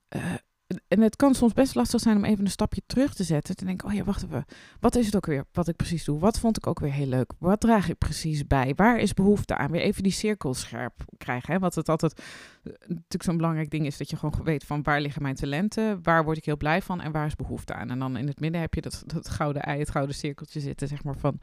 en 0.88 1.00
het 1.00 1.16
kan 1.16 1.34
soms 1.34 1.52
best 1.52 1.74
lastig 1.74 2.00
zijn 2.00 2.16
om 2.16 2.24
even 2.24 2.44
een 2.44 2.50
stapje 2.50 2.82
terug 2.86 3.14
te 3.14 3.24
zetten. 3.24 3.56
Te 3.56 3.64
denken, 3.64 3.88
oh 3.88 3.94
ja, 3.94 4.04
wacht 4.04 4.24
even. 4.24 4.44
Wat 4.80 4.96
is 4.96 5.06
het 5.06 5.16
ook 5.16 5.26
weer 5.26 5.44
wat 5.52 5.68
ik 5.68 5.76
precies 5.76 6.04
doe? 6.04 6.18
Wat 6.18 6.38
vond 6.38 6.56
ik 6.56 6.66
ook 6.66 6.80
weer 6.80 6.92
heel 6.92 7.06
leuk? 7.06 7.32
Wat 7.38 7.60
draag 7.60 7.88
ik 7.88 7.98
precies 7.98 8.46
bij? 8.46 8.72
Waar 8.76 8.98
is 8.98 9.14
behoefte 9.14 9.56
aan? 9.56 9.70
Weer 9.70 9.80
even 9.80 10.02
die 10.02 10.12
cirkel 10.12 10.54
scherp 10.54 11.04
krijgen. 11.18 11.52
Hè? 11.52 11.58
Wat 11.58 11.74
het 11.74 11.88
altijd 11.88 12.20
eh, 12.62 12.72
natuurlijk 12.80 13.22
zo'n 13.22 13.36
belangrijk 13.36 13.70
ding 13.70 13.86
is, 13.86 13.96
dat 13.96 14.10
je 14.10 14.16
gewoon 14.16 14.44
weet 14.44 14.64
van 14.64 14.82
waar 14.82 15.00
liggen 15.00 15.22
mijn 15.22 15.34
talenten? 15.34 16.02
Waar 16.02 16.24
word 16.24 16.36
ik 16.36 16.44
heel 16.44 16.56
blij 16.56 16.82
van? 16.82 17.00
En 17.00 17.12
waar 17.12 17.26
is 17.26 17.36
behoefte 17.36 17.74
aan? 17.74 17.90
En 17.90 17.98
dan 17.98 18.16
in 18.16 18.26
het 18.26 18.40
midden 18.40 18.60
heb 18.60 18.74
je 18.74 18.80
dat, 18.80 19.02
dat 19.06 19.28
gouden 19.28 19.62
ei, 19.62 19.78
het 19.78 19.90
gouden 19.90 20.14
cirkeltje 20.14 20.60
zitten, 20.60 20.88
zeg 20.88 21.04
maar, 21.04 21.16
van 21.16 21.40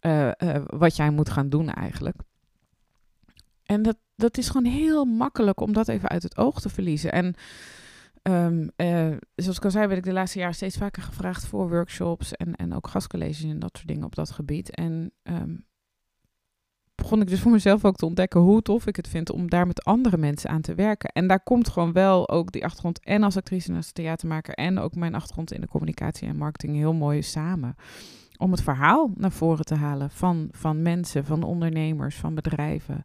uh, 0.00 0.30
uh, 0.38 0.62
wat 0.66 0.96
jij 0.96 1.10
moet 1.10 1.30
gaan 1.30 1.48
doen 1.48 1.70
eigenlijk. 1.70 2.16
En 3.64 3.82
dat, 3.82 3.96
dat 4.16 4.38
is 4.38 4.46
gewoon 4.48 4.72
heel 4.72 5.04
makkelijk 5.04 5.60
om 5.60 5.72
dat 5.72 5.88
even 5.88 6.08
uit 6.08 6.22
het 6.22 6.36
oog 6.36 6.60
te 6.60 6.68
verliezen. 6.68 7.12
En 7.12 7.34
um, 8.28 8.70
uh, 8.76 9.16
zoals 9.34 9.56
ik 9.56 9.64
al 9.64 9.70
zei, 9.70 9.86
werd 9.86 9.98
ik 9.98 10.04
de 10.04 10.12
laatste 10.12 10.38
jaren 10.38 10.54
steeds 10.54 10.76
vaker 10.76 11.02
gevraagd 11.02 11.46
voor 11.46 11.68
workshops 11.68 12.32
en, 12.32 12.54
en 12.54 12.74
ook 12.74 12.86
gastcolleges 12.88 13.42
en 13.42 13.58
dat 13.58 13.76
soort 13.76 13.88
dingen 13.88 14.04
op 14.04 14.14
dat 14.14 14.30
gebied. 14.30 14.70
En 14.70 15.12
um, 15.22 15.64
begon 16.94 17.20
ik 17.20 17.28
dus 17.28 17.40
voor 17.40 17.52
mezelf 17.52 17.84
ook 17.84 17.96
te 17.96 18.06
ontdekken 18.06 18.40
hoe 18.40 18.62
tof 18.62 18.86
ik 18.86 18.96
het 18.96 19.08
vind 19.08 19.30
om 19.30 19.50
daar 19.50 19.66
met 19.66 19.84
andere 19.84 20.16
mensen 20.16 20.50
aan 20.50 20.60
te 20.60 20.74
werken. 20.74 21.10
En 21.12 21.26
daar 21.26 21.42
komt 21.42 21.68
gewoon 21.68 21.92
wel 21.92 22.28
ook 22.28 22.52
die 22.52 22.64
achtergrond 22.64 23.00
en 23.00 23.22
als 23.22 23.36
actrice 23.36 23.68
en 23.68 23.76
als 23.76 23.92
theatermaker 23.92 24.54
en 24.54 24.78
ook 24.78 24.94
mijn 24.94 25.14
achtergrond 25.14 25.52
in 25.52 25.60
de 25.60 25.68
communicatie 25.68 26.28
en 26.28 26.36
marketing 26.36 26.76
heel 26.76 26.94
mooi 26.94 27.22
samen. 27.22 27.74
Om 28.36 28.50
het 28.50 28.62
verhaal 28.62 29.10
naar 29.14 29.32
voren 29.32 29.64
te 29.64 29.74
halen 29.74 30.10
van, 30.10 30.48
van 30.50 30.82
mensen, 30.82 31.24
van 31.24 31.42
ondernemers, 31.42 32.16
van 32.16 32.34
bedrijven. 32.34 33.04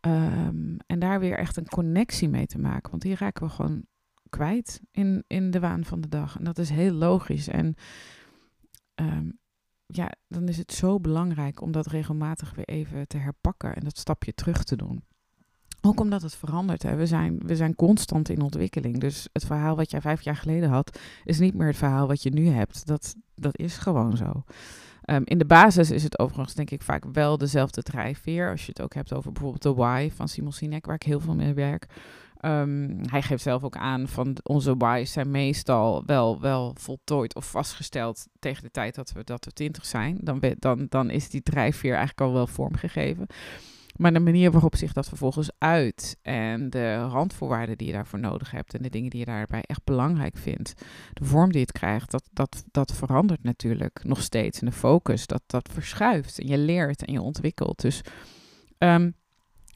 Um, 0.00 0.76
en 0.86 0.98
daar 0.98 1.20
weer 1.20 1.38
echt 1.38 1.56
een 1.56 1.68
connectie 1.68 2.28
mee 2.28 2.46
te 2.46 2.58
maken. 2.58 2.90
Want 2.90 3.02
die 3.02 3.16
raken 3.16 3.46
we 3.46 3.52
gewoon 3.52 3.84
kwijt 4.32 4.80
in, 4.90 5.24
in 5.26 5.50
de 5.50 5.60
waan 5.60 5.84
van 5.84 6.00
de 6.00 6.08
dag. 6.08 6.38
En 6.38 6.44
dat 6.44 6.58
is 6.58 6.70
heel 6.70 6.92
logisch. 6.92 7.48
En 7.48 7.74
um, 8.94 9.38
ja, 9.86 10.12
dan 10.28 10.48
is 10.48 10.56
het 10.56 10.72
zo 10.72 11.00
belangrijk 11.00 11.60
om 11.60 11.72
dat 11.72 11.86
regelmatig 11.86 12.54
weer 12.54 12.68
even 12.68 13.08
te 13.08 13.16
herpakken 13.16 13.74
en 13.74 13.84
dat 13.84 13.98
stapje 13.98 14.34
terug 14.34 14.64
te 14.64 14.76
doen. 14.76 15.04
Ook 15.80 16.00
omdat 16.00 16.22
het 16.22 16.34
verandert. 16.34 16.82
Hè. 16.82 16.96
We, 16.96 17.06
zijn, 17.06 17.38
we 17.38 17.56
zijn 17.56 17.74
constant 17.74 18.28
in 18.28 18.40
ontwikkeling. 18.40 19.00
Dus 19.00 19.28
het 19.32 19.44
verhaal 19.44 19.76
wat 19.76 19.90
jij 19.90 20.00
vijf 20.00 20.20
jaar 20.20 20.36
geleden 20.36 20.68
had, 20.68 20.98
is 21.24 21.38
niet 21.38 21.54
meer 21.54 21.66
het 21.66 21.76
verhaal 21.76 22.06
wat 22.06 22.22
je 22.22 22.30
nu 22.30 22.46
hebt. 22.46 22.86
Dat, 22.86 23.14
dat 23.34 23.58
is 23.58 23.76
gewoon 23.76 24.16
zo. 24.16 24.44
Um, 25.10 25.22
in 25.24 25.38
de 25.38 25.44
basis 25.44 25.90
is 25.90 26.02
het 26.02 26.18
overigens 26.18 26.54
denk 26.54 26.70
ik 26.70 26.82
vaak 26.82 27.04
wel 27.12 27.38
dezelfde 27.38 27.82
drijfveer. 27.82 28.50
Als 28.50 28.60
je 28.60 28.68
het 28.68 28.80
ook 28.80 28.94
hebt 28.94 29.12
over 29.12 29.32
bijvoorbeeld 29.32 29.62
de 29.62 29.74
Why 29.74 30.10
van 30.14 30.28
Simon 30.28 30.52
Sinek, 30.52 30.86
waar 30.86 30.94
ik 30.94 31.02
heel 31.02 31.20
veel 31.20 31.34
mee 31.34 31.54
werk. 31.54 31.86
Um, 32.44 32.98
hij 33.08 33.22
geeft 33.22 33.42
zelf 33.42 33.62
ook 33.64 33.76
aan 33.76 34.08
van 34.08 34.36
onze 34.42 34.76
why's 34.76 35.12
zijn 35.12 35.30
meestal 35.30 36.02
wel, 36.06 36.40
wel 36.40 36.74
voltooid 36.78 37.34
of 37.34 37.50
vastgesteld 37.50 38.26
tegen 38.38 38.62
de 38.62 38.70
tijd 38.70 38.94
dat 38.94 39.12
we, 39.12 39.24
dat 39.24 39.44
we 39.44 39.52
twintig 39.52 39.86
zijn. 39.86 40.18
Dan, 40.20 40.42
dan, 40.58 40.86
dan 40.88 41.10
is 41.10 41.30
die 41.30 41.42
drijfveer 41.42 41.94
eigenlijk 41.94 42.20
al 42.20 42.32
wel 42.32 42.46
vormgegeven. 42.46 43.26
Maar 43.96 44.12
de 44.12 44.20
manier 44.20 44.50
waarop 44.50 44.76
zich 44.76 44.92
dat 44.92 45.08
vervolgens 45.08 45.50
uit 45.58 46.16
en 46.22 46.70
de 46.70 46.96
randvoorwaarden 46.96 47.78
die 47.78 47.86
je 47.86 47.92
daarvoor 47.92 48.18
nodig 48.18 48.50
hebt 48.50 48.74
en 48.74 48.82
de 48.82 48.90
dingen 48.90 49.10
die 49.10 49.18
je 49.18 49.26
daarbij 49.26 49.62
echt 49.62 49.84
belangrijk 49.84 50.36
vindt, 50.36 50.74
de 51.12 51.24
vorm 51.24 51.52
die 51.52 51.60
het 51.60 51.72
krijgt, 51.72 52.10
dat, 52.10 52.28
dat, 52.32 52.64
dat 52.70 52.92
verandert 52.92 53.42
natuurlijk 53.42 54.04
nog 54.04 54.22
steeds. 54.22 54.60
En 54.60 54.66
de 54.66 54.72
focus, 54.72 55.26
dat, 55.26 55.42
dat 55.46 55.68
verschuift 55.72 56.38
en 56.38 56.46
je 56.46 56.58
leert 56.58 57.04
en 57.04 57.12
je 57.12 57.20
ontwikkelt. 57.20 57.80
Dus 57.80 58.00
um, 58.78 59.14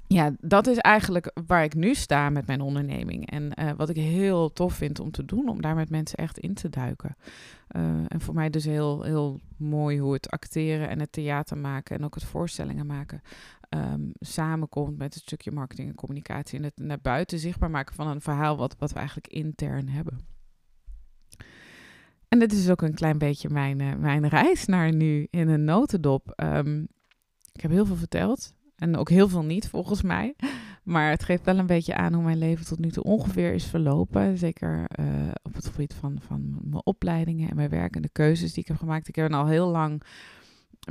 ja, 0.08 0.32
dat 0.40 0.66
is 0.66 0.76
eigenlijk 0.76 1.32
waar 1.46 1.64
ik 1.64 1.74
nu 1.74 1.94
sta 1.94 2.30
met 2.30 2.46
mijn 2.46 2.60
onderneming. 2.60 3.30
En 3.30 3.52
uh, 3.60 3.70
wat 3.76 3.88
ik 3.88 3.96
heel 3.96 4.52
tof 4.52 4.74
vind 4.74 5.00
om 5.00 5.10
te 5.10 5.24
doen, 5.24 5.48
om 5.48 5.60
daar 5.60 5.74
met 5.74 5.90
mensen 5.90 6.18
echt 6.18 6.38
in 6.38 6.54
te 6.54 6.68
duiken. 6.68 7.16
Uh, 7.76 7.82
en 8.08 8.20
voor 8.20 8.34
mij 8.34 8.50
dus 8.50 8.64
heel, 8.64 9.02
heel 9.02 9.40
mooi 9.56 9.98
hoe 9.98 10.12
het 10.12 10.30
acteren 10.30 10.88
en 10.88 11.00
het 11.00 11.12
theater 11.12 11.58
maken 11.58 11.96
en 11.96 12.04
ook 12.04 12.14
het 12.14 12.24
voorstellingen 12.24 12.86
maken 12.86 13.22
um, 13.70 14.12
samenkomt 14.20 14.98
met 14.98 15.14
het 15.14 15.22
stukje 15.22 15.50
marketing 15.50 15.88
en 15.88 15.94
communicatie. 15.94 16.58
En 16.58 16.64
het 16.64 16.78
naar 16.78 17.00
buiten 17.00 17.38
zichtbaar 17.38 17.70
maken 17.70 17.94
van 17.94 18.06
een 18.06 18.20
verhaal 18.20 18.56
wat, 18.56 18.76
wat 18.78 18.92
we 18.92 18.98
eigenlijk 18.98 19.28
intern 19.28 19.88
hebben. 19.88 20.18
En 22.28 22.38
dit 22.38 22.52
is 22.52 22.70
ook 22.70 22.82
een 22.82 22.94
klein 22.94 23.18
beetje 23.18 23.48
mijn, 23.48 23.80
uh, 23.80 23.94
mijn 23.94 24.28
reis 24.28 24.66
naar 24.66 24.94
nu 24.94 25.26
in 25.30 25.48
een 25.48 25.64
notendop. 25.64 26.32
Um, 26.42 26.88
ik 27.52 27.60
heb 27.60 27.70
heel 27.70 27.86
veel 27.86 27.96
verteld. 27.96 28.54
En 28.76 28.96
ook 28.96 29.10
heel 29.10 29.28
veel 29.28 29.44
niet, 29.44 29.68
volgens 29.68 30.02
mij. 30.02 30.34
Maar 30.86 31.10
het 31.10 31.24
geeft 31.24 31.44
wel 31.44 31.58
een 31.58 31.66
beetje 31.66 31.94
aan 31.94 32.12
hoe 32.12 32.24
mijn 32.24 32.38
leven 32.38 32.66
tot 32.66 32.78
nu 32.78 32.90
toe 32.90 33.04
ongeveer 33.04 33.52
is 33.52 33.64
verlopen. 33.64 34.38
Zeker 34.38 34.84
uh, 35.00 35.06
op 35.42 35.54
het 35.54 35.66
gebied 35.66 35.94
van, 35.94 36.18
van 36.26 36.58
mijn 36.62 36.84
opleidingen 36.84 37.50
en 37.50 37.56
mijn 37.56 37.68
werk 37.68 37.96
en 37.96 38.02
de 38.02 38.08
keuzes 38.12 38.52
die 38.52 38.62
ik 38.62 38.68
heb 38.68 38.76
gemaakt. 38.76 39.08
Ik 39.08 39.16
heb 39.16 39.32
al 39.32 39.46
heel 39.46 39.68
lang 39.68 40.02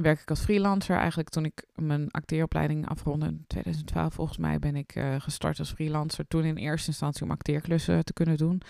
werk 0.02 0.22
ik 0.22 0.30
als 0.30 0.40
freelancer. 0.40 0.98
Eigenlijk 0.98 1.30
toen 1.30 1.46
ik 1.46 1.66
mijn 1.76 2.12
acteeropleiding 2.12 2.88
afronde 2.88 3.26
in 3.26 3.44
2012, 3.48 4.14
volgens 4.14 4.38
mij 4.38 4.60
ben 4.60 4.76
ik 4.76 4.96
uh, 4.96 5.16
gestart 5.18 5.60
als 5.60 5.72
freelancer. 5.72 6.28
Toen 6.28 6.44
in 6.44 6.56
eerste 6.56 6.88
instantie 6.88 7.24
om 7.24 7.32
acteerklussen 7.32 8.06
te 8.06 8.14
kunnen 8.14 8.38
doen. 8.38 8.62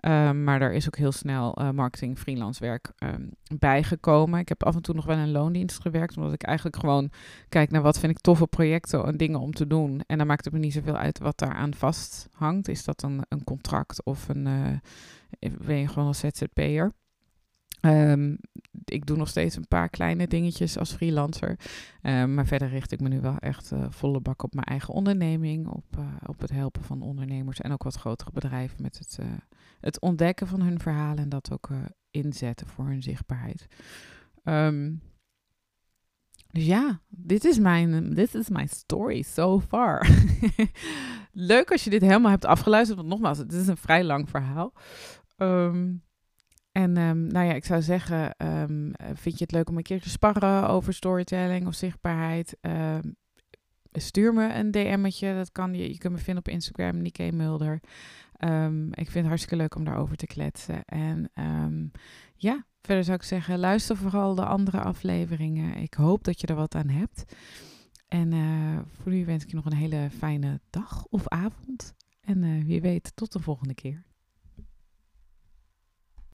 Um, 0.00 0.44
maar 0.44 0.58
daar 0.58 0.72
is 0.72 0.86
ook 0.86 0.96
heel 0.96 1.12
snel 1.12 1.60
uh, 1.60 1.70
marketing 1.70 2.18
freelance 2.18 2.60
werk 2.60 2.92
um, 2.98 3.30
bijgekomen. 3.58 4.40
Ik 4.40 4.48
heb 4.48 4.64
af 4.64 4.74
en 4.74 4.82
toe 4.82 4.94
nog 4.94 5.04
wel 5.04 5.18
in 5.18 5.30
loondienst 5.30 5.80
gewerkt, 5.80 6.16
omdat 6.16 6.32
ik 6.32 6.42
eigenlijk 6.42 6.76
gewoon 6.76 7.10
kijk 7.48 7.70
naar 7.70 7.82
wat 7.82 7.98
vind 7.98 8.12
ik 8.12 8.20
toffe 8.20 8.46
projecten 8.46 9.04
en 9.04 9.16
dingen 9.16 9.40
om 9.40 9.52
te 9.52 9.66
doen. 9.66 10.02
En 10.06 10.18
dan 10.18 10.26
maakt 10.26 10.44
het 10.44 10.54
me 10.54 10.58
niet 10.58 10.72
zoveel 10.72 10.96
uit 10.96 11.18
wat 11.18 11.38
daaraan 11.38 11.74
vasthangt. 11.74 12.68
Is 12.68 12.84
dat 12.84 13.02
een, 13.02 13.22
een 13.28 13.44
contract 13.44 14.04
of 14.04 14.28
een, 14.28 14.46
uh, 14.46 15.50
ben 15.66 15.76
je 15.76 15.88
gewoon 15.88 16.06
als 16.06 16.18
ZZP'er? 16.18 16.92
Um, 17.84 18.38
ik 18.84 19.06
doe 19.06 19.16
nog 19.16 19.28
steeds 19.28 19.56
een 19.56 19.68
paar 19.68 19.88
kleine 19.88 20.26
dingetjes 20.26 20.78
als 20.78 20.92
freelancer. 20.92 21.58
Um, 22.02 22.34
maar 22.34 22.46
verder 22.46 22.68
richt 22.68 22.92
ik 22.92 23.00
me 23.00 23.08
nu 23.08 23.20
wel 23.20 23.38
echt 23.38 23.72
uh, 23.72 23.84
volle 23.88 24.20
bak 24.20 24.42
op 24.42 24.54
mijn 24.54 24.66
eigen 24.66 24.94
onderneming. 24.94 25.68
Op, 25.68 25.84
uh, 25.98 26.06
op 26.26 26.40
het 26.40 26.50
helpen 26.50 26.82
van 26.82 27.02
ondernemers 27.02 27.60
en 27.60 27.72
ook 27.72 27.82
wat 27.82 27.94
grotere 27.94 28.30
bedrijven 28.32 28.82
met 28.82 28.98
het, 28.98 29.18
uh, 29.20 29.26
het 29.80 30.00
ontdekken 30.00 30.46
van 30.46 30.62
hun 30.62 30.80
verhalen. 30.80 31.22
En 31.22 31.28
dat 31.28 31.52
ook 31.52 31.68
inzetten 32.10 32.66
voor 32.66 32.86
hun 32.86 33.02
zichtbaarheid. 33.02 33.66
Um, 34.44 35.00
dus 36.50 36.66
ja, 36.66 37.00
dit 37.08 37.44
is 37.44 37.58
mijn 37.58 38.14
this 38.14 38.34
is 38.34 38.48
my 38.48 38.66
story 38.66 39.22
so 39.22 39.60
far. 39.60 40.08
Leuk 41.32 41.70
als 41.70 41.84
je 41.84 41.90
dit 41.90 42.00
helemaal 42.00 42.30
hebt 42.30 42.44
afgeluisterd. 42.44 42.98
Want 42.98 43.10
nogmaals, 43.10 43.38
het 43.38 43.52
is 43.52 43.66
een 43.66 43.76
vrij 43.76 44.04
lang 44.04 44.30
verhaal. 44.30 44.72
En 46.76 46.96
um, 46.96 47.26
nou 47.26 47.46
ja, 47.46 47.52
ik 47.52 47.64
zou 47.64 47.82
zeggen, 47.82 48.34
um, 48.46 48.92
vind 49.14 49.38
je 49.38 49.44
het 49.44 49.52
leuk 49.52 49.68
om 49.68 49.76
een 49.76 49.82
keer 49.82 50.00
te 50.00 50.08
sparren 50.08 50.68
over 50.68 50.94
storytelling 50.94 51.66
of 51.66 51.74
zichtbaarheid? 51.74 52.56
Um, 52.60 53.16
stuur 53.92 54.34
me 54.34 54.54
een 54.54 54.70
DM'tje. 54.70 55.34
Dat 55.34 55.52
kan 55.52 55.74
je. 55.74 55.88
Je 55.88 55.98
kunt 55.98 56.12
me 56.12 56.18
vinden 56.18 56.44
op 56.46 56.52
Instagram, 56.52 57.02
Nike 57.02 57.32
Mulder. 57.32 57.80
ik 58.90 59.10
vind 59.10 59.14
het 59.14 59.26
hartstikke 59.26 59.56
leuk 59.56 59.74
om 59.74 59.84
daarover 59.84 60.16
te 60.16 60.26
kletsen. 60.26 60.84
En 60.84 61.30
ja, 62.36 62.66
verder 62.80 63.04
zou 63.04 63.16
ik 63.16 63.22
zeggen, 63.22 63.58
luister 63.58 63.96
vooral 63.96 64.34
de 64.34 64.44
andere 64.44 64.80
afleveringen. 64.80 65.76
Ik 65.76 65.94
hoop 65.94 66.24
dat 66.24 66.40
je 66.40 66.46
er 66.46 66.54
wat 66.54 66.74
aan 66.74 66.88
hebt. 66.88 67.24
En 68.08 68.32
uh, 68.32 68.78
voor 68.88 69.12
nu 69.12 69.24
wens 69.24 69.42
ik 69.42 69.50
je 69.50 69.56
nog 69.56 69.64
een 69.64 69.76
hele 69.76 70.08
fijne 70.10 70.60
dag 70.70 71.06
of 71.10 71.28
avond. 71.28 71.94
En 72.20 72.42
uh, 72.42 72.64
wie 72.64 72.80
weet, 72.80 73.12
tot 73.14 73.32
de 73.32 73.40
volgende 73.40 73.74
keer. 73.74 74.04